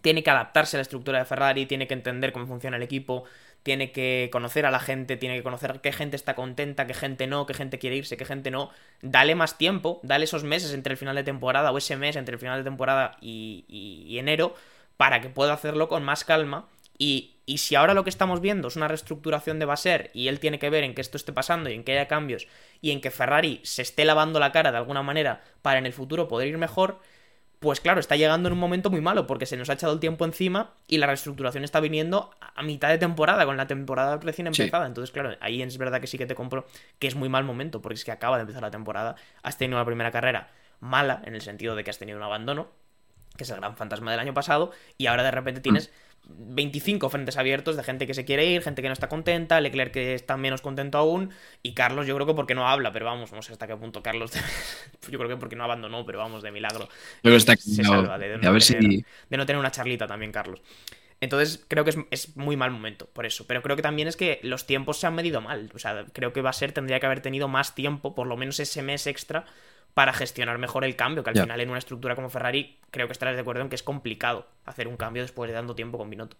tiene 0.01 0.21
que 0.21 0.29
adaptarse 0.29 0.75
a 0.75 0.79
la 0.79 0.81
estructura 0.81 1.17
de 1.17 1.23
Ferrari, 1.23 1.65
tiene 1.65 1.87
que 1.87 1.93
entender 1.93 2.33
cómo 2.33 2.45
funciona 2.45 2.75
el 2.75 2.83
equipo, 2.83 3.23
tiene 3.63 3.93
que 3.93 4.27
conocer 4.33 4.65
a 4.65 4.69
la 4.69 4.81
gente, 4.81 5.15
tiene 5.15 5.37
que 5.37 5.43
conocer 5.43 5.79
qué 5.79 5.93
gente 5.93 6.17
está 6.17 6.35
contenta, 6.35 6.85
qué 6.85 6.93
gente 6.93 7.25
no, 7.25 7.45
qué 7.45 7.53
gente 7.53 7.79
quiere 7.79 7.95
irse, 7.95 8.17
qué 8.17 8.25
gente 8.25 8.51
no. 8.51 8.69
Dale 9.01 9.33
más 9.33 9.57
tiempo, 9.57 10.01
dale 10.03 10.25
esos 10.25 10.43
meses 10.43 10.73
entre 10.73 10.91
el 10.91 10.97
final 10.97 11.15
de 11.15 11.23
temporada 11.23 11.71
o 11.71 11.77
ese 11.77 11.95
mes 11.95 12.17
entre 12.17 12.33
el 12.33 12.39
final 12.39 12.59
de 12.59 12.65
temporada 12.65 13.15
y, 13.21 14.17
enero 14.19 14.53
para 14.97 15.21
que 15.21 15.29
pueda 15.29 15.53
hacerlo 15.53 15.87
con 15.87 16.03
más 16.03 16.25
calma. 16.25 16.67
Y, 16.97 17.35
y 17.45 17.59
si 17.59 17.75
ahora 17.75 17.93
lo 17.93 18.03
que 18.03 18.09
estamos 18.09 18.41
viendo 18.41 18.67
es 18.67 18.75
una 18.75 18.87
reestructuración 18.87 19.59
de 19.59 19.65
Baser 19.65 20.11
y 20.13 20.27
él 20.27 20.39
tiene 20.39 20.59
que 20.59 20.69
ver 20.69 20.83
en 20.83 20.95
que 20.95 21.01
esto 21.01 21.17
esté 21.17 21.31
pasando 21.31 21.69
y 21.69 21.73
en 21.73 21.83
que 21.83 21.91
haya 21.93 22.07
cambios 22.07 22.47
y 22.81 22.91
en 22.91 23.01
que 23.01 23.11
Ferrari 23.11 23.61
se 23.63 23.81
esté 23.83 24.03
lavando 24.05 24.39
la 24.39 24.51
cara 24.51 24.71
de 24.71 24.77
alguna 24.77 25.03
manera 25.03 25.41
para 25.61 25.79
en 25.79 25.85
el 25.85 25.93
futuro 25.93 26.27
poder 26.27 26.47
ir 26.47 26.57
mejor, 26.57 26.99
pues 27.59 27.79
claro, 27.79 27.99
está 27.99 28.15
llegando 28.15 28.49
en 28.49 28.53
un 28.53 28.59
momento 28.59 28.89
muy 28.89 29.01
malo 29.01 29.25
porque 29.27 29.45
se 29.45 29.57
nos 29.57 29.69
ha 29.69 29.73
echado 29.73 29.93
el 29.93 29.99
tiempo 29.99 30.25
encima 30.25 30.73
y 30.87 30.97
la 30.97 31.07
reestructuración 31.07 31.63
está 31.63 31.79
viniendo 31.79 32.31
a 32.39 32.61
mitad 32.63 32.89
de 32.89 32.97
temporada, 32.97 33.45
con 33.45 33.57
la 33.57 33.65
temporada 33.67 34.17
recién 34.17 34.53
Sí. 34.53 34.61
empezada. 34.63 34.85
Entonces, 34.85 35.11
claro, 35.11 35.35
ahí 35.39 35.61
es 35.61 35.77
verdad 35.77 36.01
que 36.01 36.07
sí 36.07 36.17
que 36.17 36.25
te 36.27 36.35
compro 36.35 36.67
que 36.99 37.07
es 37.07 37.15
muy 37.15 37.29
mal 37.29 37.43
momento 37.45 37.81
porque 37.81 37.95
es 37.95 38.05
que 38.05 38.11
acaba 38.11 38.37
de 38.37 38.41
empezar 38.41 38.61
la 38.61 38.71
temporada, 38.71 39.15
has 39.43 39.57
tenido 39.57 39.77
una 39.77 39.85
primera 39.85 40.11
carrera 40.11 40.51
mala 40.79 41.21
en 41.25 41.33
el 41.33 41.41
sentido 41.41 41.75
de 41.75 41.83
que 41.83 41.89
has 41.89 41.97
tenido 41.97 42.17
un 42.17 42.23
abandono, 42.23 42.67
que 43.35 43.43
es 43.43 43.49
el 43.49 43.57
gran 43.57 43.75
fantasma 43.75 44.11
del 44.11 44.19
año 44.19 44.33
pasado, 44.35 44.71
y 44.97 45.07
ahora 45.07 45.23
de 45.23 45.31
repente 45.31 45.61
tienes 45.61 45.91
25 46.29 47.09
frentes 47.09 47.37
abiertos 47.37 47.77
de 47.77 47.83
gente 47.83 48.07
que 48.07 48.13
se 48.13 48.25
quiere 48.25 48.45
ir, 48.45 48.61
gente 48.61 48.81
que 48.81 48.87
no 48.87 48.93
está 48.93 49.09
contenta, 49.09 49.61
Leclerc 49.61 49.93
que 49.93 50.13
está 50.13 50.37
menos 50.37 50.61
contento 50.61 50.97
aún, 50.97 51.31
y 51.63 51.73
Carlos 51.73 52.07
yo 52.07 52.15
creo 52.15 52.27
que 52.27 52.33
porque 52.33 52.55
no 52.55 52.67
habla, 52.67 52.91
pero 52.91 53.05
vamos, 53.05 53.31
no 53.31 53.41
sé 53.41 53.53
hasta 53.53 53.67
qué 53.67 53.75
punto 53.75 54.03
Carlos, 54.03 54.31
yo 55.09 55.17
creo 55.17 55.29
que 55.29 55.37
porque 55.37 55.55
no 55.55 55.63
abandonó, 55.63 56.05
pero 56.05 56.19
vamos, 56.19 56.43
de 56.43 56.51
milagro. 56.51 56.89
Que 57.21 57.35
está 57.35 57.55
Se 57.55 57.81
claro, 57.81 58.01
salva 58.01 58.17
de, 58.17 58.29
de 58.29 58.37
no 58.37 58.49
a 58.49 58.51
ver 58.51 58.63
tener, 58.63 58.83
si. 58.83 59.05
de 59.29 59.37
no 59.37 59.45
tener 59.45 59.59
una 59.59 59.71
charlita 59.71 60.07
también, 60.07 60.31
Carlos. 60.31 60.61
Entonces 61.19 61.65
creo 61.67 61.83
que 61.83 61.91
es, 61.91 61.97
es 62.11 62.37
muy 62.37 62.55
mal 62.57 62.71
momento, 62.71 63.07
por 63.07 63.25
eso. 63.25 63.47
Pero 63.47 63.63
creo 63.63 63.75
que 63.75 63.81
también 63.81 64.07
es 64.07 64.15
que 64.15 64.39
los 64.43 64.67
tiempos 64.67 64.99
se 64.99 65.07
han 65.07 65.15
medido 65.15 65.41
mal. 65.41 65.71
O 65.73 65.79
sea, 65.79 66.05
creo 66.13 66.31
que 66.31 66.41
va 66.41 66.51
a 66.51 66.53
ser, 66.53 66.73
tendría 66.73 66.99
que 66.99 67.07
haber 67.07 67.21
tenido 67.21 67.47
más 67.47 67.73
tiempo, 67.73 68.13
por 68.13 68.27
lo 68.27 68.37
menos 68.37 68.59
ese 68.59 68.81
mes 68.83 69.07
extra, 69.07 69.45
para 69.97 70.13
gestionar 70.13 70.59
mejor 70.59 70.85
el 70.85 70.95
cambio. 70.95 71.23
Que 71.23 71.31
al 71.31 71.39
final 71.39 71.59
en 71.59 71.71
una 71.71 71.79
estructura 71.79 72.13
como 72.13 72.29
Ferrari, 72.29 72.77
creo 72.91 73.07
que 73.07 73.13
estarás 73.13 73.33
de 73.33 73.41
acuerdo 73.41 73.63
en 73.63 73.69
que 73.69 73.73
es 73.73 73.81
complicado 73.81 74.47
hacer 74.63 74.87
un 74.87 74.95
cambio 74.95 75.23
después 75.23 75.49
de 75.49 75.55
dando 75.55 75.73
tiempo 75.73 75.97
con 75.97 76.07
Binotto. 76.07 76.37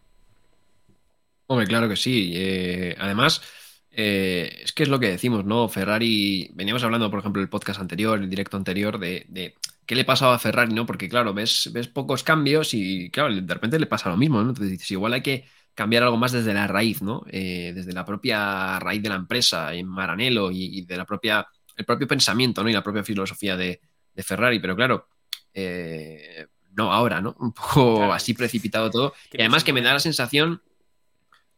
Hombre, 1.48 1.66
claro 1.66 1.90
que 1.90 1.96
sí. 1.96 2.34
Eh, 2.36 2.96
además, 3.00 3.42
eh, 3.90 4.60
es 4.62 4.74
que 4.74 4.84
es 4.84 4.90
lo 4.90 5.00
que 5.00 5.10
decimos, 5.10 5.44
¿no? 5.44 5.68
Ferrari, 5.70 6.52
veníamos 6.54 6.84
hablando, 6.84 7.10
por 7.10 7.20
ejemplo, 7.20 7.42
el 7.42 7.50
podcast 7.50 7.80
anterior, 7.80 8.20
el 8.20 8.30
directo 8.30 8.58
anterior, 8.58 9.00
de, 9.00 9.26
de 9.28 9.56
qué 9.88 9.96
le 9.96 10.06
pasaba 10.06 10.36
a 10.36 10.40
Ferrari, 10.40 10.76
¿no? 10.76 10.86
Porque, 10.86 11.10
claro, 11.10 11.34
ves, 11.34 11.72
ves 11.74 11.88
pocos 11.88 12.22
cambios 12.22 12.76
y, 12.76 13.10
claro, 13.10 13.34
de 13.34 13.54
repente 13.56 13.80
le 13.80 13.88
pasa 13.88 14.12
lo 14.12 14.18
mismo, 14.18 14.38
¿no? 14.44 14.50
Entonces 14.50 14.70
dices, 14.70 14.92
igual 14.92 15.14
hay 15.14 15.24
que 15.24 15.46
cambiar 15.74 16.04
algo 16.04 16.18
más 16.18 16.32
desde 16.32 16.54
la 16.54 16.68
raíz, 16.68 17.02
¿no? 17.02 17.26
Eh, 17.32 17.72
desde 17.74 17.92
la 17.92 18.06
propia 18.06 18.78
raíz 18.80 19.02
de 19.02 19.10
la 19.10 19.16
empresa, 19.16 19.74
en 19.74 19.88
Maranello 19.88 20.52
y, 20.52 20.78
y 20.78 20.86
de 20.86 20.98
la 20.98 21.06
propia, 21.06 21.48
el 21.78 21.86
propio 21.86 22.08
pensamiento, 22.08 22.64
¿no? 22.64 22.70
Y 22.70 22.74
la 22.74 22.84
propia 22.84 23.04
filosofía 23.04 23.56
de, 23.56 23.80
de 24.14 24.24
Ferrari, 24.24 24.60
pero 24.60 24.76
claro, 24.76 25.08
eh, 25.54 26.48
no 26.74 26.92
ahora, 26.92 27.22
¿no? 27.22 27.36
Un 27.40 27.54
poco 27.54 27.98
Claro. 27.98 28.14
así 28.14 28.34
precipitado 28.34 28.90
todo. 28.92 29.14
Y 29.32 29.40
además 29.42 29.64
que 29.64 29.74
me 29.74 29.82
da 29.82 29.94
la 29.94 30.00
sensación, 30.00 30.62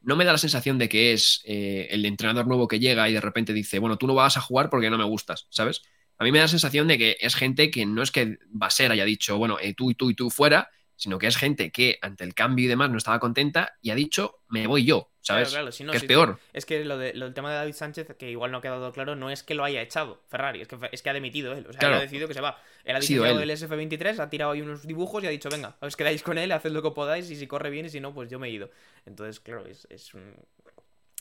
no 0.01 0.15
me 0.15 0.25
da 0.25 0.31
la 0.33 0.37
sensación 0.37 0.77
de 0.77 0.87
que 0.89 1.13
es 1.13 1.41
eh, 1.45 1.87
el 1.91 2.05
entrenador 2.05 2.47
nuevo 2.47 2.67
que 2.67 2.79
llega 2.79 3.09
y 3.09 3.13
de 3.13 3.21
repente 3.21 3.53
dice, 3.53 3.79
bueno, 3.79 3.97
tú 3.97 4.07
no 4.07 4.13
vas 4.13 4.37
a 4.37 4.41
jugar 4.41 4.69
porque 4.69 4.89
no 4.89 4.97
me 4.97 5.03
gustas, 5.03 5.47
¿sabes? 5.49 5.81
A 6.17 6.23
mí 6.23 6.31
me 6.31 6.39
da 6.39 6.45
la 6.45 6.49
sensación 6.49 6.87
de 6.87 6.97
que 6.97 7.17
es 7.19 7.35
gente 7.35 7.69
que 7.71 7.85
no 7.85 8.01
es 8.03 8.11
que 8.11 8.37
va 8.61 8.67
a 8.67 8.71
ser 8.71 8.91
haya 8.91 9.05
dicho, 9.05 9.37
bueno, 9.37 9.57
eh, 9.61 9.73
tú 9.73 9.91
y 9.91 9.95
tú 9.95 10.09
y 10.09 10.15
tú 10.15 10.29
fuera, 10.29 10.69
sino 10.99 11.17
que 11.17 11.27
es 11.27 11.37
gente 11.37 11.71
que 11.71 11.97
ante 12.01 12.23
el 12.25 12.33
cambio 12.33 12.65
y 12.65 12.67
demás 12.67 12.89
no 12.89 12.97
estaba 12.97 13.19
contenta 13.19 13.77
y 13.81 13.89
ha 13.91 13.95
dicho, 13.95 14.41
me 14.49 14.67
voy 14.67 14.83
yo, 14.83 15.09
¿sabes? 15.21 15.47
Claro, 15.49 15.63
claro, 15.63 15.71
si 15.71 15.83
no, 15.85 15.91
que 15.91 15.97
es 15.97 16.03
peor. 16.03 16.37
Es 16.51 16.65
que 16.65 16.83
lo, 16.83 16.97
de- 16.97 17.13
lo 17.13 17.25
del 17.25 17.33
tema 17.33 17.49
de 17.51 17.55
David 17.55 17.73
Sánchez, 17.73 18.15
que 18.19 18.29
igual 18.29 18.51
no 18.51 18.57
ha 18.57 18.61
quedado 18.61 18.91
claro, 18.91 19.15
no 19.15 19.29
es 19.29 19.41
que 19.41 19.55
lo 19.55 19.63
haya 19.63 19.81
echado 19.81 20.21
Ferrari, 20.27 20.59
es 20.61 20.67
que, 20.67 20.77
es 20.91 21.01
que 21.01 21.09
ha 21.09 21.13
demitido 21.13 21.53
él. 21.53 21.65
O 21.67 21.71
sea, 21.71 21.79
Claro. 21.79 21.95
él 21.95 21.99
ha 22.01 22.03
decidido 22.03 22.27
que 22.27 22.33
se 22.33 22.41
va. 22.41 22.61
Él 22.83 22.95
ha 22.95 22.99
Ha 22.99 23.01
sido 23.01 23.23
diseñado 23.23 23.41
él. 23.43 23.49
el 23.49 23.57
SF23, 23.57 24.19
ha 24.19 24.29
tirado 24.29 24.51
ahí 24.51 24.61
unos 24.61 24.85
dibujos 24.85 25.23
y 25.23 25.27
ha 25.27 25.29
dicho, 25.29 25.49
venga, 25.49 25.77
os 25.79 25.95
quedáis 25.95 26.21
con 26.21 26.37
él, 26.37 26.51
haced 26.51 26.71
lo 26.71 26.81
que 26.81 26.91
podáis 26.91 27.31
y 27.31 27.35
si 27.37 27.47
corre 27.47 27.69
bien 27.69 27.85
y 27.85 27.89
si 27.89 28.01
no, 28.01 28.13
pues 28.13 28.29
yo 28.29 28.37
me 28.37 28.47
he 28.49 28.51
ido. 28.51 28.69
Entonces, 29.05 29.39
claro, 29.39 29.65
es, 29.65 29.87
es 29.89 30.13
un- 30.13 30.35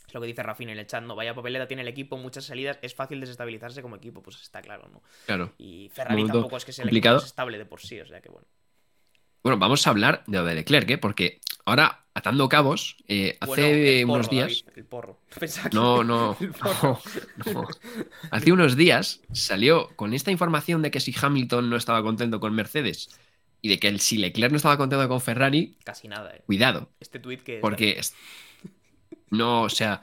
es 0.08 0.14
lo 0.14 0.22
que 0.22 0.26
dice 0.26 0.42
Rafina 0.42 0.72
en 0.72 0.78
el 0.78 0.86
chat, 0.86 1.02
no 1.04 1.14
vaya 1.14 1.34
papeleta 1.34 1.68
tiene 1.68 1.82
el 1.82 1.88
equipo, 1.88 2.16
muchas 2.16 2.46
salidas, 2.46 2.78
es 2.80 2.94
fácil 2.94 3.20
desestabilizarse 3.20 3.82
como 3.82 3.96
equipo, 3.96 4.22
pues 4.22 4.40
está 4.40 4.62
claro, 4.62 4.88
¿no? 4.88 5.02
Claro. 5.26 5.52
Y 5.58 5.90
Ferrari 5.92 6.24
tampoco 6.26 6.56
es 6.56 6.64
que 6.64 6.72
sea 6.72 6.84
el 6.84 6.88
equipo 6.88 7.10
más 7.14 7.26
estable 7.26 7.58
de 7.58 7.66
por 7.66 7.80
sí, 7.80 8.00
o 8.00 8.06
sea 8.06 8.20
que 8.22 8.30
bueno. 8.30 8.46
Bueno, 9.48 9.60
vamos 9.60 9.86
a 9.86 9.90
hablar 9.90 10.24
de 10.26 10.36
lo 10.38 10.44
de 10.44 10.54
Leclerc, 10.56 10.90
¿eh? 10.90 10.98
porque 10.98 11.40
ahora, 11.64 12.04
atando 12.12 12.50
cabos, 12.50 12.98
eh, 13.08 13.38
hace 13.40 13.48
Bueno, 13.50 13.66
el 13.66 14.02
porro, 14.06 14.14
unos 14.14 14.30
días... 14.30 14.64
David, 14.66 14.76
el 14.78 14.84
porro. 14.84 15.20
Que- 15.40 15.48
No, 15.72 16.04
no, 16.04 16.36
el 16.38 16.50
porro. 16.52 17.00
no, 17.46 17.52
no. 17.62 17.68
Hace 18.30 18.52
unos 18.52 18.76
días 18.76 19.22
salió 19.32 19.88
con 19.96 20.12
esta 20.12 20.30
información 20.30 20.82
de 20.82 20.90
que 20.90 21.00
si 21.00 21.14
Hamilton 21.18 21.70
no 21.70 21.76
estaba 21.76 22.02
contento 22.02 22.40
con 22.40 22.54
Mercedes 22.54 23.08
y 23.62 23.70
de 23.70 23.78
que 23.78 23.88
el, 23.88 24.00
si 24.00 24.18
Leclerc 24.18 24.50
no 24.52 24.58
estaba 24.58 24.76
contento 24.76 25.08
con 25.08 25.20
Ferrari, 25.22 25.78
Casi 25.82 26.08
nada, 26.08 26.30
eh. 26.36 26.42
cuidado, 26.44 26.90
Este 27.00 27.18
tweet 27.18 27.38
que... 27.38 27.56
porque 27.60 27.92
es- 28.00 28.14
no, 29.30 29.62
o 29.62 29.68
sea, 29.70 30.02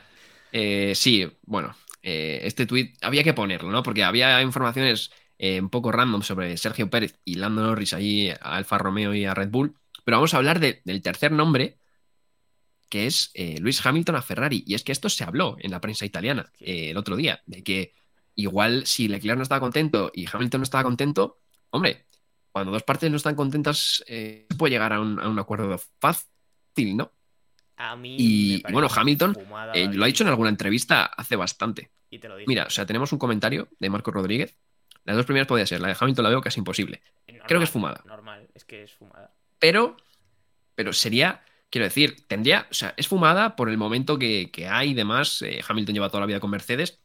eh, 0.54 0.94
sí, 0.96 1.32
bueno, 1.44 1.76
eh, 2.02 2.40
este 2.46 2.66
tweet 2.66 2.94
había 3.04 3.24
que 3.24 3.34
ponerlo, 3.36 3.70
¿no? 3.70 3.84
Porque 3.84 4.04
había 4.04 4.42
informaciones 4.42 5.12
eh, 5.38 5.60
un 5.62 5.70
poco 5.70 5.92
random 5.92 6.22
sobre 6.22 6.58
Sergio 6.58 6.90
Pérez 6.90 7.20
y 7.26 7.36
Lando 7.36 7.62
Norris 7.64 7.94
ahí 7.94 8.30
a 8.30 8.36
Alfa 8.56 8.78
Romeo 8.78 9.14
y 9.14 9.26
a 9.26 9.34
Red 9.34 9.50
Bull, 9.50 9.76
pero 10.04 10.18
vamos 10.18 10.34
a 10.34 10.38
hablar 10.38 10.60
de- 10.60 10.82
del 10.86 11.02
tercer 11.02 11.32
nombre 11.32 11.78
que 12.90 13.08
es 13.08 13.32
eh, 13.34 13.58
Luis 13.60 13.84
Hamilton 13.86 14.16
a 14.16 14.22
Ferrari. 14.22 14.64
Y 14.66 14.76
es 14.76 14.84
que 14.84 14.92
esto 14.92 15.10
se 15.10 15.24
habló 15.24 15.58
en 15.60 15.72
la 15.72 15.82
prensa 15.82 16.06
italiana 16.06 16.52
eh, 16.60 16.92
el 16.92 16.98
otro 16.98 17.16
día, 17.16 17.42
de 17.46 17.64
que 17.64 17.94
igual 18.36 18.86
si 18.86 19.08
Leclerc 19.08 19.38
no 19.38 19.44
estaba 19.44 19.60
contento 19.60 20.12
y 20.14 20.28
Hamilton 20.32 20.62
no 20.62 20.64
estaba 20.64 20.84
contento, 20.84 21.40
hombre, 21.72 22.06
cuando 22.52 22.72
dos 22.72 22.84
partes 22.84 23.10
no 23.12 23.18
están 23.18 23.36
contentas, 23.36 24.04
eh, 24.08 24.46
se 24.50 24.56
puede 24.58 24.72
llegar 24.72 24.94
a 24.94 25.02
un, 25.02 25.20
a 25.20 25.28
un 25.28 25.40
acuerdo 25.40 25.78
fácil, 26.00 26.96
¿no? 26.96 27.12
A 27.78 27.96
mí 27.98 28.16
Y, 28.18 28.64
bueno, 28.72 28.88
Hamilton 28.94 29.34
fumada, 29.34 29.76
lo 29.76 30.04
ha 30.04 30.08
dicho 30.08 30.24
en 30.24 30.30
alguna 30.30 30.50
entrevista 30.50 31.06
hace 31.06 31.36
bastante. 31.36 31.92
y 32.10 32.20
te 32.20 32.30
lo 32.30 32.38
digo. 32.38 32.48
Mira, 32.48 32.66
o 32.66 32.70
sea, 32.70 32.86
tenemos 32.86 33.12
un 33.12 33.20
comentario 33.20 33.68
de 33.80 33.90
Marco 33.90 34.12
Rodríguez. 34.12 34.56
Las 35.06 35.16
dos 35.16 35.26
primeras 35.26 35.48
podía 35.48 35.66
ser, 35.66 35.82
la 35.82 35.88
de 35.88 35.96
Hamilton 36.00 36.24
la 36.24 36.30
veo 36.30 36.42
casi 36.42 36.60
imposible. 36.60 37.02
Normal, 37.28 37.48
creo 37.48 37.60
que 37.60 37.64
es 37.64 37.70
fumada. 37.70 38.04
Normal, 38.06 38.48
es 38.54 38.66
que 38.66 38.84
es 38.84 38.94
fumada. 38.94 39.34
Pero, 39.60 39.98
pero 40.74 40.94
sería, 40.94 41.44
quiero 41.70 41.86
decir, 41.86 42.28
tendría, 42.28 42.68
o 42.70 42.74
sea, 42.74 42.94
es 42.98 43.08
fumada 43.08 43.56
por 43.56 43.70
el 43.70 43.78
momento 43.78 44.18
que, 44.20 44.52
que 44.52 44.68
hay 44.68 44.92
y 44.92 44.94
demás. 44.94 45.42
eh, 45.44 45.62
Hamilton 45.68 45.94
lleva 45.94 46.10
toda 46.10 46.22
la 46.22 46.28
vida 46.28 46.40
con 46.40 46.50
Mercedes, 46.50 47.00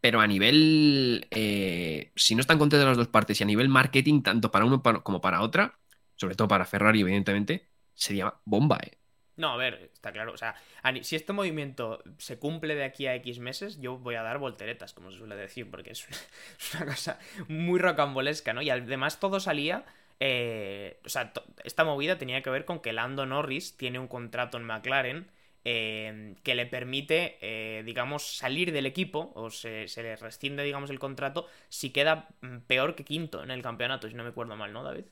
pero 0.00 0.20
a 0.20 0.26
nivel, 0.26 1.26
eh, 1.30 2.12
si 2.16 2.34
no 2.34 2.40
están 2.40 2.58
contentas 2.58 2.86
las 2.86 2.96
dos 2.96 3.08
partes 3.08 3.40
y 3.40 3.44
a 3.44 3.46
nivel 3.46 3.68
marketing, 3.68 4.22
tanto 4.22 4.50
para 4.50 4.64
uno 4.64 4.82
como 5.02 5.20
para 5.20 5.42
otra, 5.42 5.78
sobre 6.16 6.34
todo 6.34 6.48
para 6.48 6.64
Ferrari, 6.64 7.00
evidentemente, 7.00 7.70
sería 7.94 8.34
bomba, 8.44 8.78
¿eh? 8.82 8.98
No, 9.36 9.50
a 9.50 9.56
ver, 9.56 9.90
está 9.92 10.12
claro. 10.12 10.32
O 10.32 10.36
sea, 10.36 10.54
si 11.02 11.16
este 11.16 11.32
movimiento 11.32 12.02
se 12.18 12.38
cumple 12.38 12.74
de 12.74 12.84
aquí 12.84 13.06
a 13.06 13.14
X 13.16 13.38
meses, 13.38 13.78
yo 13.80 13.98
voy 13.98 14.14
a 14.14 14.22
dar 14.22 14.38
volteretas, 14.38 14.94
como 14.94 15.10
se 15.10 15.18
suele 15.18 15.36
decir, 15.36 15.70
porque 15.70 15.90
es 15.90 16.06
una, 16.74 16.84
es 16.84 16.94
cosa 16.94 17.18
muy 17.48 17.78
rocambolesca, 17.78 18.54
¿no? 18.54 18.62
Y 18.62 18.70
además 18.70 19.20
todo 19.20 19.40
salía 19.40 19.84
eh, 20.20 20.98
o 21.04 21.08
sea, 21.08 21.32
esta 21.64 21.84
movida 21.84 22.18
tenía 22.18 22.42
que 22.42 22.50
ver 22.50 22.64
con 22.64 22.80
que 22.80 22.92
Lando 22.92 23.26
Norris 23.26 23.76
tiene 23.76 23.98
un 23.98 24.08
contrato 24.08 24.56
en 24.56 24.64
McLaren 24.64 25.26
eh, 25.64 26.36
que 26.42 26.54
le 26.54 26.66
permite, 26.66 27.38
eh, 27.40 27.82
digamos, 27.84 28.36
salir 28.36 28.72
del 28.72 28.86
equipo 28.86 29.32
o 29.34 29.50
se, 29.50 29.86
le 29.96 30.16
rescinde, 30.16 30.62
digamos, 30.62 30.90
el 30.90 30.98
contrato 30.98 31.46
si 31.68 31.90
queda 31.90 32.28
mm, 32.40 32.58
peor 32.66 32.94
que 32.94 33.04
quinto 33.04 33.42
en 33.42 33.50
el 33.50 33.62
campeonato, 33.62 34.08
si 34.08 34.14
no 34.14 34.22
me 34.22 34.30
acuerdo 34.30 34.56
mal, 34.56 34.72
¿no, 34.72 34.82
David? 34.82 35.04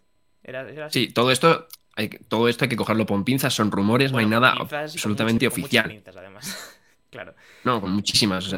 ¿Era, 0.43 0.91
Sí, 0.91 1.09
todo 1.13 1.31
esto, 1.31 1.67
hay, 1.97 2.09
todo 2.09 2.49
esto 2.49 2.65
hay 2.65 2.69
que 2.69 2.77
cogerlo 2.77 3.07
con 3.07 3.25
pinzas, 3.25 3.55
son 3.55 3.71
rumores, 3.71 4.13
no 4.13 4.19
hay 4.19 4.27
nada 4.27 4.53
absolutamente 4.53 5.47
oficial. 5.47 5.89
pinzas, 5.89 6.17
además. 6.17 6.79
claro. 7.11 7.35
No, 7.63 7.81
con 7.81 7.93
muchísimas. 7.93 8.55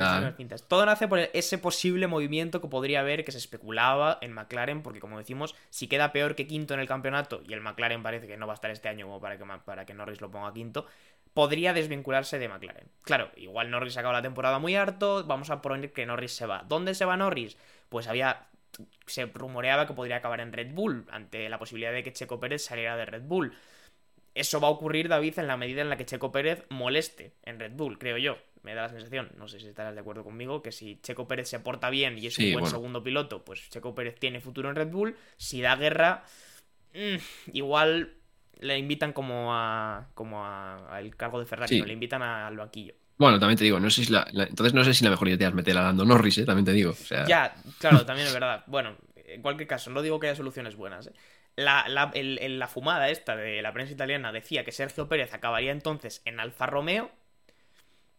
Todo 0.69 0.87
nace 0.87 1.07
por 1.07 1.19
ese 1.19 1.59
posible 1.59 2.07
movimiento 2.07 2.61
que 2.61 2.69
podría 2.69 3.01
haber, 3.01 3.25
que 3.25 3.33
se 3.33 3.39
especulaba 3.39 4.19
en 4.23 4.33
McLaren, 4.33 4.83
porque 4.83 5.01
como 5.01 5.19
decimos, 5.19 5.55
si 5.71 5.87
queda 5.87 6.13
peor 6.13 6.35
que 6.35 6.47
quinto 6.47 6.75
en 6.75 6.81
el 6.81 6.89
campeonato, 6.89 7.43
y 7.47 7.53
el 7.53 7.61
McLaren 7.61 8.03
parece 8.03 8.27
que 8.27 8.37
no 8.37 8.47
va 8.47 8.55
a 8.55 8.57
estar 8.57 8.71
este 8.71 8.89
año 8.89 9.07
como 9.07 9.21
para 9.21 9.37
que, 9.37 9.45
para 9.65 9.85
que 9.85 9.95
Norris 9.95 10.21
lo 10.21 10.31
ponga 10.31 10.53
quinto, 10.53 10.87
podría 11.35 11.75
desvincularse 11.75 12.39
de 12.39 12.49
McLaren. 12.49 12.89
Claro, 13.03 13.31
igual 13.37 13.71
Norris 13.71 13.99
acaba 13.99 14.15
la 14.15 14.23
temporada 14.23 14.59
muy 14.59 14.75
harto, 14.75 15.25
vamos 15.25 15.51
a 15.51 15.61
poner 15.61 15.93
que 15.93 16.07
Norris 16.07 16.33
se 16.33 16.47
va. 16.47 16.65
¿Dónde 16.67 16.95
se 16.95 17.05
va 17.05 17.19
Norris? 17.19 17.59
Pues 17.91 18.09
había 18.09 18.47
se 19.07 19.27
rumoreaba 19.27 19.87
que 19.87 19.95
podría 19.95 20.17
acabar 20.17 20.41
en 20.41 20.53
Red 20.53 20.73
Bull, 20.73 21.07
ante 21.11 21.49
la 21.49 21.59
posibilidad 21.59 21.93
de 21.93 22.03
que 22.03 22.13
Checo 22.13 22.41
Pérez 22.41 22.63
saliera 22.63 22.97
de 22.97 23.07
Red 23.07 23.23
Bull. 23.23 23.55
Eso 24.35 24.61
va 24.61 24.69
a 24.69 24.71
ocurrir, 24.71 25.09
David, 25.09 25.39
en 25.39 25.47
la 25.47 25.57
medida 25.57 25.81
en 25.81 25.89
la 25.89 25.97
que 25.97 26.05
Checo 26.05 26.31
Pérez 26.31 26.65
moleste 26.69 27.33
en 27.43 27.59
Red 27.59 27.73
Bull, 27.73 27.99
creo 27.99 28.19
yo. 28.19 28.37
Me 28.63 28.75
da 28.75 28.83
la 28.83 28.89
sensación, 28.89 29.31
no 29.39 29.49
sé 29.49 29.61
si 29.61 29.69
estarás 29.69 29.95
de 29.95 30.01
acuerdo 30.01 30.25
conmigo, 30.25 30.61
que 30.61 30.73
si 30.73 31.01
Checo 31.01 31.27
Pérez 31.27 31.49
se 31.49 31.61
porta 31.61 31.89
bien 31.89 32.19
y 32.19 32.27
es 32.27 32.39
un 32.39 32.53
buen 32.53 32.67
segundo 32.67 33.03
piloto, 33.03 33.45
pues 33.45 33.71
Checo 33.71 33.95
Pérez 33.95 34.19
tiene 34.19 34.41
futuro 34.41 34.69
en 34.69 34.77
Red 34.77 34.89
Bull. 34.89 35.17
Si 35.37 35.61
da 35.63 35.77
guerra, 35.77 36.25
mm, 36.93 37.53
igual 37.53 38.15
le 38.59 38.79
invitan 38.79 39.13
como 39.13 39.55
a 39.55 40.09
como 40.15 40.45
al 40.45 41.15
cargo 41.17 41.39
de 41.39 41.47
Ferrari, 41.47 41.81
le 41.81 41.93
invitan 41.93 42.23
al 42.23 42.57
banquillo. 42.57 42.95
Bueno, 43.19 43.39
también 43.39 43.57
te 43.57 43.65
digo, 43.65 43.81
no 43.81 43.89
sé 43.89 44.05
si 44.05 44.13
la, 44.13 44.27
entonces 44.33 44.75
no 44.75 44.85
sé 44.85 44.93
si 44.93 45.05
la 45.05 45.11
mejor 45.11 45.29
idea 45.29 45.49
es 45.49 45.55
meter 45.55 45.77
a 45.79 45.83
Lando 45.83 46.05
Norris, 46.05 46.39
¿eh? 46.39 46.45
también 46.45 46.67
te 46.67 46.73
digo. 46.73 46.95
Ya, 47.27 47.55
claro, 47.79 48.05
también 48.07 48.29
es 48.29 48.35
verdad. 48.35 48.65
Bueno, 48.67 48.97
en 49.15 49.43
cualquier 49.43 49.67
caso, 49.67 49.91
no 49.91 50.03
digo 50.03 50.21
que 50.21 50.29
haya 50.29 50.37
soluciones 50.37 50.77
buenas. 50.77 51.07
¿eh? 51.07 51.13
La, 51.57 51.87
la, 51.89 52.69
fumada 52.69 53.09
esta 53.09 53.35
de 53.35 53.63
la 53.63 53.73
prensa 53.73 53.95
italiana 53.95 54.31
decía 54.33 54.65
que 54.65 54.73
Sergio 54.73 55.09
Pérez 55.09 55.33
acabaría 55.33 55.73
entonces 55.73 56.21
en 56.27 56.39
Alfa 56.39 56.67
Romeo 56.67 57.11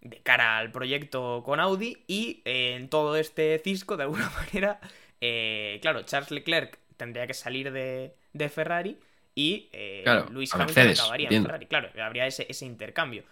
de 0.02 0.18
cara 0.22 0.58
al 0.58 0.72
proyecto 0.72 1.44
con 1.46 1.60
Audi 1.60 2.04
y 2.08 2.42
eh, 2.46 2.76
en 2.76 2.90
todo 2.90 3.16
este 3.16 3.60
cisco, 3.60 3.98
de 3.98 4.04
alguna 4.04 4.30
manera, 4.36 4.80
eh, 5.22 5.78
claro, 5.82 6.02
Charles 6.04 6.32
Leclerc 6.32 6.80
tendría 6.98 7.28
que 7.28 7.36
salir 7.36 7.72
de, 7.72 8.16
Ferrari 8.50 8.98
y 9.36 9.70
eh, 9.72 10.04
Luis 10.32 10.54
Hamilton 10.54 10.90
acabaría 10.90 11.30
en 11.30 11.44
Ferrari. 11.44 11.66
Claro, 11.68 11.90
habría 12.02 12.26
ese, 12.26 12.48
ese 12.50 12.66
intercambio. 12.66 13.24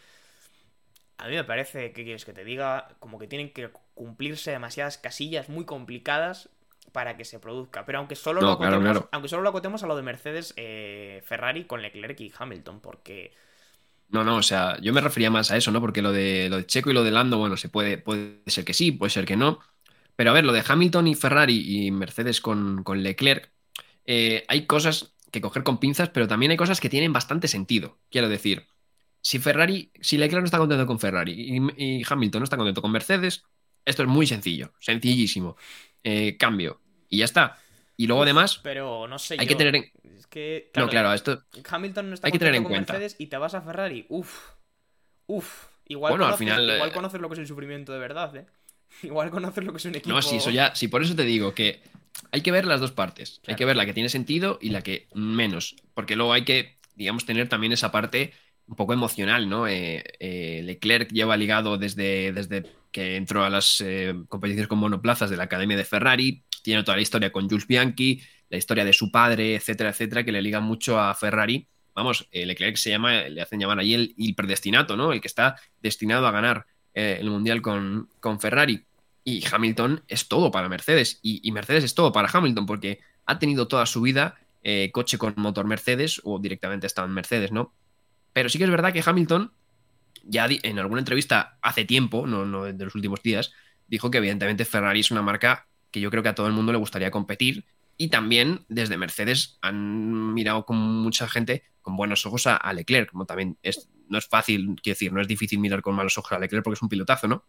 A 1.18 1.28
mí 1.28 1.36
me 1.36 1.44
parece, 1.44 1.92
¿qué 1.94 2.04
quieres 2.04 2.26
que 2.26 2.34
te 2.34 2.44
diga? 2.44 2.90
Como 3.00 3.20
que 3.20 3.28
tienen 3.28 3.52
que 3.52 3.70
cumplirse 3.94 4.52
demasiadas 4.52 4.98
casillas 4.98 5.50
muy 5.50 5.66
complicadas 5.66 6.50
para 6.92 7.18
que 7.18 7.26
se 7.26 7.40
produzca. 7.40 7.86
Pero 7.86 8.00
aunque 8.00 8.16
solo, 8.16 8.42
lo, 8.42 8.52
acotemos, 8.52 9.06
Aunque 9.12 9.30
solo 9.30 9.44
lo 9.44 9.50
acotemos 9.50 9.84
a 9.84 9.88
lo 9.88 9.96
de 9.96 10.04
Mercedes, 10.04 10.54
eh, 10.58 11.22
Ferrari 11.26 11.66
con 11.66 11.82
Leclerc 11.82 12.20
y 12.22 12.32
Hamilton, 12.38 12.80
porque... 12.80 13.34
No, 14.10 14.24
no, 14.24 14.38
o 14.38 14.44
sea, 14.44 14.78
yo 14.82 14.94
me 14.94 15.02
refería 15.02 15.32
más 15.32 15.52
a 15.52 15.58
eso, 15.58 15.72
¿no? 15.72 15.82
Porque 15.82 16.02
lo 16.02 16.12
de, 16.12 16.48
lo 16.50 16.58
de 16.58 16.66
Checo 16.66 16.92
y 16.92 16.94
lo 16.94 17.04
de 17.04 17.12
Lando, 17.12 17.38
bueno, 17.38 17.58
se 17.58 17.70
puede, 17.70 17.98
puede 17.98 18.42
ser 18.46 18.64
que 18.64 18.74
sí, 18.74 18.92
puede 18.92 19.10
ser 19.10 19.26
que 19.26 19.36
no. 19.36 19.60
Pero 20.16 20.32
a 20.32 20.34
ver, 20.34 20.46
lo 20.46 20.54
de 20.54 20.64
Hamilton 20.66 21.08
y 21.08 21.16
Ferrari 21.16 21.86
y 21.88 21.92
Mercedes 21.92 22.40
con, 22.40 22.84
con 22.84 23.04
Leclerc, 23.04 23.52
eh, 24.06 24.46
hay 24.48 24.66
cosas 24.66 25.16
que 25.32 25.42
coger 25.42 25.64
con 25.64 25.80
pinzas, 25.80 26.10
pero 26.10 26.28
también 26.28 26.52
hay 26.52 26.58
cosas 26.58 26.80
que 26.80 26.90
tienen 26.90 27.12
bastante 27.12 27.48
sentido. 27.48 27.98
Quiero 28.10 28.30
decir, 28.30 28.68
si 29.26 29.40
Ferrari, 29.40 29.90
si 30.00 30.20
Leclerc 30.20 30.44
no 30.44 30.46
está 30.46 30.60
contento 30.60 30.86
con 30.86 31.00
Ferrari 31.00 31.34
y, 31.34 31.84
y 31.84 32.04
Hamilton 32.08 32.42
no 32.42 32.44
está 32.44 32.58
contento 32.58 32.84
con 32.84 32.92
Mercedes, 32.92 33.44
esto 33.84 34.04
es 34.04 34.08
muy 34.08 34.28
sencillo, 34.28 34.72
sencillísimo. 34.80 35.58
Eh, 36.04 36.38
cambio, 36.38 36.80
y 37.10 37.18
ya 37.18 37.26
está. 37.26 37.58
Y 37.98 38.06
luego 38.06 38.22
además, 38.22 38.60
pero 38.62 39.08
no 39.08 39.18
sé, 39.18 39.36
hay 39.40 39.48
que 39.48 39.56
tener 39.56 39.76
en... 39.78 39.92
no, 40.76 40.88
claro, 40.88 41.12
esto 41.12 41.44
Hamilton 41.68 42.10
no 42.10 42.14
está 42.14 42.28
hay 42.28 42.34
que 42.34 42.38
tener 42.38 42.54
en 42.54 42.66
cuenta. 42.66 42.94
Mercedes 42.94 43.16
y 43.18 43.26
te 43.26 43.38
vas 43.38 43.56
a 43.56 43.62
Ferrari. 43.62 44.06
Uf. 44.10 44.52
Uf. 45.26 45.70
Igual, 45.88 46.12
bueno, 46.12 46.26
conoces, 46.26 46.48
al 46.48 46.58
final, 46.58 46.76
igual 46.76 46.90
eh, 46.90 46.94
conoces 46.94 47.20
lo 47.20 47.28
que 47.28 47.34
es 47.34 47.40
el 47.40 47.48
sufrimiento 47.48 47.94
de 47.94 48.00
verdad, 48.00 48.36
¿eh? 48.36 48.46
Igual 49.02 49.32
conoces 49.32 49.64
lo 49.64 49.72
que 49.72 49.78
es 49.78 49.86
un 49.86 49.96
equipo. 49.96 50.14
No, 50.14 50.22
sí, 50.22 50.36
eso 50.36 50.52
ya, 50.52 50.76
sí, 50.76 50.88
por 50.88 51.02
eso 51.02 51.16
te 51.16 51.24
digo 51.24 51.56
que 51.56 51.82
hay 52.32 52.42
que 52.42 52.52
ver 52.52 52.66
las 52.66 52.80
dos 52.80 52.92
partes. 52.92 53.42
Hay 53.48 53.56
que 53.56 53.66
ver 53.66 53.76
la 53.76 53.88
que 53.88 53.94
tiene 53.94 54.10
sentido 54.10 54.60
y 54.62 54.70
la 54.70 54.82
que 54.82 55.08
menos. 55.16 55.76
Porque 55.96 56.16
luego 56.16 56.32
hay 56.32 56.46
que, 56.46 56.78
digamos, 56.94 57.26
tener 57.26 57.50
también 57.50 57.74
esa 57.74 57.92
parte 57.92 58.34
un 58.68 58.76
poco 58.76 58.94
emocional, 58.94 59.48
¿no? 59.50 59.68
Eh, 59.68 60.04
eh, 60.20 60.62
Leclerc 60.64 61.12
lleva 61.12 61.38
ligado 61.38 61.78
desde, 61.78 62.32
desde 62.32 62.66
que 62.92 63.16
entró 63.16 63.44
a 63.44 63.50
las 63.50 63.84
competiciones 64.30 64.68
con 64.68 64.80
monoplazas 64.80 65.30
de 65.30 65.38
la 65.38 65.44
Academia 65.44 65.78
de 65.78 65.84
Ferrari 65.84 66.44
tiene 66.66 66.84
toda 66.84 66.98
la 66.98 67.04
historia 67.04 67.32
con 67.32 67.48
Jules 67.48 67.68
Bianchi, 67.68 68.20
la 68.50 68.58
historia 68.58 68.84
de 68.84 68.92
su 68.92 69.12
padre, 69.12 69.54
etcétera, 69.54 69.92
etcétera, 69.92 70.26
que 70.26 70.32
le 70.32 70.42
liga 70.42 70.60
mucho 70.60 71.00
a 71.00 71.14
Ferrari. 71.14 71.68
Vamos, 71.94 72.28
eh, 72.32 72.44
Leclerc 72.44 72.76
se 72.76 72.90
llama, 72.90 73.22
le 73.22 73.40
hacen 73.40 73.60
llamar 73.60 73.78
ahí 73.78 73.94
el, 73.94 74.36
predestinato, 74.36 74.98
¿no? 74.98 75.14
El 75.14 75.22
que 75.22 75.28
está 75.28 75.58
destinado 75.84 76.26
a 76.26 76.32
ganar 76.32 76.66
eh, 76.96 77.18
el 77.22 77.30
Mundial 77.30 77.62
con, 77.62 78.10
con, 78.20 78.40
Ferrari. 78.40 78.84
Y 79.24 79.44
Hamilton 79.46 80.04
es 80.08 80.28
todo 80.28 80.50
para 80.50 80.68
Mercedes. 80.68 81.20
Y, 81.22 81.52
Mercedes 81.52 81.84
es 81.84 81.94
todo 81.94 82.12
para 82.12 82.30
Hamilton, 82.34 82.66
porque 82.66 83.00
ha 83.28 83.38
tenido 83.38 83.68
toda 83.68 83.86
su 83.86 84.02
vida 84.02 84.36
eh, 84.64 84.90
coche 84.92 85.20
con 85.20 85.36
motor 85.38 85.68
Mercedes 85.68 86.20
o 86.24 86.40
directamente 86.40 86.88
estaba 86.88 87.08
en 87.08 87.14
Mercedes, 87.14 87.52
¿no? 87.52 87.74
Pero 88.36 88.50
sí 88.50 88.58
que 88.58 88.66
es 88.66 88.70
verdad 88.70 88.92
que 88.92 89.02
Hamilton, 89.04 89.54
ya 90.26 90.46
en 90.50 90.78
alguna 90.78 91.00
entrevista 91.00 91.58
hace 91.62 91.86
tiempo, 91.86 92.28
no, 92.28 92.44
no 92.46 92.66
de 92.66 92.84
los 92.84 92.94
últimos 92.94 93.24
días, 93.24 93.54
dijo 93.88 94.12
que 94.12 94.18
evidentemente 94.18 94.66
Ferrari 94.66 95.00
es 95.00 95.10
una 95.10 95.22
marca 95.22 95.70
que 95.90 96.02
yo 96.02 96.12
creo 96.12 96.22
que 96.22 96.28
a 96.28 96.36
todo 96.36 96.48
el 96.48 96.52
mundo 96.52 96.74
le 96.74 96.78
gustaría 96.78 97.12
competir. 97.12 97.64
Y 97.96 98.10
también 98.10 98.66
desde 98.68 98.98
Mercedes 98.98 99.58
han 99.62 100.34
mirado 100.34 100.66
con 100.66 100.76
mucha 100.76 101.30
gente 101.30 101.64
con 101.82 101.96
buenos 101.96 102.26
ojos 102.26 102.46
a, 102.46 102.74
Leclerc, 102.74 103.10
como 103.10 103.26
también 103.26 103.58
es, 103.64 103.88
no 104.10 104.18
es 104.18 104.28
fácil, 104.28 104.76
quiero 104.84 104.96
decir, 104.96 105.14
no 105.14 105.22
es 105.22 105.30
difícil 105.30 105.60
mirar 105.60 105.82
con 105.82 105.96
malos 105.96 106.18
ojos 106.18 106.34
a 106.34 106.40
Leclerc 106.40 106.62
porque 106.62 106.76
es 106.76 106.82
un 106.82 106.90
pilotazo, 106.90 107.30
¿no? 107.30 107.46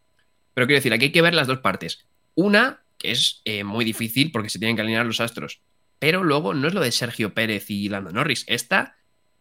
Pero 0.54 0.68
quiero 0.68 0.78
decir, 0.78 0.92
aquí 0.92 1.06
hay 1.06 1.12
que 1.12 1.20
ver 1.20 1.34
las 1.34 1.48
dos 1.48 1.58
partes. 1.58 2.06
Una, 2.36 2.84
que 2.96 3.10
es 3.10 3.42
eh, 3.44 3.64
muy 3.64 3.84
difícil 3.84 4.30
porque 4.30 4.50
se 4.50 4.60
tienen 4.60 4.76
que 4.76 4.82
alinear 4.82 5.04
los 5.04 5.18
astros, 5.18 5.62
pero 5.98 6.22
luego 6.22 6.54
no 6.54 6.68
es 6.68 6.74
lo 6.74 6.80
de 6.80 6.92
Sergio 6.92 7.34
Pérez 7.34 7.70
y 7.70 7.88
Lando 7.88 8.12
Norris. 8.12 8.44
Esta, 8.46 8.94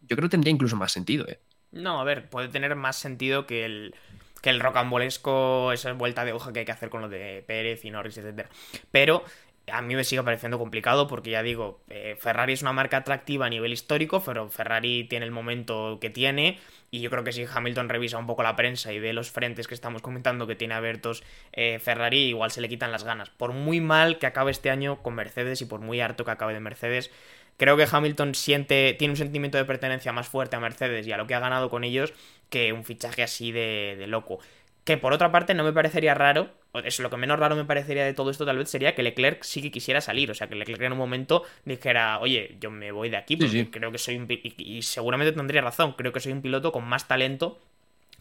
yo 0.08 0.16
creo 0.16 0.30
que 0.30 0.32
tendría 0.32 0.52
incluso 0.52 0.76
más 0.76 0.92
sentido, 0.92 1.28
¿eh? 1.28 1.40
No, 1.72 2.00
a 2.00 2.04
ver, 2.04 2.30
puede 2.30 2.48
tener 2.48 2.76
más 2.76 2.96
sentido 2.96 3.46
que 3.46 3.66
el, 3.66 3.96
que 4.42 4.50
el 4.50 4.60
rocambolesco, 4.60 5.74
esa 5.74 5.92
vuelta 5.94 6.24
de 6.24 6.32
hoja 6.32 6.54
que 6.54 6.60
hay 6.60 6.66
que 6.66 6.72
hacer 6.72 6.90
con 6.90 7.02
lo 7.02 7.10
de 7.10 7.44
Pérez 7.46 7.84
y 7.84 7.92
Norris, 7.92 8.18
etc. 8.18 8.48
Pero 8.92 9.26
a 9.72 9.82
mí 9.82 9.96
me 9.96 10.04
sigue 10.04 10.22
pareciendo 10.24 10.60
complicado 10.60 11.08
porque 11.08 11.32
ya 11.32 11.44
digo, 11.44 11.82
eh, 11.90 12.16
Ferrari 12.20 12.54
es 12.54 12.62
una 12.62 12.72
marca 12.72 12.98
atractiva 12.98 13.48
a 13.48 13.50
nivel 13.50 13.74
histórico, 13.74 14.24
pero 14.24 14.50
Ferrari 14.50 15.06
tiene 15.06 15.26
el 15.26 15.32
momento 15.32 15.98
que 16.00 16.10
tiene 16.10 16.60
y 16.92 17.02
yo 17.02 17.10
creo 17.10 17.24
que 17.24 17.32
si 17.32 17.46
Hamilton 17.52 17.90
revisa 17.90 18.18
un 18.18 18.28
poco 18.28 18.44
la 18.44 18.56
prensa 18.56 18.94
y 18.94 19.00
ve 19.00 19.12
los 19.14 19.32
frentes 19.32 19.68
que 19.68 19.74
estamos 19.74 20.02
comentando 20.02 20.48
que 20.48 20.56
tiene 20.56 20.76
abiertos 20.76 21.24
eh, 21.52 21.80
Ferrari, 21.80 22.28
igual 22.28 22.52
se 22.52 22.62
le 22.62 22.70
quitan 22.70 22.92
las 22.92 23.04
ganas. 23.04 23.30
Por 23.32 23.54
muy 23.54 23.82
mal 23.82 24.20
que 24.20 24.28
acabe 24.28 24.52
este 24.52 24.70
año 24.70 25.02
con 25.02 25.16
Mercedes 25.16 25.62
y 25.62 25.66
por 25.66 25.82
muy 25.82 26.00
harto 26.00 26.24
que 26.24 26.32
acabe 26.32 26.54
de 26.54 26.60
Mercedes, 26.60 27.12
creo 27.58 27.78
que 27.78 27.88
Hamilton 27.90 28.36
siente, 28.36 28.96
tiene 28.98 29.14
un 29.14 29.18
sentimiento 29.18 29.58
de 29.58 29.66
pertenencia 29.66 30.12
más 30.12 30.28
fuerte 30.28 30.56
a 30.56 30.60
Mercedes 30.60 31.08
y 31.08 31.12
a 31.12 31.18
lo 31.18 31.28
que 31.28 31.36
ha 31.36 31.40
ganado 31.40 31.70
con 31.70 31.84
ellos 31.84 32.14
que 32.50 32.74
un 32.74 32.84
fichaje 32.84 33.24
así 33.24 33.52
de, 33.52 33.96
de 33.98 34.08
loco. 34.08 34.40
Que 34.84 34.98
por 34.98 35.14
otra 35.14 35.32
parte 35.32 35.54
no 35.54 35.64
me 35.64 35.74
parecería 35.74 36.14
raro, 36.14 36.52
es 36.84 37.00
lo 37.00 37.10
que 37.10 37.18
menos 37.18 37.40
raro 37.40 37.56
me 37.56 37.66
parecería 37.66 38.06
de 38.06 38.14
todo 38.14 38.30
esto 38.30 38.46
tal 38.46 38.58
vez 38.58 38.70
sería 38.70 38.96
que 38.96 39.04
Leclerc 39.04 39.44
sí 39.44 39.62
que 39.62 39.72
quisiera 39.72 40.02
salir, 40.02 40.30
o 40.30 40.34
sea, 40.34 40.48
que 40.48 40.56
Leclerc 40.56 40.82
en 40.82 40.92
un 40.92 40.98
momento 40.98 41.44
dijera, 41.64 42.20
oye, 42.20 42.58
yo 42.60 42.72
me 42.72 42.92
voy 42.92 43.10
de 43.10 43.18
aquí 43.18 43.38
porque 43.38 43.70
creo 43.72 43.92
que 43.92 43.98
soy 43.98 44.18
un... 44.18 44.28
Y, 44.30 44.82
seguramente 44.82 45.32
tendría 45.32 45.62
razón, 45.62 45.94
creo 45.94 46.12
que 46.12 46.20
soy 46.20 46.34
un 46.34 46.42
piloto 46.42 46.72
con 46.72 46.84
más 46.86 47.08
talento 47.08 47.60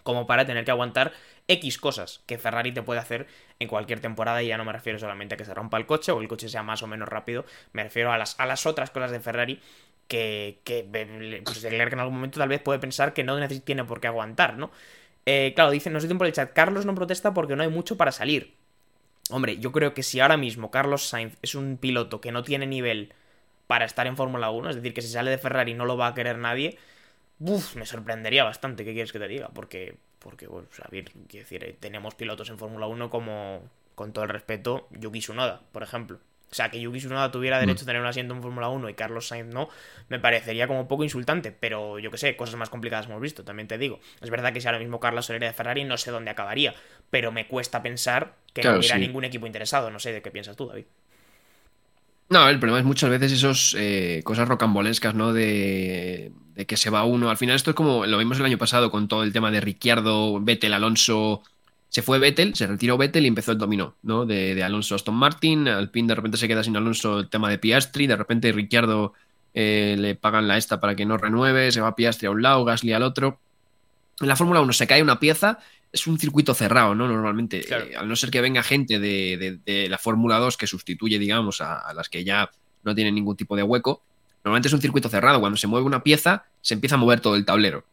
como 0.05 0.29
para 0.29 0.47
tener 0.47 0.65
que 0.65 0.71
aguantar 0.71 1.13
X 1.49 1.79
cosas 1.79 2.23
que 2.27 2.39
Ferrari 2.39 2.73
te 2.73 2.83
puede 2.83 3.01
hacer 3.01 3.27
en 3.59 3.67
cualquier 3.67 3.99
temporada 3.99 4.43
y 4.43 4.47
ya 4.47 4.57
no 4.57 4.65
me 4.65 4.73
refiero 4.73 4.99
solamente 5.01 5.35
a 5.35 5.37
que 5.37 5.45
se 5.45 5.53
rompa 5.53 5.77
el 5.79 5.87
coche 5.87 6.13
o 6.13 6.21
el 6.21 6.29
coche 6.29 6.49
sea 6.49 6.63
más 6.63 6.83
o 6.85 6.87
menos 6.87 7.09
rápido, 7.09 7.45
me 7.73 7.83
refiero 7.83 8.13
a 8.13 8.19
las, 8.19 8.39
a 8.39 8.47
las 8.47 8.65
otras 8.67 8.91
cosas 8.91 9.11
de 9.11 9.19
Ferrari 9.19 9.61
que, 10.07 10.61
que 10.65 10.87
pues 11.45 11.65
en 11.65 11.99
algún 11.99 12.15
momento 12.15 12.39
tal 12.39 12.49
vez 12.49 12.61
puede 12.61 12.79
pensar 12.79 13.13
que 13.13 13.25
no 13.25 13.37
tiene 13.49 13.85
por 13.85 14.01
qué 14.01 14.07
aguantar, 14.07 14.57
¿no? 14.57 14.71
Eh, 15.27 15.53
claro, 15.55 15.71
dicen, 15.71 15.93
nos 15.93 16.03
dicen 16.03 16.19
por 16.19 16.27
el 16.27 16.33
chat, 16.33 16.53
Carlos 16.53 16.85
no 16.85 16.95
protesta 16.95 17.33
porque 17.33 17.57
no 17.57 17.63
hay 17.63 17.71
mucho 17.71 17.97
para 17.97 18.13
salir. 18.13 18.55
Hombre, 19.31 19.57
yo 19.59 19.73
creo 19.73 19.95
que 19.95 20.03
si 20.03 20.21
ahora 20.21 20.37
mismo 20.37 20.71
Carlos 20.71 21.09
Sainz 21.09 21.39
es 21.41 21.55
un 21.55 21.79
piloto 21.79 22.21
que 22.21 22.31
no 22.31 22.43
tiene 22.43 22.67
nivel 22.67 23.15
para 23.67 23.87
estar 23.87 24.07
en 24.07 24.17
Fórmula 24.17 24.51
1, 24.51 24.71
es 24.71 24.77
decir, 24.77 24.93
que 24.93 25.01
si 25.01 25.09
sale 25.09 25.31
de 25.31 25.39
Ferrari 25.39 25.73
no 25.73 25.87
lo 25.87 25.97
va 25.97 26.09
a 26.09 26.15
querer 26.15 26.37
nadie, 26.39 26.79
uf, 27.41 27.77
me 27.77 27.87
sorprendería 27.87 28.45
bastante, 28.45 28.85
¿qué 28.85 28.93
quieres 28.93 29.13
que 29.13 29.19
te 29.19 29.29
diga? 29.29 29.49
Porque, 29.49 29.97
porque 30.19 30.47
bueno, 30.47 30.69
a 30.83 30.89
ver, 30.89 31.11
quiero 31.29 31.45
decir, 31.45 31.65
eh, 31.65 31.77
tenemos 31.79 32.15
pilotos 32.15 32.51
en 32.51 32.59
Fórmula 32.59 32.87
1 32.87 33.11
como, 33.11 33.63
con 33.95 34.13
todo 34.13 34.25
el 34.25 34.31
respeto, 34.31 34.89
Yuki 34.91 35.21
Tsunoda, 35.21 35.63
por 35.73 35.83
ejemplo. 35.83 36.19
O 36.51 36.55
sea, 36.55 36.71
que 36.71 36.81
Yuki 36.81 36.99
Tsunoda 36.99 37.33
tuviera 37.33 37.59
derecho 37.59 37.83
a 37.83 37.87
tener 37.87 38.01
un 38.01 38.07
asiento 38.07 38.33
en 38.33 38.41
Fórmula 38.41 38.69
1 38.69 38.89
y 38.89 38.95
Carlos 38.95 39.27
Sainz 39.27 39.53
no, 39.53 39.69
me 40.09 40.21
parecería 40.21 40.69
como 40.69 40.83
un 40.83 40.87
poco 40.87 41.03
insultante, 41.03 41.51
pero 41.51 41.99
yo 41.99 42.13
que 42.13 42.19
sé, 42.19 42.37
cosas 42.37 42.55
más 42.55 42.71
complicadas 42.71 43.07
hemos 43.07 43.21
visto, 43.21 43.43
también 43.43 43.67
te 43.67 43.77
digo. 43.77 43.99
Es 44.21 44.31
verdad 44.31 44.53
que 44.53 44.61
si 44.61 44.69
ahora 44.69 44.79
mismo 44.79 45.01
Carlos 45.01 45.27
Soler 45.27 45.43
de 45.43 45.53
Ferrari 45.53 45.83
no 45.83 45.97
sé 45.97 46.13
dónde 46.13 46.31
acabaría, 46.31 46.73
pero 47.11 47.33
me 47.33 47.49
cuesta 47.49 47.83
pensar 47.83 48.37
que 48.53 48.63
no 48.63 48.79
hubiera 48.79 48.99
ningún 48.99 49.25
equipo 49.25 49.47
interesado, 49.49 49.91
no 49.91 49.99
sé 49.99 50.13
de 50.13 50.23
qué 50.23 50.31
piensas 50.31 50.55
tú, 50.55 50.69
David. 50.69 50.85
No, 52.35 52.49
el 52.49 52.59
problema 52.59 52.81
es 52.81 52.85
muchas 52.85 53.11
veces 53.11 53.31
esos 53.31 53.77
eh, 53.79 54.21
cosas 54.25 54.49
rocambolescas, 54.49 55.15
¿no? 55.15 55.33
De, 55.33 56.33
de, 56.57 56.67
que 56.67 56.77
se 56.77 56.91
va 56.91 57.05
uno. 57.05 57.31
Al 57.31 57.37
final 57.37 57.55
esto 57.55 57.71
es 57.71 57.77
como 57.77 58.07
lo 58.07 58.19
vimos 58.19 58.41
el 58.41 58.45
año 58.45 58.59
pasado 58.59 58.91
con 58.91 59.07
todo 59.07 59.23
el 59.23 59.33
tema 59.33 59.53
de 59.53 59.61
Ricciardo, 59.61 60.41
Vettel, 60.41 60.75
Alonso, 60.75 61.43
se 61.89 62.03
fue 62.03 62.19
Vettel, 62.19 62.57
se 62.57 62.67
retiró 62.67 62.99
Vettel 62.99 63.25
y 63.25 63.29
empezó 63.29 63.53
el 63.53 63.59
dominó, 63.59 63.95
¿no? 64.03 64.27
De, 64.27 64.61
Alonso 64.65 64.97
Aston 64.97 65.15
Martin, 65.15 65.69
Alpine 65.69 66.09
de 66.09 66.15
repente 66.17 66.37
se 66.37 66.49
queda 66.49 66.65
sin 66.65 66.77
Alonso 66.77 67.21
el 67.21 67.29
tema 67.29 67.49
de 67.49 67.59
Piastri, 67.59 68.09
de 68.09 68.17
repente 68.17 68.51
Ricciardo 68.51 69.13
eh, 69.55 69.95
le 69.97 70.17
pagan 70.17 70.49
la 70.49 70.57
esta 70.57 70.81
para 70.81 70.97
que 70.97 71.07
no 71.07 71.17
renueve, 71.17 71.71
se 71.71 71.83
va 71.83 71.95
Piastri 71.95 72.27
a 72.27 72.33
un 72.33 72.43
lado, 72.43 72.65
Gasly 72.65 72.95
al 72.95 73.05
otro. 73.05 73.39
En 74.21 74.27
la 74.27 74.35
Fórmula 74.35 74.61
1 74.61 74.73
se 74.73 74.89
cae 74.89 75.05
una 75.05 75.21
pieza, 75.21 75.61
es 75.95 76.09
un 76.09 76.19
circuito 76.19 76.55
cerrado, 76.55 76.93
¿no? 76.97 77.07
Normalmente, 77.07 77.65
eh, 77.73 77.95
al 77.97 78.09
no 78.09 78.17
ser 78.17 78.31
que 78.31 78.41
venga 78.41 78.65
gente 78.65 78.99
de, 78.99 79.89
la 79.89 79.97
Fórmula 79.97 80.39
2 80.39 80.57
que 80.57 80.67
sustituye, 80.67 81.21
digamos, 81.21 81.61
a, 81.61 81.95
las 81.95 82.09
que 82.09 82.25
ya 82.25 82.51
no 82.83 82.97
tienen 82.97 83.15
ningún 83.15 83.37
tipo 83.37 83.55
de 83.55 83.63
hueco, 83.63 84.03
normalmente 84.43 84.67
es 84.67 84.75
un 84.75 84.81
circuito 84.81 85.09
cerrado. 85.09 85.39
Cuando 85.39 85.57
se 85.57 85.69
mueve 85.69 85.87
una 85.87 86.03
pieza, 86.03 86.47
se 86.63 86.75
empieza 86.75 86.97
a 86.97 86.99
mover 86.99 87.21
todo 87.21 87.37
el 87.37 87.45
tablero. 87.45 87.85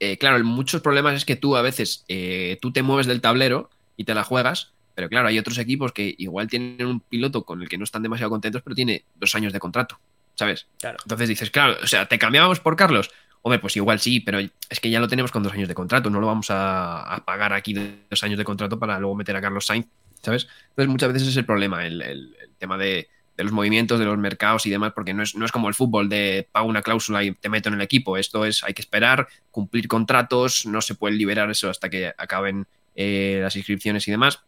Eh, 0.00 0.16
claro, 0.16 0.42
muchos 0.42 0.80
problemas 0.80 1.14
es 1.14 1.26
que 1.26 1.36
tú 1.36 1.54
a 1.54 1.60
veces 1.60 2.06
eh, 2.08 2.58
tú 2.62 2.72
te 2.72 2.82
mueves 2.82 3.06
del 3.06 3.20
tablero 3.20 3.68
y 3.98 4.04
te 4.04 4.14
la 4.14 4.24
juegas, 4.24 4.72
pero 4.94 5.10
claro, 5.10 5.28
hay 5.28 5.38
otros 5.38 5.58
equipos 5.58 5.92
que 5.92 6.14
igual 6.16 6.48
tienen 6.48 6.86
un 6.86 7.00
piloto 7.00 7.44
con 7.44 7.60
el 7.60 7.68
que 7.68 7.76
no 7.76 7.84
están 7.84 8.02
demasiado 8.02 8.30
contentos, 8.30 8.62
pero 8.62 8.74
tiene 8.74 9.04
dos 9.16 9.34
años 9.34 9.52
de 9.52 9.60
contrato, 9.60 10.00
¿sabes? 10.34 10.66
Entonces 10.82 11.28
dices, 11.28 11.50
claro, 11.50 11.76
o 11.82 11.86
sea, 11.86 12.06
¿te 12.06 12.18
cambiábamos 12.18 12.58
por 12.58 12.74
Carlos? 12.74 13.10
Hombre, 13.42 13.58
pues 13.58 13.76
igual 13.76 13.98
sí, 14.00 14.20
pero 14.20 14.38
es 14.38 14.80
que 14.80 14.90
ya 14.90 15.00
lo 15.00 15.08
tenemos 15.08 15.30
con 15.30 15.42
dos 15.42 15.52
años 15.52 15.68
de 15.68 15.74
contrato, 15.74 16.10
no 16.10 16.20
lo 16.20 16.26
vamos 16.26 16.48
a, 16.50 17.22
pagar 17.24 17.52
aquí 17.52 17.72
dos 17.72 18.22
años 18.22 18.38
de 18.38 18.44
contrato 18.44 18.78
para 18.78 18.98
luego 18.98 19.14
meter 19.14 19.34
a 19.34 19.40
Carlos 19.40 19.66
Sainz, 19.66 19.86
¿sabes? 20.22 20.46
Entonces 20.68 20.88
muchas 20.88 21.12
veces 21.12 21.28
es 21.28 21.36
el 21.36 21.46
problema, 21.46 21.86
el 21.86 22.36
tema 22.58 22.76
de, 22.76 23.08
de 23.40 23.44
los 23.44 23.54
movimientos, 23.54 23.98
de 23.98 24.04
los 24.04 24.18
mercados 24.18 24.66
y 24.66 24.70
demás, 24.70 24.92
porque 24.94 25.14
no 25.14 25.22
es, 25.22 25.34
no 25.34 25.46
es 25.46 25.50
como 25.50 25.68
el 25.68 25.74
fútbol 25.74 26.10
de 26.10 26.46
pago 26.52 26.68
una 26.68 26.82
cláusula 26.82 27.24
y 27.24 27.32
te 27.32 27.48
meto 27.48 27.70
en 27.70 27.76
el 27.76 27.80
equipo. 27.80 28.18
Esto 28.18 28.44
es, 28.44 28.62
hay 28.62 28.74
que 28.74 28.82
esperar, 28.82 29.28
cumplir 29.50 29.88
contratos, 29.88 30.66
no 30.66 30.82
se 30.82 30.94
puede 30.94 31.14
liberar 31.14 31.50
eso 31.50 31.70
hasta 31.70 31.88
que 31.88 32.12
acaben 32.18 32.66
eh, 32.94 33.38
las 33.42 33.56
inscripciones 33.56 34.06
y 34.06 34.10
demás. 34.10 34.40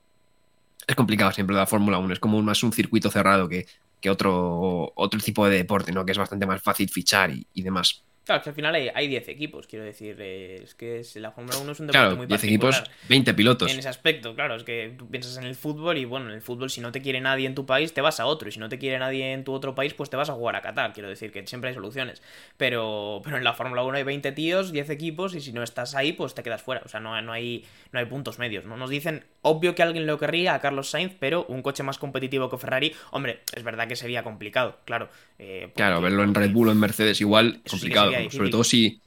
Es 0.86 0.94
complicado 0.94 1.32
siempre 1.32 1.56
la 1.56 1.66
Fórmula 1.66 1.96
1, 1.96 2.12
es 2.12 2.20
como 2.20 2.42
más 2.42 2.62
un 2.62 2.74
circuito 2.74 3.10
cerrado 3.10 3.48
que, 3.48 3.66
que 3.98 4.10
otro, 4.10 4.92
otro 4.94 5.20
tipo 5.20 5.48
de 5.48 5.56
deporte, 5.56 5.90
¿no? 5.90 6.04
Que 6.04 6.12
es 6.12 6.18
bastante 6.18 6.44
más 6.44 6.60
fácil 6.60 6.90
fichar 6.90 7.30
y 7.30 7.62
demás. 7.62 8.04
Claro, 8.24 8.42
que 8.42 8.50
al 8.50 8.54
final 8.54 8.74
hay 8.74 9.08
10 9.08 9.28
equipos, 9.28 9.66
quiero 9.66 9.84
decir. 9.84 10.16
Eh, 10.20 10.60
es 10.62 10.74
que 10.74 11.02
la 11.16 11.32
Fórmula 11.32 11.58
1 11.58 11.72
es 11.72 11.80
un 11.80 11.86
deporte 11.88 12.14
muy 12.14 12.26
10 12.26 12.44
equipos, 12.44 12.84
20 13.08 13.34
pilotos. 13.34 13.72
En 13.72 13.78
ese 13.78 13.88
aspecto, 13.88 14.34
claro, 14.34 14.54
es 14.54 14.62
que 14.62 14.94
tú 14.96 15.08
piensas 15.08 15.36
en 15.38 15.44
el 15.44 15.56
fútbol 15.56 15.98
y 15.98 16.04
bueno, 16.04 16.28
en 16.28 16.32
el 16.32 16.40
fútbol 16.40 16.70
si 16.70 16.80
no 16.80 16.92
te 16.92 17.02
quiere 17.02 17.20
nadie 17.20 17.46
en 17.46 17.54
tu 17.54 17.66
país, 17.66 17.92
te 17.92 18.00
vas 18.00 18.20
a 18.20 18.26
otro. 18.26 18.48
Y 18.48 18.52
si 18.52 18.60
no 18.60 18.68
te 18.68 18.78
quiere 18.78 18.98
nadie 18.98 19.32
en 19.32 19.42
tu 19.42 19.52
otro 19.52 19.74
país, 19.74 19.94
pues 19.94 20.08
te 20.08 20.16
vas 20.16 20.30
a 20.30 20.34
jugar 20.34 20.54
a 20.54 20.62
Qatar. 20.62 20.92
Quiero 20.92 21.08
decir 21.08 21.32
que 21.32 21.44
siempre 21.46 21.70
hay 21.70 21.74
soluciones. 21.74 22.22
Pero, 22.56 23.20
pero 23.24 23.38
en 23.38 23.44
la 23.44 23.54
Fórmula 23.54 23.82
1 23.82 23.98
hay 23.98 24.04
20 24.04 24.30
tíos, 24.32 24.72
10 24.72 24.90
equipos 24.90 25.34
y 25.34 25.40
si 25.40 25.52
no 25.52 25.64
estás 25.64 25.96
ahí, 25.96 26.12
pues 26.12 26.34
te 26.34 26.44
quedas 26.44 26.62
fuera. 26.62 26.82
O 26.84 26.88
sea, 26.88 27.00
no, 27.00 27.20
no, 27.22 27.32
hay, 27.32 27.64
no 27.90 27.98
hay 27.98 28.06
puntos 28.06 28.38
medios. 28.38 28.64
¿no? 28.64 28.76
Nos 28.76 28.90
dicen, 28.90 29.24
obvio 29.42 29.74
que 29.74 29.82
alguien 29.82 30.06
lo 30.06 30.18
querría 30.18 30.54
a 30.54 30.60
Carlos 30.60 30.88
Sainz, 30.90 31.14
pero 31.18 31.44
un 31.48 31.62
coche 31.62 31.82
más 31.82 31.98
competitivo 31.98 32.48
que 32.48 32.56
Ferrari, 32.56 32.94
hombre, 33.10 33.40
es 33.54 33.64
verdad 33.64 33.88
que 33.88 33.96
sería 33.96 34.22
complicado, 34.22 34.78
claro. 34.84 35.08
Eh, 35.38 35.72
claro, 35.74 36.00
verlo 36.00 36.22
en 36.22 36.34
Red 36.34 36.52
Bull 36.52 36.68
o 36.68 36.72
en 36.72 36.78
Mercedes 36.78 37.20
igual, 37.20 37.60
complicado. 37.68 38.11
Sobre 38.30 38.50
todo 38.50 38.64
si 38.64 39.00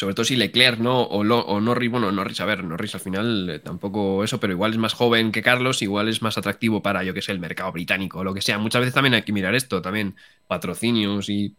sobre 0.00 0.14
todo 0.14 0.24
si 0.24 0.34
Leclerc, 0.36 0.78
¿no? 0.78 1.02
O, 1.02 1.18
o 1.18 1.60
Norris, 1.60 1.90
bueno, 1.90 2.10
Norris, 2.10 2.40
a 2.40 2.46
ver, 2.46 2.64
Norris 2.64 2.94
al 2.94 3.02
final 3.02 3.50
eh, 3.50 3.58
tampoco 3.58 4.24
eso, 4.24 4.40
pero 4.40 4.54
igual 4.54 4.72
es 4.72 4.78
más 4.78 4.94
joven 4.94 5.30
que 5.30 5.42
Carlos, 5.42 5.82
igual 5.82 6.08
es 6.08 6.22
más 6.22 6.38
atractivo 6.38 6.82
para, 6.82 7.04
yo 7.04 7.12
que 7.12 7.20
sé, 7.20 7.32
el 7.32 7.38
mercado 7.38 7.70
británico 7.70 8.20
o 8.20 8.24
lo 8.24 8.32
que 8.32 8.40
sea. 8.40 8.56
Muchas 8.56 8.80
veces 8.80 8.94
también 8.94 9.12
hay 9.12 9.22
que 9.22 9.32
mirar 9.34 9.54
esto, 9.54 9.82
también 9.82 10.14
patrocinios 10.48 11.28
y, 11.28 11.54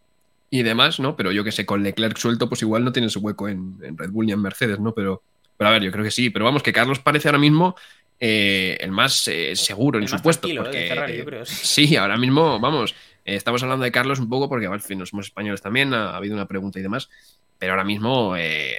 y 0.50 0.64
demás, 0.64 1.00
¿no? 1.00 1.16
Pero 1.16 1.32
yo 1.32 1.44
que 1.44 1.52
sé, 1.52 1.68
con 1.68 1.84
Leclerc 1.84 2.18
suelto, 2.18 2.50
pues 2.50 2.64
igual 2.64 2.84
no 2.84 2.92
tiene 2.92 3.10
su 3.10 3.20
hueco 3.20 3.48
en, 3.48 3.78
Red 3.96 4.10
Bull 4.10 4.26
ni 4.26 4.32
en 4.32 4.42
Mercedes, 4.42 4.80
¿no? 4.80 4.94
Pero, 4.94 5.22
pero 5.56 5.70
a 5.70 5.74
ver, 5.74 5.84
yo 5.84 5.92
creo 5.92 6.04
que 6.04 6.10
sí. 6.10 6.32
Pero 6.32 6.46
vamos, 6.46 6.64
que 6.64 6.74
Carlos 6.74 6.98
parece 6.98 7.28
ahora 7.28 7.38
mismo 7.38 7.76
eh, 8.20 8.76
el 8.82 8.92
más 8.92 9.28
eh, 9.28 9.56
seguro 9.56 10.00
en 10.00 10.08
su 10.08 10.20
puesto. 10.20 10.48
Porque, 10.58 11.44
Sí, 11.46 11.96
ahora 11.96 12.18
mismo, 12.18 12.60
vamos, 12.60 12.96
estamos 13.26 13.64
hablando 13.64 13.84
de 13.84 13.92
Carlos 13.92 14.20
un 14.20 14.30
poco 14.30 14.50
porque 14.50 14.68
al 14.68 14.82
fin 14.82 15.00
no 15.00 15.06
somos 15.06 15.28
españoles 15.28 15.62
también, 15.62 15.94
ha 15.94 16.16
habido 16.16 16.36
una 16.36 16.48
pregunta 16.48 16.80
y 16.80 16.82
demás. 16.82 17.10
Pero 17.58 17.74
ahora 17.74 17.84
mismo, 17.84 18.36
eh, 18.38 18.76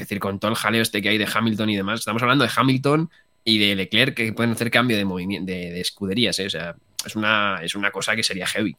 decir, 0.00 0.18
con 0.18 0.38
todo 0.38 0.50
el 0.50 0.56
jaleo 0.56 0.82
este 0.82 1.00
que 1.00 1.08
hay 1.08 1.18
de 1.18 1.28
Hamilton 1.32 1.70
y 1.70 1.76
demás, 1.76 2.00
estamos 2.00 2.22
hablando 2.22 2.44
de 2.44 2.50
Hamilton 2.54 3.10
y 3.44 3.58
de 3.58 3.74
Leclerc 3.76 4.14
que 4.14 4.32
pueden 4.32 4.52
hacer 4.52 4.70
cambio 4.70 4.96
de 4.96 5.04
movimiento 5.04 5.50
de, 5.50 5.80
escuderías, 5.80 6.38
¿eh? 6.38 6.46
o 6.46 6.50
sea, 6.50 6.74
es 7.04 7.16
una, 7.16 7.60
es 7.62 7.74
una 7.74 7.90
cosa 7.90 8.14
que 8.16 8.22
sería 8.22 8.46
heavy. 8.46 8.76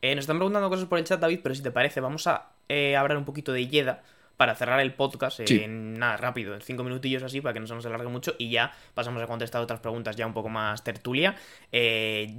Eh, 0.00 0.14
nos 0.14 0.22
están 0.22 0.36
preguntando 0.36 0.68
cosas 0.70 0.86
por 0.86 0.98
el 0.98 1.04
chat, 1.04 1.20
David, 1.20 1.40
pero 1.42 1.54
si 1.54 1.62
te 1.62 1.70
parece, 1.70 2.00
vamos 2.00 2.26
a 2.26 2.50
eh, 2.68 2.96
hablar 2.96 3.18
un 3.18 3.24
poquito 3.24 3.52
de 3.52 3.66
Yeda 3.66 4.02
para 4.38 4.54
cerrar 4.54 4.78
el 4.78 4.94
podcast 4.94 5.40
en 5.40 5.94
nada, 5.98 6.16
rápido, 6.16 6.54
en 6.54 6.60
cinco 6.60 6.84
minutillos 6.84 7.24
así, 7.24 7.40
para 7.40 7.52
que 7.52 7.58
no 7.58 7.66
se 7.66 7.74
nos 7.74 7.84
alargue 7.84 8.06
mucho, 8.06 8.36
y 8.38 8.50
ya 8.50 8.72
pasamos 8.94 9.20
a 9.20 9.26
contestar 9.26 9.60
otras 9.60 9.80
preguntas 9.80 10.14
ya 10.14 10.28
un 10.28 10.32
poco 10.32 10.48
más 10.48 10.84
tertulia. 10.84 11.34
Eh, 11.72 12.32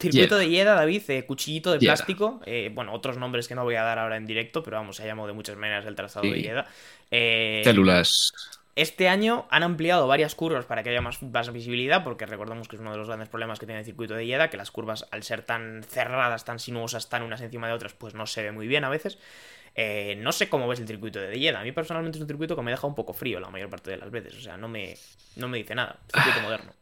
circuito 0.00 0.36
de 0.36 0.50
Yeda, 0.50 0.74
David, 0.74 1.02
eh, 1.08 1.24
cuchillito 1.26 1.70
de 1.70 1.78
plástico, 1.78 2.40
eh, 2.46 2.72
bueno, 2.74 2.92
otros 2.92 3.16
nombres 3.16 3.46
que 3.46 3.54
no 3.54 3.62
voy 3.62 3.76
a 3.76 3.84
dar 3.84 4.00
ahora 4.00 4.16
en 4.16 4.26
directo, 4.26 4.64
pero 4.64 4.78
vamos, 4.78 4.96
se 4.96 5.04
ha 5.04 5.06
llamado 5.06 5.28
de 5.28 5.34
muchas 5.34 5.56
maneras 5.56 5.86
el 5.86 5.94
trazado 5.94 6.26
de 6.26 6.42
Yeda. 6.42 6.66
Células. 7.62 8.32
Este 8.74 9.08
año 9.08 9.46
han 9.50 9.62
ampliado 9.62 10.08
varias 10.08 10.34
curvas 10.34 10.64
para 10.64 10.82
que 10.82 10.90
haya 10.90 11.00
más, 11.00 11.22
más, 11.22 11.52
visibilidad, 11.52 12.02
porque 12.02 12.26
recordamos 12.26 12.66
que 12.66 12.74
es 12.74 12.80
uno 12.82 12.90
de 12.90 12.98
los 12.98 13.06
grandes 13.06 13.28
problemas 13.28 13.60
que 13.60 13.66
tiene 13.66 13.80
el 13.80 13.84
circuito 13.84 14.14
de 14.14 14.26
Yeda, 14.26 14.50
que 14.50 14.56
las 14.56 14.72
curvas, 14.72 15.06
al 15.12 15.22
ser 15.22 15.42
tan 15.42 15.84
cerradas, 15.84 16.44
tan 16.44 16.58
sinuosas, 16.58 17.08
tan 17.08 17.22
unas 17.22 17.40
encima 17.40 17.68
de 17.68 17.74
otras, 17.74 17.92
pues 17.92 18.14
no 18.14 18.26
se 18.26 18.42
ve 18.42 18.50
muy 18.50 18.66
bien 18.66 18.82
a 18.82 18.88
veces. 18.88 19.18
Eh, 19.74 20.16
no 20.18 20.32
sé 20.32 20.48
cómo 20.48 20.68
ves 20.68 20.80
el 20.80 20.86
circuito 20.86 21.20
de 21.20 21.38
Jeddah. 21.38 21.60
A 21.60 21.64
mí 21.64 21.72
personalmente 21.72 22.18
es 22.18 22.22
un 22.22 22.28
circuito 22.28 22.56
que 22.56 22.62
me 22.62 22.70
deja 22.70 22.86
un 22.86 22.94
poco 22.94 23.12
frío 23.12 23.40
la 23.40 23.50
mayor 23.50 23.70
parte 23.70 23.90
de 23.90 23.96
las 23.96 24.10
veces. 24.10 24.34
O 24.34 24.40
sea, 24.40 24.56
no 24.56 24.68
me, 24.68 24.96
no 25.36 25.48
me 25.48 25.58
dice 25.58 25.74
nada. 25.74 25.98
Circuito 26.12 26.40
moderno. 26.42 26.72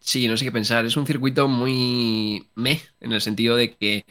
Sí, 0.00 0.26
no 0.26 0.36
sé 0.36 0.44
qué 0.44 0.52
pensar. 0.52 0.84
Es 0.84 0.96
un 0.96 1.06
circuito 1.06 1.46
muy 1.48 2.48
me, 2.54 2.80
en 3.00 3.12
el 3.12 3.20
sentido 3.20 3.56
de 3.56 3.74
que 3.74 4.04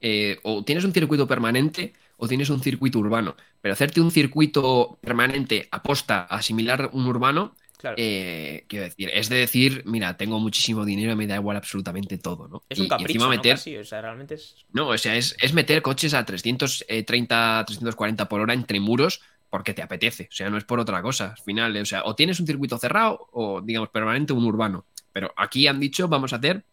eh, 0.00 0.38
o 0.42 0.64
tienes 0.64 0.84
un 0.84 0.92
circuito 0.92 1.26
permanente 1.26 1.94
o 2.16 2.28
tienes 2.28 2.50
un 2.50 2.62
circuito 2.62 2.98
urbano. 2.98 3.36
Pero 3.60 3.74
hacerte 3.74 4.00
un 4.00 4.10
circuito 4.10 4.98
permanente 5.02 5.68
aposta 5.70 6.20
a 6.22 6.36
asimilar 6.36 6.90
un 6.92 7.06
urbano 7.06 7.54
eh, 7.96 8.64
quiero 8.68 8.84
decir, 8.84 9.10
es 9.12 9.28
de 9.28 9.36
decir, 9.36 9.82
mira, 9.86 10.16
tengo 10.16 10.38
muchísimo 10.38 10.84
dinero 10.84 11.12
y 11.12 11.16
me 11.16 11.26
da 11.26 11.36
igual 11.36 11.56
absolutamente 11.56 12.18
todo, 12.18 12.48
¿no? 12.48 12.62
Es 12.68 12.78
un 12.78 12.88
capricho, 12.88 13.28
meter... 13.28 13.56
o 13.56 13.84
sea, 13.84 14.00
realmente 14.00 14.34
es... 14.34 14.56
No, 14.72 14.88
o 14.88 14.98
sea, 14.98 15.16
es, 15.16 15.36
meter 15.52 15.82
coches 15.82 16.14
a 16.14 16.24
330, 16.24 17.64
340 17.66 18.28
por 18.28 18.40
hora 18.40 18.54
entre 18.54 18.80
muros 18.80 19.20
porque 19.50 19.74
te 19.74 19.82
apetece, 19.82 20.28
o 20.30 20.34
sea, 20.34 20.48
no 20.48 20.56
es 20.56 20.64
por 20.64 20.80
otra 20.80 21.02
cosa. 21.02 21.32
Al 21.36 21.42
final, 21.42 21.76
o 21.76 21.84
sea, 21.84 22.04
o 22.04 22.14
tienes 22.14 22.40
un 22.40 22.46
circuito 22.46 22.78
cerrado 22.78 23.28
o, 23.32 23.60
digamos, 23.60 23.90
permanente 23.90 24.32
un 24.32 24.44
urbano. 24.44 24.86
Pero 25.12 25.32
aquí 25.36 25.66
han 25.66 25.78
dicho, 25.78 26.08
vamos 26.08 26.32
a 26.32 26.36
hacer 26.36 26.64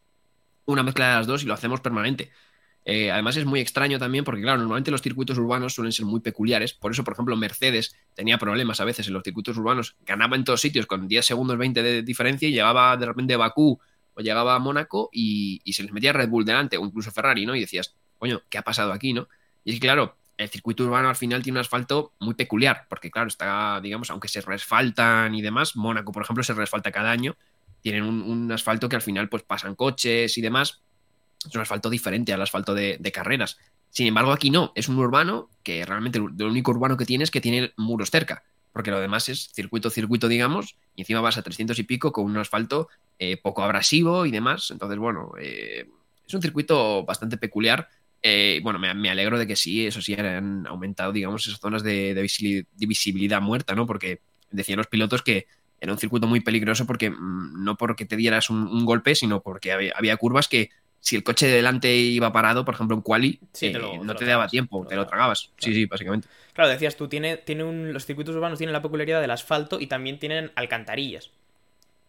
una 0.65 0.83
mezcla 0.83 1.09
de 1.09 1.15
las 1.15 1.27
dos 1.27 1.43
y 1.43 1.45
lo 1.45 1.53
hacemos 1.53 1.81
permanente. 1.81 2.31
Eh, 2.85 3.11
además 3.11 3.35
es 3.37 3.45
muy 3.45 3.59
extraño 3.59 3.99
también 3.99 4.23
porque, 4.23 4.41
claro, 4.41 4.59
normalmente 4.59 4.91
los 4.91 5.01
circuitos 5.01 5.37
urbanos 5.37 5.73
suelen 5.73 5.91
ser 5.91 6.05
muy 6.05 6.21
peculiares. 6.21 6.73
Por 6.73 6.91
eso, 6.91 7.03
por 7.03 7.13
ejemplo, 7.13 7.35
Mercedes 7.35 7.95
tenía 8.15 8.37
problemas 8.37 8.79
a 8.79 8.85
veces 8.85 9.07
en 9.07 9.13
los 9.13 9.23
circuitos 9.23 9.57
urbanos. 9.57 9.95
Ganaba 10.05 10.35
en 10.35 10.43
todos 10.43 10.61
sitios 10.61 10.85
con 10.85 11.07
10 11.07 11.25
segundos, 11.25 11.57
20 11.57 11.83
de 11.83 12.01
diferencia 12.01 12.47
y 12.47 12.51
llegaba 12.51 12.95
de 12.97 13.05
repente 13.05 13.33
a 13.33 13.37
Bakú 13.37 13.79
o 14.13 14.21
llegaba 14.21 14.55
a 14.55 14.59
Mónaco 14.59 15.09
y, 15.11 15.61
se 15.71 15.83
les 15.83 15.91
metía 15.91 16.13
Red 16.13 16.29
Bull 16.29 16.45
delante 16.45 16.77
o 16.77 16.85
incluso 16.85 17.11
Ferrari, 17.11 17.45
¿no? 17.45 17.55
Y 17.55 17.61
decías, 17.61 17.95
coño, 18.17 18.41
¿qué 18.49 18.57
ha 18.57 18.63
pasado 18.63 18.91
aquí, 18.91 19.13
no? 19.13 19.27
Y 19.63 19.71
es 19.71 19.75
que, 19.75 19.81
claro, 19.81 20.15
el 20.37 20.49
circuito 20.49 20.83
urbano 20.83 21.09
al 21.09 21.15
final 21.15 21.43
tiene 21.43 21.59
un 21.59 21.61
asfalto 21.61 22.13
muy 22.19 22.33
peculiar 22.33 22.87
porque, 22.89 23.11
claro, 23.11 23.27
está, 23.27 23.79
digamos, 23.81 24.09
aunque 24.09 24.29
se 24.29 24.41
resfaltan 24.41 25.35
y 25.35 25.41
demás, 25.41 25.75
Mónaco, 25.75 26.11
por 26.11 26.23
ejemplo, 26.23 26.43
se 26.43 26.53
resfalta 26.53 26.91
cada 26.91 27.11
año. 27.11 27.35
Tienen 27.81 28.03
un, 28.03 28.21
un 28.23 28.51
asfalto 28.51 28.89
que 28.89 28.95
al 28.95 29.01
final 29.01 29.29
pues 29.29 29.43
pasan 29.43 29.75
coches 29.75 30.37
y 30.37 30.41
demás 30.41 30.81
es 31.47 31.55
un 31.55 31.61
asfalto 31.61 31.89
diferente 31.89 32.33
al 32.33 32.41
asfalto 32.41 32.73
de, 32.73 33.11
carreras. 33.13 33.57
Sin 33.89 34.07
embargo, 34.07 34.31
aquí 34.31 34.51
no, 34.51 34.71
es 34.75 34.87
un 34.87 34.97
urbano 34.97 35.49
que 35.63 35.85
realmente 35.85 36.19
lo 36.19 36.47
único 36.47 36.71
urbano 36.71 36.97
que 36.97 37.05
tiene 37.05 37.23
es 37.23 37.31
que 37.31 37.41
tiene 37.41 37.73
muros 37.77 38.11
cerca, 38.11 38.43
porque 38.71 38.91
lo 38.91 38.99
demás 38.99 39.29
es 39.29 39.49
circuito, 39.53 39.89
circuito, 39.89 40.27
digamos, 40.27 40.75
y 40.95 41.01
encima 41.01 41.21
vas 41.21 41.37
a 41.37 41.41
300 41.41 41.77
y 41.79 41.83
pico 41.83 42.11
con 42.11 42.25
un 42.25 42.37
asfalto 42.37 42.87
eh, 43.17 43.37
poco 43.37 43.63
abrasivo 43.63 44.25
y 44.25 44.31
demás. 44.31 44.69
Entonces, 44.71 44.97
bueno, 44.97 45.31
eh, 45.39 45.87
es 46.25 46.33
un 46.33 46.41
circuito 46.41 47.03
bastante 47.03 47.37
peculiar. 47.37 47.87
Eh, 48.21 48.59
bueno, 48.63 48.79
me, 48.79 49.09
alegro 49.09 49.39
de 49.39 49.47
que 49.47 49.55
sí, 49.55 49.87
eso 49.87 50.01
sí, 50.01 50.13
han 50.13 50.67
aumentado, 50.67 51.11
digamos, 51.11 51.47
esas 51.47 51.59
zonas 51.59 51.83
de, 51.83 52.13
visibilidad 52.77 53.41
muerta, 53.41 53.75
¿no? 53.75 53.87
Porque 53.87 54.21
decían 54.51 54.77
los 54.77 54.87
pilotos 54.87 55.23
que 55.23 55.47
era 55.81 55.93
un 55.93 55.99
circuito 55.99 56.27
muy 56.27 56.41
peligroso 56.41 56.85
porque 56.85 57.09
mm, 57.09 57.63
no 57.63 57.77
porque 57.77 58.05
te 58.05 58.17
dieras 58.17 58.49
un, 58.49 58.85
golpe, 58.85 59.15
sino 59.15 59.41
porque 59.41 59.71
había 59.95 60.17
curvas 60.17 60.47
que 60.47 60.69
si 61.01 61.15
el 61.15 61.23
coche 61.23 61.47
de 61.47 61.53
delante 61.55 61.93
iba 61.95 62.31
parado, 62.31 62.65
por 62.65 62.73
ejemplo 62.75 62.95
en 62.95 63.01
Quali, 63.01 63.39
Sí, 63.53 63.67
eh, 63.67 63.71
te 63.71 63.79
lo- 63.79 64.03
no 64.03 64.15
te 64.15 64.25
daba 64.25 64.47
tiempo, 64.47 64.85
te 64.87 64.95
lo 64.95 65.05
tragabas. 65.05 65.51
Sí, 65.57 65.73
sí, 65.73 65.85
básicamente. 65.85 66.27
Claro, 66.53 66.69
decías 66.69 66.95
tú, 66.95 67.07
tiene, 67.07 67.37
tiene 67.37 67.63
un, 67.63 67.93
los 67.93 68.05
circuitos 68.05 68.35
urbanos 68.35 68.57
tienen 68.57 68.73
la 68.73 68.81
peculiaridad 68.81 69.21
del 69.21 69.31
asfalto 69.31 69.79
y 69.79 69.87
también 69.87 70.19
tienen 70.19 70.51
alcantarillas. 70.55 71.31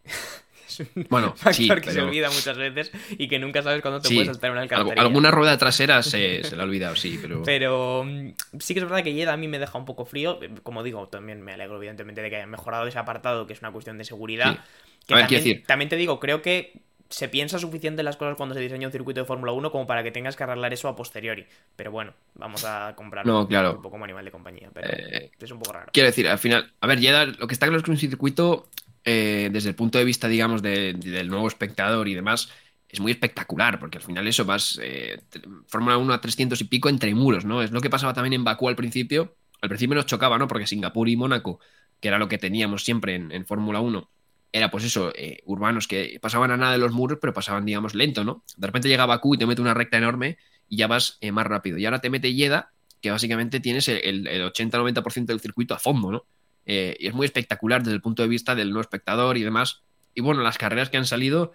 es 0.68 0.80
un 0.80 1.04
Bueno, 1.08 1.34
factor 1.36 1.54
sí, 1.54 1.68
que 1.80 1.90
se 1.90 2.00
olvida 2.02 2.28
muchas 2.30 2.56
veces 2.56 2.90
y 3.12 3.28
que 3.28 3.38
nunca 3.38 3.62
sabes 3.62 3.82
cuándo 3.82 4.00
te 4.00 4.08
Sí, 4.08 4.14
puedes 4.14 4.26
saltar 4.26 4.50
una 4.50 4.62
alcantarilla. 4.62 5.02
alguna 5.02 5.30
rueda 5.30 5.58
trasera 5.58 6.02
se, 6.02 6.42
se 6.44 6.56
la 6.56 6.62
ha 6.62 6.66
olvidado, 6.66 6.96
sí, 6.96 7.18
pero... 7.20 7.42
Pero 7.44 8.04
mm, 8.04 8.30
sí 8.58 8.74
que 8.74 8.80
es 8.80 8.84
verdad 8.86 9.02
que 9.04 9.12
Jeddah 9.12 9.32
a 9.34 9.36
mí 9.36 9.48
me 9.48 9.58
deja 9.58 9.78
un 9.78 9.84
poco 9.84 10.04
frío. 10.04 10.38
Eh, 10.42 10.50
Como 10.62 10.82
digo, 10.82 11.08
también 11.08 11.42
me 11.42 11.52
alegro 11.52 11.76
evidentemente 11.76 12.22
de 12.22 12.30
que 12.30 12.36
hayan 12.36 12.50
mejorado 12.50 12.86
ese 12.86 12.98
apartado, 12.98 13.46
que 13.46 13.52
es 13.52 13.60
una 13.60 13.72
cuestión 13.72 13.98
de 13.98 14.04
seguridad. 14.04 14.58
Que 15.06 15.14
A 15.14 15.16
ver, 15.16 15.24
también, 15.24 15.44
decir- 15.44 15.66
también 15.66 15.88
te 15.88 15.96
digo, 15.96 16.20
creo 16.20 16.42
que 16.42 16.80
se 17.10 17.28
piensa 17.28 17.58
suficiente 17.58 18.02
las 18.04 18.16
cosas 18.16 18.36
cuando 18.36 18.54
se 18.54 18.60
diseña 18.60 18.86
un 18.86 18.92
circuito 18.92 19.20
de 19.20 19.26
Fórmula 19.26 19.52
1 19.52 19.70
como 19.72 19.86
para 19.86 20.02
que 20.02 20.12
tengas 20.12 20.36
que 20.36 20.44
arreglar 20.44 20.72
eso 20.72 20.88
a 20.88 20.94
posteriori. 20.96 21.44
Pero 21.76 21.90
bueno, 21.90 22.14
vamos 22.34 22.64
a 22.64 22.94
comprar 22.96 23.26
No, 23.26 23.46
claro. 23.48 23.70
un 23.72 23.76
poco 23.78 23.90
como 23.90 24.04
animal 24.04 24.24
de 24.24 24.30
compañía. 24.30 24.70
Pero 24.72 24.88
Eh, 24.88 25.30
es 25.38 25.50
un 25.50 25.58
poco 25.58 25.72
raro. 25.72 25.90
Quiero 25.92 26.06
decir, 26.06 26.28
al 26.28 26.38
final, 26.38 26.72
a 26.80 26.86
ver, 26.86 27.00
ya 27.00 27.26
lo 27.26 27.46
que 27.48 27.52
está 27.54 27.66
claro 27.66 27.78
es 27.78 27.84
que 27.84 27.90
un 27.90 27.96
circuito, 27.98 28.68
eh, 29.04 29.50
desde 29.52 29.70
el 29.70 29.74
punto 29.74 29.98
de 29.98 30.04
vista, 30.04 30.28
digamos, 30.28 30.62
de- 30.62 30.92
del 30.94 31.28
nuevo 31.28 31.48
espectador 31.48 32.06
y 32.08 32.14
demás, 32.14 32.48
es 32.88 33.00
muy 33.00 33.12
espectacular, 33.12 33.78
porque 33.80 33.98
al 33.98 34.04
final 34.04 34.26
eso 34.28 34.44
vas, 34.44 34.78
eh, 34.82 35.20
Fórmula 35.66 35.96
1 35.98 36.12
a 36.12 36.20
300 36.20 36.60
y 36.60 36.64
pico 36.64 36.88
entre 36.88 37.14
muros, 37.14 37.44
¿no? 37.44 37.62
Es 37.62 37.70
lo 37.72 37.80
que 37.80 37.90
pasaba 37.90 38.14
también 38.14 38.34
en 38.34 38.44
Bakú 38.44 38.68
al 38.68 38.76
principio. 38.76 39.34
Al 39.62 39.68
principio 39.68 39.94
nos 39.96 40.06
chocaba, 40.06 40.38
¿no? 40.38 40.48
Porque 40.48 40.66
Singapur 40.66 41.08
y 41.08 41.16
Mónaco, 41.16 41.60
que 42.00 42.08
era 42.08 42.18
lo 42.18 42.28
que 42.28 42.38
teníamos 42.38 42.84
siempre 42.84 43.14
en, 43.16 43.30
en 43.32 43.44
Fórmula 43.46 43.80
1, 43.80 44.10
era 44.52 44.70
pues 44.70 44.84
eso, 44.84 45.12
eh, 45.14 45.42
urbanos 45.46 45.86
que 45.86 46.18
pasaban 46.20 46.50
a 46.50 46.56
nada 46.56 46.72
de 46.72 46.78
los 46.78 46.92
muros, 46.92 47.18
pero 47.20 47.32
pasaban, 47.32 47.64
digamos, 47.64 47.94
lento, 47.94 48.24
¿no? 48.24 48.44
De 48.56 48.66
repente 48.66 48.88
llega 48.88 49.06
Bakú 49.06 49.34
y 49.34 49.38
te 49.38 49.46
mete 49.46 49.60
una 49.62 49.74
recta 49.74 49.98
enorme 49.98 50.38
y 50.68 50.76
ya 50.76 50.86
vas 50.88 51.18
eh, 51.20 51.32
más 51.32 51.46
rápido. 51.46 51.78
Y 51.78 51.84
ahora 51.84 52.00
te 52.00 52.10
mete 52.10 52.32
Jeddah, 52.34 52.70
que 53.00 53.10
básicamente 53.10 53.60
tienes 53.60 53.88
el, 53.88 54.26
el 54.26 54.42
80-90% 54.42 55.26
del 55.26 55.40
circuito 55.40 55.74
a 55.74 55.78
fondo, 55.78 56.10
¿no? 56.10 56.26
Eh, 56.66 56.96
y 57.00 57.06
es 57.06 57.14
muy 57.14 57.24
espectacular 57.26 57.82
desde 57.82 57.94
el 57.94 58.02
punto 58.02 58.22
de 58.22 58.28
vista 58.28 58.54
del 58.54 58.72
no 58.72 58.80
espectador 58.80 59.36
y 59.38 59.42
demás. 59.42 59.82
Y 60.14 60.20
bueno, 60.20 60.42
las 60.42 60.58
carreras 60.58 60.90
que 60.90 60.96
han 60.98 61.06
salido, 61.06 61.52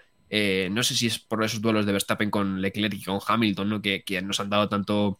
no 0.72 0.84
sé 0.84 0.96
si 0.96 1.08
es 1.08 1.20
por 1.20 1.44
esos 1.44 1.62
duelos 1.62 1.86
de 1.86 1.92
Verstappen 1.92 2.32
con 2.32 2.62
Leclerc 2.62 2.94
y 2.96 3.04
con 3.04 3.20
Hamilton, 3.26 3.70
¿no? 3.70 3.82
Que, 3.82 4.04
que 4.04 4.22
nos 4.22 4.40
han 4.40 4.50
dado 4.50 4.68
tanto, 4.70 5.20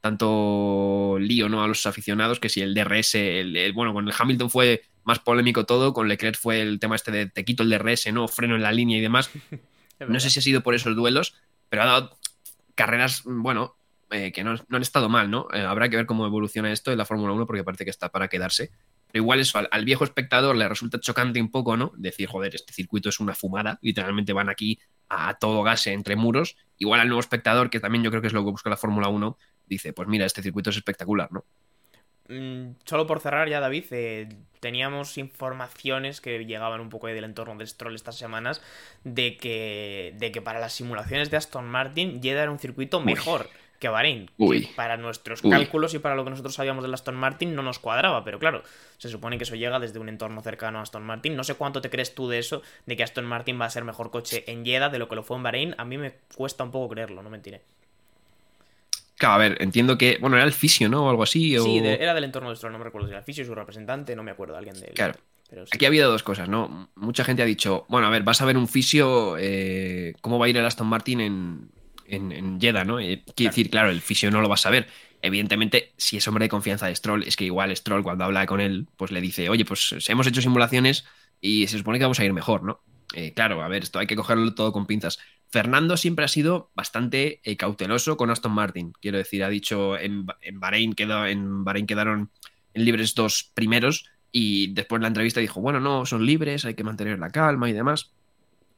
tanto 0.00 1.16
lío, 1.18 1.48
¿no? 1.48 1.62
A 1.62 1.68
los 1.68 1.86
aficionados, 1.86 2.40
que 2.40 2.48
si 2.48 2.60
el 2.60 2.74
DRS, 2.74 3.14
el, 3.14 3.56
el- 3.56 3.72
bueno, 3.72 3.92
con 3.94 4.06
el 4.08 4.14
Hamilton 4.16 4.50
fue 4.50 4.82
más 5.04 5.18
polémico 5.18 5.64
todo, 5.64 5.92
con 5.92 6.08
Leclerc 6.08 6.36
fue 6.36 6.60
el 6.60 6.78
tema 6.78 6.96
este 6.96 7.10
de 7.10 7.26
te 7.26 7.44
quito 7.44 7.62
el 7.62 7.70
DRS, 7.70 8.12
¿no? 8.12 8.28
Freno 8.28 8.56
en 8.56 8.62
la 8.62 8.72
línea 8.72 8.98
y 8.98 9.00
demás. 9.00 9.30
No 10.08 10.18
sé 10.18 10.30
si 10.30 10.40
ha 10.40 10.42
sido 10.42 10.64
por 10.64 10.74
esos 10.74 10.96
duelos, 10.96 11.36
pero 11.68 11.82
ha 11.82 11.86
dado 11.86 12.18
carreras, 12.74 13.22
bueno, 13.24 13.76
eh, 14.10 14.32
que 14.32 14.42
no, 14.42 14.54
no 14.68 14.76
han 14.76 14.82
estado 14.82 15.08
mal, 15.08 15.30
¿no? 15.30 15.46
Eh, 15.52 15.60
habrá 15.60 15.88
que 15.88 15.96
ver 15.96 16.06
cómo 16.06 16.26
evoluciona 16.26 16.72
esto 16.72 16.90
en 16.90 16.98
la 16.98 17.04
Fórmula 17.04 17.32
1 17.32 17.46
porque 17.46 17.62
parece 17.62 17.84
que 17.84 17.90
está 17.90 18.10
para 18.10 18.26
quedarse. 18.26 18.72
Pero 19.10 19.22
igual 19.22 19.40
eso, 19.40 19.58
al, 19.58 19.68
al 19.70 19.84
viejo 19.84 20.02
espectador 20.04 20.56
le 20.56 20.68
resulta 20.68 20.98
chocante 20.98 21.40
un 21.40 21.50
poco, 21.50 21.76
¿no? 21.76 21.92
Decir, 21.96 22.28
joder, 22.28 22.54
este 22.54 22.72
circuito 22.72 23.10
es 23.10 23.20
una 23.20 23.34
fumada, 23.34 23.78
literalmente 23.80 24.32
van 24.32 24.48
aquí 24.48 24.80
a 25.08 25.34
todo 25.34 25.62
gas 25.62 25.86
entre 25.86 26.16
muros. 26.16 26.56
Igual 26.78 27.00
al 27.00 27.08
nuevo 27.08 27.20
espectador, 27.20 27.70
que 27.70 27.80
también 27.80 28.02
yo 28.02 28.10
creo 28.10 28.22
que 28.22 28.28
es 28.28 28.34
lo 28.34 28.44
que 28.44 28.50
busca 28.50 28.70
la 28.70 28.76
Fórmula 28.76 29.08
1, 29.08 29.38
dice, 29.66 29.92
pues 29.92 30.08
mira, 30.08 30.26
este 30.26 30.42
circuito 30.42 30.70
es 30.70 30.76
espectacular, 30.76 31.30
¿no? 31.32 31.44
Mm, 32.28 32.72
solo 32.84 33.06
por 33.06 33.20
cerrar 33.20 33.48
ya, 33.48 33.60
David, 33.60 33.84
eh, 33.90 34.28
teníamos 34.60 35.18
informaciones 35.18 36.20
que 36.20 36.44
llegaban 36.44 36.80
un 36.80 36.88
poco 36.88 37.08
del 37.08 37.24
entorno 37.24 37.56
de 37.56 37.66
Stroll 37.66 37.94
estas 37.94 38.16
semanas 38.16 38.62
de 39.04 39.36
que, 39.36 40.14
de 40.18 40.30
que 40.30 40.40
para 40.40 40.60
las 40.60 40.72
simulaciones 40.72 41.30
de 41.30 41.36
Aston 41.36 41.66
Martin 41.66 42.22
Jeddah 42.22 42.44
era 42.44 42.50
un 42.52 42.58
circuito 42.60 43.00
mejor 43.00 43.48
que 43.80 43.88
Bahrein. 43.88 44.30
que 44.38 44.70
para 44.76 44.96
nuestros 44.96 45.42
Uy. 45.42 45.50
cálculos 45.50 45.92
y 45.94 45.98
para 45.98 46.14
lo 46.14 46.22
que 46.22 46.30
nosotros 46.30 46.54
sabíamos 46.54 46.84
del 46.84 46.94
Aston 46.94 47.16
Martin 47.16 47.56
no 47.56 47.62
nos 47.62 47.80
cuadraba, 47.80 48.22
pero 48.22 48.38
claro, 48.38 48.62
se 48.98 49.08
supone 49.08 49.38
que 49.38 49.42
eso 49.42 49.56
llega 49.56 49.80
desde 49.80 49.98
un 49.98 50.08
entorno 50.08 50.40
cercano 50.40 50.78
a 50.78 50.82
Aston 50.82 51.02
Martin. 51.02 51.34
No 51.34 51.42
sé 51.42 51.56
cuánto 51.56 51.80
te 51.80 51.90
crees 51.90 52.14
tú 52.14 52.28
de 52.28 52.38
eso, 52.38 52.62
de 52.86 52.96
que 52.96 53.02
Aston 53.02 53.26
Martin 53.26 53.60
va 53.60 53.64
a 53.64 53.70
ser 53.70 53.82
mejor 53.82 54.12
coche 54.12 54.44
en 54.46 54.64
Jeddah 54.64 54.88
de 54.90 55.00
lo 55.00 55.08
que 55.08 55.16
lo 55.16 55.24
fue 55.24 55.36
en 55.36 55.42
Bahrein. 55.42 55.74
A 55.78 55.84
mí 55.84 55.98
me 55.98 56.12
cuesta 56.36 56.62
un 56.62 56.70
poco 56.70 56.90
creerlo, 56.90 57.24
no 57.24 57.30
mentiré. 57.30 57.62
Claro, 59.22 59.34
a 59.36 59.38
ver, 59.38 59.56
entiendo 59.62 59.96
que, 59.96 60.18
bueno, 60.20 60.34
era 60.36 60.44
el 60.44 60.52
fisio, 60.52 60.88
¿no? 60.88 61.06
O 61.06 61.10
algo 61.10 61.22
así. 61.22 61.56
o- 61.56 61.62
Sí, 61.62 61.78
de- 61.78 61.94
era 61.94 62.12
del 62.12 62.24
entorno 62.24 62.50
de 62.50 62.56
Stroll, 62.56 62.72
no 62.72 62.78
me 62.80 62.84
recuerdo 62.84 63.06
si 63.06 63.12
era 63.12 63.20
el 63.20 63.24
fisio, 63.24 63.44
su 63.44 63.54
representante, 63.54 64.16
no 64.16 64.24
me 64.24 64.32
acuerdo, 64.32 64.56
alguien 64.56 64.74
de 64.80 64.86
él. 64.88 64.94
Claro. 64.94 65.14
Pero 65.48 65.64
sí. 65.64 65.70
Aquí 65.74 65.84
ha 65.84 65.88
habido 65.88 66.10
dos 66.10 66.24
cosas, 66.24 66.48
¿no? 66.48 66.90
Mucha 66.96 67.22
gente 67.22 67.40
ha 67.40 67.44
dicho, 67.46 67.86
bueno, 67.88 68.08
a 68.08 68.10
ver, 68.10 68.24
vas 68.24 68.42
a 68.42 68.46
ver 68.46 68.56
un 68.56 68.66
fisio, 68.66 69.36
eh, 69.38 70.14
¿cómo 70.22 70.40
va 70.40 70.46
a 70.46 70.48
ir 70.48 70.56
el 70.56 70.66
Aston 70.66 70.88
Martin 70.88 71.20
en, 71.20 71.70
en, 72.06 72.32
en 72.32 72.60
Jeddah, 72.60 72.82
¿no? 72.84 72.98
Eh, 72.98 73.22
quiere 73.36 73.50
decir, 73.50 73.70
claro, 73.70 73.90
el 73.90 74.00
fisio 74.00 74.28
no 74.32 74.40
lo 74.40 74.48
vas 74.48 74.66
a 74.66 74.70
ver. 74.70 74.88
Evidentemente, 75.20 75.92
si 75.96 76.16
es 76.16 76.26
hombre 76.26 76.46
de 76.46 76.48
confianza 76.48 76.88
de 76.88 76.96
Stroll, 76.96 77.22
es 77.22 77.36
que 77.36 77.44
igual 77.44 77.76
Stroll 77.76 78.02
cuando 78.02 78.24
habla 78.24 78.44
con 78.46 78.60
él, 78.60 78.88
pues 78.96 79.12
le 79.12 79.20
dice, 79.20 79.48
oye, 79.48 79.64
pues 79.64 79.94
hemos 80.08 80.26
hecho 80.26 80.42
simulaciones 80.42 81.04
y 81.40 81.68
se 81.68 81.78
supone 81.78 81.98
que 81.98 82.04
vamos 82.06 82.18
a 82.18 82.24
ir 82.24 82.32
mejor, 82.32 82.64
¿no? 82.64 82.80
Eh, 83.14 83.32
claro, 83.34 83.62
a 83.62 83.68
ver, 83.68 83.84
esto 83.84 84.00
hay 84.00 84.08
que 84.08 84.16
cogerlo 84.16 84.52
todo 84.54 84.72
con 84.72 84.86
pinzas. 84.86 85.20
Fernando 85.52 85.98
siempre 85.98 86.24
ha 86.24 86.28
sido 86.28 86.70
bastante 86.74 87.42
eh, 87.44 87.58
cauteloso 87.58 88.16
con 88.16 88.30
Aston 88.30 88.52
Martin. 88.52 88.94
Quiero 89.02 89.18
decir, 89.18 89.44
ha 89.44 89.50
dicho 89.50 89.98
en, 89.98 90.26
en, 90.40 90.58
Bahrein 90.58 90.94
en 90.96 91.62
Bahrein 91.62 91.86
quedaron 91.86 92.30
en 92.72 92.84
libres 92.86 93.14
dos 93.14 93.50
primeros 93.52 94.06
y 94.32 94.72
después 94.72 94.96
en 94.96 95.02
la 95.02 95.08
entrevista 95.08 95.40
dijo, 95.40 95.60
bueno, 95.60 95.78
no, 95.78 96.06
son 96.06 96.24
libres, 96.24 96.64
hay 96.64 96.72
que 96.72 96.84
mantener 96.84 97.18
la 97.18 97.28
calma 97.28 97.68
y 97.68 97.74
demás. 97.74 98.12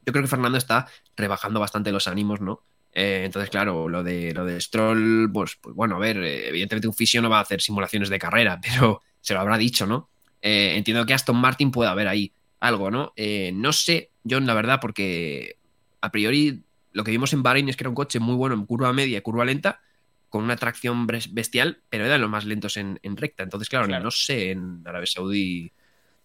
Yo 0.05 0.13
creo 0.13 0.25
que 0.25 0.29
Fernando 0.29 0.59
está 0.59 0.89
rebajando 1.17 1.61
bastante 1.61 1.93
los 1.93 2.09
ánimos, 2.09 2.41
¿no? 2.41 2.65
Eh, 2.93 3.23
entonces, 3.25 3.51
claro, 3.51 3.89
lo 3.89 4.03
de, 4.03 4.35
lo 4.35 4.45
de 4.45 4.61
Stroll, 4.61 5.31
pues, 5.33 5.57
pues 5.61 5.77
bueno, 5.77 5.95
a 5.95 6.01
ver, 6.01 6.17
eh, 6.17 6.49
evidentemente 6.49 6.89
un 6.89 6.95
fisio 6.95 7.23
no 7.23 7.31
va 7.31 7.39
a 7.39 7.43
hacer 7.43 7.61
simulaciones 7.61 8.09
de 8.09 8.19
carrera, 8.19 8.61
pero 8.63 9.01
se 9.21 9.33
lo 9.33 9.39
habrá 9.39 9.59
dicho, 9.59 9.87
¿no? 9.87 10.11
Entiendo 10.43 11.07
que 11.07 11.15
Aston 11.15 11.37
Martin 11.37 11.71
puede 11.71 11.89
haber 11.89 12.09
ahí 12.09 12.33
algo, 12.59 12.91
¿no? 12.91 13.15
No 13.55 13.73
sé, 13.73 14.11
John, 14.29 14.47
la 14.47 14.53
verdad, 14.53 14.79
porque 14.79 15.57
a 16.05 16.11
priori 16.13 16.63
lo 16.93 17.03
que 17.03 17.11
vimos 17.11 17.33
en 17.33 17.43
Bahrein 17.43 17.69
es 17.69 17.77
que 17.77 17.83
era 17.85 17.89
un 17.89 17.95
coche 17.95 18.21
muy 18.21 18.37
bueno 18.37 18.55
en 18.55 18.67
curva 18.67 18.93
media 18.93 19.19
y 19.19 19.21
curva 19.21 19.45
lenta, 19.45 19.81
con 20.29 20.45
una 20.45 20.57
tracción 20.57 21.07
bestial, 21.07 21.79
pero 21.89 22.05
eran 22.07 22.21
los 22.21 22.31
más 22.31 22.45
lentos 22.45 22.77
en, 22.77 22.99
en 23.03 23.17
recta. 23.17 23.43
Entonces, 23.43 23.69
claro, 23.69 23.87
Claro. 23.87 24.05
no 24.05 24.11
sé 24.11 24.51
en 24.51 24.83
Arabia 24.85 25.07
Saudí. 25.07 25.73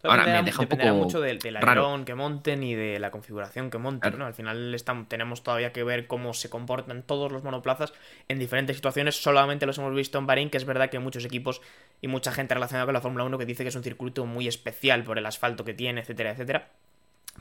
Todo 0.01 0.11
Ahora, 0.11 0.23
me 0.25 0.43
deja 0.43 0.61
un 0.61 0.67
poco 0.69 0.87
mucho 0.93 1.19
del, 1.19 1.39
del 1.39 1.57
alerón 1.57 2.05
que 2.05 2.15
monten 2.15 2.63
y 2.63 2.73
de 2.73 2.99
la 2.99 3.11
configuración 3.11 3.69
que 3.69 3.77
monten, 3.77 3.99
Claro. 4.11 4.17
¿no? 4.17 4.25
Al 4.25 4.33
final 4.33 4.73
estamos, 4.73 5.09
tenemos 5.09 5.43
todavía 5.43 5.73
que 5.73 5.83
ver 5.83 6.07
cómo 6.07 6.33
se 6.33 6.49
comportan 6.49 7.03
todos 7.03 7.31
los 7.31 7.43
monoplazas 7.43 7.93
en 8.29 8.39
diferentes 8.39 8.75
situaciones. 8.77 9.15
Solamente 9.21 9.65
los 9.65 9.77
hemos 9.77 9.93
visto 9.93 10.17
en 10.17 10.25
Bahrein, 10.25 10.49
que 10.49 10.57
es 10.57 10.65
verdad 10.65 10.89
que 10.89 10.97
hay 10.97 11.03
muchos 11.03 11.25
equipos 11.25 11.61
y 12.01 12.07
mucha 12.07 12.31
gente 12.31 12.53
relacionada 12.53 12.85
con 12.85 12.93
la 12.93 13.01
Fórmula 13.01 13.25
1 13.25 13.37
que 13.37 13.45
dice 13.45 13.63
que 13.63 13.69
es 13.69 13.75
un 13.75 13.83
circuito 13.83 14.25
muy 14.25 14.47
especial 14.47 15.03
por 15.03 15.17
el 15.17 15.25
asfalto 15.25 15.65
que 15.65 15.73
tiene, 15.73 16.01
etcétera, 16.01 16.31
etcétera. 16.31 16.69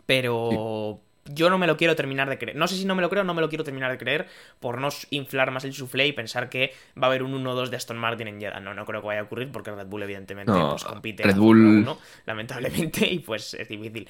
Pero 0.07 1.01
yo 1.29 1.51
no 1.51 1.59
me 1.59 1.67
lo 1.67 1.77
quiero 1.77 1.95
terminar 1.97 2.29
de 2.29 2.39
creer. 2.39 2.57
No 2.57 2.67
sé 2.67 2.77
si 2.77 2.85
no 2.85 2.95
me 2.95 3.03
lo 3.03 3.09
creo 3.11 3.25
no 3.25 3.35
me 3.35 3.41
lo 3.41 3.49
quiero 3.49 3.65
terminar 3.65 3.91
de 3.91 3.99
creer 3.99 4.27
por 4.61 4.81
no 4.81 4.89
inflar 5.11 5.51
más 5.51 5.65
el 5.65 5.75
soufflé 5.75 6.07
y 6.07 6.13
pensar 6.13 6.49
que 6.49 6.73
va 7.01 7.07
a 7.07 7.11
haber 7.11 7.23
un 7.23 7.33
1-2 7.45 7.69
de 7.69 7.77
Aston 7.77 7.99
Martin 7.99 8.29
en 8.29 8.41
Jeddah. 8.41 8.61
No, 8.61 8.75
no 8.75 8.85
creo 8.85 9.01
que 9.01 9.07
vaya 9.07 9.21
a 9.21 9.25
ocurrir 9.25 9.51
porque 9.53 9.71
Red 9.71 9.87
Bull 9.87 10.03
evidentemente 10.03 10.53
No, 10.53 10.71
pues, 10.71 10.85
compite 10.85 11.23
Red 11.23 11.37
Bull- 11.37 11.81
1, 11.83 11.99
lamentablemente, 12.27 13.07
y 13.11 13.19
pues 13.21 13.55
es 13.55 13.69
difícil. 13.69 14.09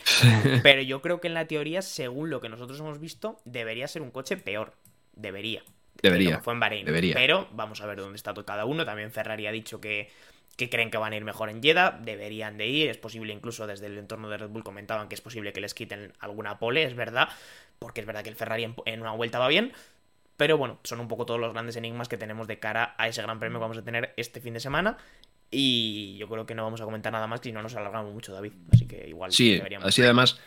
Pero 0.63 0.83
yo 0.83 1.01
creo 1.03 1.21
que 1.21 1.29
en 1.29 1.35
la 1.35 1.47
teoría, 1.47 1.83
según 1.83 2.31
lo 2.31 2.41
que 2.41 2.49
nosotros 2.49 2.79
hemos 2.81 3.01
visto, 3.01 3.41
debería 3.45 3.89
ser 3.89 4.03
un 4.03 4.11
coche 4.11 4.37
peor. 4.37 4.73
Debería. 5.15 5.63
Debería, 6.01 6.39
fue 6.39 6.53
en 6.55 6.61
Bahrein. 6.61 6.87
debería. 6.87 7.15
Pero 7.15 7.49
vamos 7.53 7.81
a 7.81 7.87
ver 7.87 7.99
dónde 7.99 8.15
está 8.17 8.33
todo 8.33 8.45
cada 8.45 8.65
uno. 8.65 8.85
También 8.85 9.11
Ferrari 9.11 9.49
ha 9.49 9.53
dicho 9.53 9.81
que, 9.81 10.09
que 10.59 10.69
creen 10.69 10.91
que 10.91 10.99
van 10.99 11.13
a 11.13 11.17
ir 11.17 11.25
mejor 11.25 11.49
en 11.49 11.63
Jeddah. 11.63 12.01
Deberían 12.03 12.59
de 12.59 12.67
ir. 12.67 12.91
Es 12.91 12.99
posible, 12.99 13.33
incluso 13.33 13.67
desde 13.67 13.87
el 13.87 13.97
entorno 13.97 14.29
de 14.29 14.37
Red 14.37 14.49
Bull 14.49 14.65
comentaban 14.65 15.09
que 15.09 15.15
es 15.15 15.21
posible 15.23 15.53
que 15.55 15.61
les 15.63 15.73
quiten 15.73 16.13
alguna 16.19 16.59
pole. 16.59 16.83
Es 16.83 16.95
verdad. 16.97 17.29
Porque 17.79 18.01
es 18.01 18.07
verdad 18.07 18.23
que 18.25 18.29
el 18.29 18.35
Ferrari 18.37 18.65
en, 18.65 18.75
en 18.85 19.01
una 19.01 19.13
vuelta 19.13 19.39
va 19.39 19.49
bien. 19.49 19.73
Pero 20.37 20.59
bueno, 20.59 20.79
son 20.85 21.01
un 21.01 21.09
poco 21.09 21.25
todos 21.27 21.41
los 21.41 21.53
grandes 21.53 21.77
enigmas 21.77 22.09
que 22.09 22.17
tenemos 22.19 22.47
de 22.49 22.59
cara 22.59 22.95
a 22.99 23.09
ese 23.09 23.23
gran 23.23 23.39
premio 23.39 23.59
que 23.59 23.63
vamos 23.63 23.79
a 23.79 23.83
tener 23.85 24.13
este 24.17 24.41
fin 24.41 24.53
de 24.55 24.61
semana. 24.61 24.99
Y 25.51 26.17
yo 26.19 26.29
creo 26.29 26.45
que 26.45 26.55
no 26.55 26.65
vamos 26.65 26.81
a 26.81 26.85
comentar 26.85 27.13
nada 27.13 27.27
más, 27.27 27.41
que 27.41 27.49
si 27.49 27.53
no 27.53 27.63
nos 27.63 27.75
alargamos 27.75 28.13
mucho, 28.13 28.33
David. 28.35 28.53
Así 28.73 28.87
que 28.87 29.09
igual 29.09 29.33
Sí, 29.33 29.55
deberíamos. 29.55 29.89
ha 29.89 29.93
sido 29.93 30.07
además. 30.09 30.39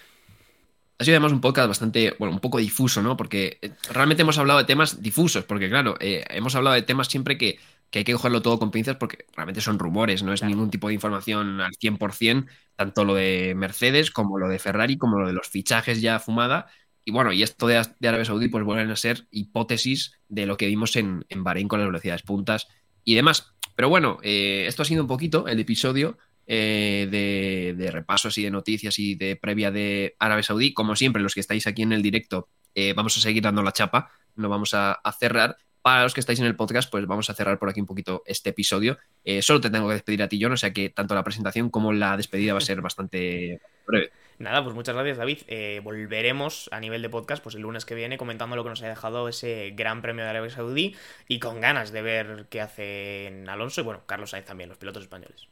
Ha 1.00 1.04
sido 1.04 1.16
además 1.16 1.32
un 1.32 1.42
podcast 1.42 1.68
bastante, 1.68 2.14
bueno, 2.20 2.36
un 2.36 2.40
poco 2.40 2.60
difuso, 2.60 3.02
¿no? 3.02 3.18
Porque 3.18 3.58
eh, 3.62 3.72
realmente 3.92 4.22
hemos 4.22 4.38
hablado 4.38 4.60
de 4.60 4.66
temas 4.66 5.02
difusos, 5.02 5.46
porque 5.46 5.68
claro, 5.68 5.96
eh, 6.00 6.24
hemos 6.30 6.54
hablado 6.54 6.76
de 6.76 6.84
temas 6.84 7.08
siempre 7.08 7.40
que, 7.40 7.58
que 7.92 8.00
hay 8.00 8.06
que 8.06 8.14
cogerlo 8.14 8.42
todo 8.42 8.58
con 8.58 8.72
pinzas 8.72 8.96
porque 8.96 9.26
realmente 9.36 9.62
son 9.62 9.78
rumores, 9.78 10.24
no 10.24 10.34
es 10.34 10.40
Claro. 10.40 10.56
ningún 10.56 10.72
tipo 10.72 10.88
de 10.88 10.94
información 10.96 11.62
al 11.62 11.74
100%, 11.76 12.48
tanto 12.76 13.06
lo 13.06 13.14
de 13.16 13.54
Mercedes 13.56 14.12
como 14.12 14.40
lo 14.40 14.48
de 14.48 14.60
Ferrari, 14.60 14.98
como 14.98 15.20
lo 15.20 15.28
de 15.28 15.34
los 15.34 15.48
fichajes 15.50 16.02
ya 16.02 16.20
fumada. 16.20 16.68
Y 17.04 17.12
bueno, 17.12 17.34
y 17.34 17.44
esto 17.44 17.68
de, 17.68 17.86
de 18.00 18.08
Arabia 18.08 18.26
Saudí, 18.26 18.48
pues 18.48 18.64
vuelven 18.64 18.90
a 18.92 18.96
ser 18.96 19.28
hipótesis 19.32 20.14
de 20.30 20.46
lo 20.46 20.58
que 20.58 20.68
vimos 20.68 20.96
en, 20.96 21.26
en 21.30 21.44
Bahrein 21.44 21.68
con 21.68 21.80
las 21.80 21.88
velocidades 21.90 22.24
puntas 22.24 22.68
y 23.04 23.16
demás. 23.16 23.54
Pero 23.76 23.90
bueno, 23.90 24.20
eh, 24.24 24.66
esto 24.68 24.84
ha 24.84 24.86
sido 24.86 25.02
un 25.04 25.08
poquito 25.08 25.48
el 25.48 25.60
episodio 25.60 26.18
eh, 26.48 27.08
de, 27.12 27.76
de 27.78 27.92
repasos 27.92 28.38
y 28.38 28.44
de 28.44 28.52
noticias 28.52 29.00
y 29.00 29.16
de 29.16 29.36
previa 29.36 29.72
de 29.72 30.16
Arabia 30.20 30.44
Saudí. 30.44 30.74
Como 30.74 30.96
siempre, 30.96 31.22
los 31.22 31.34
que 31.34 31.40
estáis 31.42 31.68
aquí 31.68 31.82
en 31.82 31.92
el 31.92 32.02
directo, 32.02 32.48
eh, 32.76 32.94
vamos 32.94 33.18
a 33.18 33.22
seguir 33.22 33.44
dando 33.44 33.64
la 33.64 33.74
chapa 33.74 34.12
no 34.36 34.50
vamos 34.50 34.74
a, 34.74 35.00
cerrar. 35.20 35.58
Para 35.82 36.04
los 36.04 36.14
que 36.14 36.20
estáis 36.20 36.40
en 36.40 36.46
el 36.46 36.56
podcast, 36.56 36.92
pues 36.92 37.06
vamos 37.08 37.30
a 37.30 37.34
cerrar 37.34 37.58
por 37.58 37.70
aquí 37.70 37.80
un 37.80 37.88
poquito 37.88 38.24
este 38.26 38.52
episodio. 38.52 39.00
Eh, 39.26 39.42
solo 39.42 39.62
te 39.62 39.70
tengo 39.70 39.88
que 39.88 39.94
despedir 39.94 40.22
a 40.22 40.28
ti, 40.28 40.40
John, 40.42 40.52
o 40.52 40.58
sea 40.58 40.72
que 40.72 40.90
tanto 40.90 41.16
la 41.16 41.24
presentación 41.24 41.70
como 41.70 41.92
la 41.92 42.16
despedida 42.18 42.54
va 42.54 42.60
a 42.60 42.62
ser 42.62 42.82
bastante 42.82 43.60
breve. 43.88 44.12
Nada, 44.38 44.64
pues 44.64 44.76
muchas 44.76 44.96
gracias, 44.96 45.18
David. 45.18 45.40
Eh, 45.48 45.82
volveremos 45.84 46.68
a 46.72 46.80
nivel 46.80 47.02
de 47.02 47.10
podcast 47.10 47.44
pues 47.44 47.56
el 47.56 47.62
lunes 47.62 47.86
que 47.86 47.94
viene 47.94 48.18
comentando 48.18 48.56
lo 48.56 48.64
que 48.64 48.70
nos 48.70 48.82
ha 48.82 48.88
dejado 48.88 49.28
ese 49.28 49.72
gran 49.76 50.02
premio 50.02 50.24
de 50.24 50.32
Arabia 50.32 50.50
Saudí 50.50 50.96
y 51.28 51.40
con 51.40 51.62
ganas 51.62 51.92
de 51.92 52.02
ver 52.02 52.48
qué 52.50 52.62
hacen 52.62 53.48
Alonso 53.50 53.82
y 53.82 53.84
bueno, 53.84 54.02
Carlos 54.08 54.32
Sainz 54.32 54.46
también, 54.46 54.70
los 54.70 54.80
pilotos 54.80 55.04
españoles. 55.04 55.48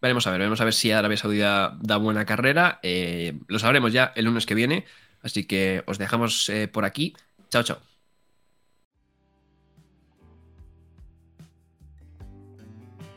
Veremos 0.00 0.26
a 0.28 0.30
ver, 0.30 0.38
veremos 0.38 0.60
a 0.60 0.64
ver 0.64 0.74
si 0.74 0.92
Arabia 0.92 1.16
Saudí 1.16 1.38
da, 1.38 1.96
buena 1.96 2.24
carrera. 2.24 2.78
Eh, 2.82 3.34
lo 3.48 3.58
sabremos 3.58 3.92
ya 3.92 4.12
el 4.14 4.26
lunes 4.26 4.46
que 4.46 4.54
viene. 4.54 4.84
Así 5.22 5.44
que 5.44 5.82
os 5.86 5.98
dejamos 5.98 6.48
eh, 6.48 6.68
por 6.68 6.84
aquí. 6.84 7.16
Chao, 7.50 7.64
chao. 7.64 7.78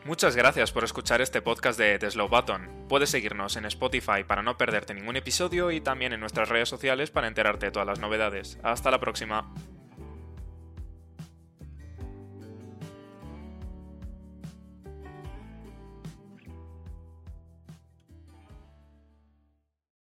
Muchas 0.04 0.36
gracias 0.36 0.72
por 0.72 0.84
escuchar 0.84 1.22
este 1.22 1.44
podcast 1.44 1.78
de 1.78 2.00
The 2.00 2.10
Slow 2.10 2.28
Button. 2.28 2.88
Puedes 2.90 3.12
seguirnos 3.12 3.56
en 3.56 3.66
Spotify 3.66 4.24
para 4.28 4.42
no 4.42 4.58
perderte 4.58 4.96
ningún 4.96 5.16
episodio 5.16 5.70
y 5.70 5.80
también 5.80 6.12
en 6.12 6.20
nuestras 6.20 6.50
redes 6.50 6.70
sociales 6.70 7.12
para 7.12 7.28
enterarte 7.28 7.68
de 7.68 7.72
todas 7.72 7.88
las 7.88 8.00
novedades. 8.00 8.58
Hasta 8.64 8.90
la 8.90 9.00
próxima. 9.00 9.54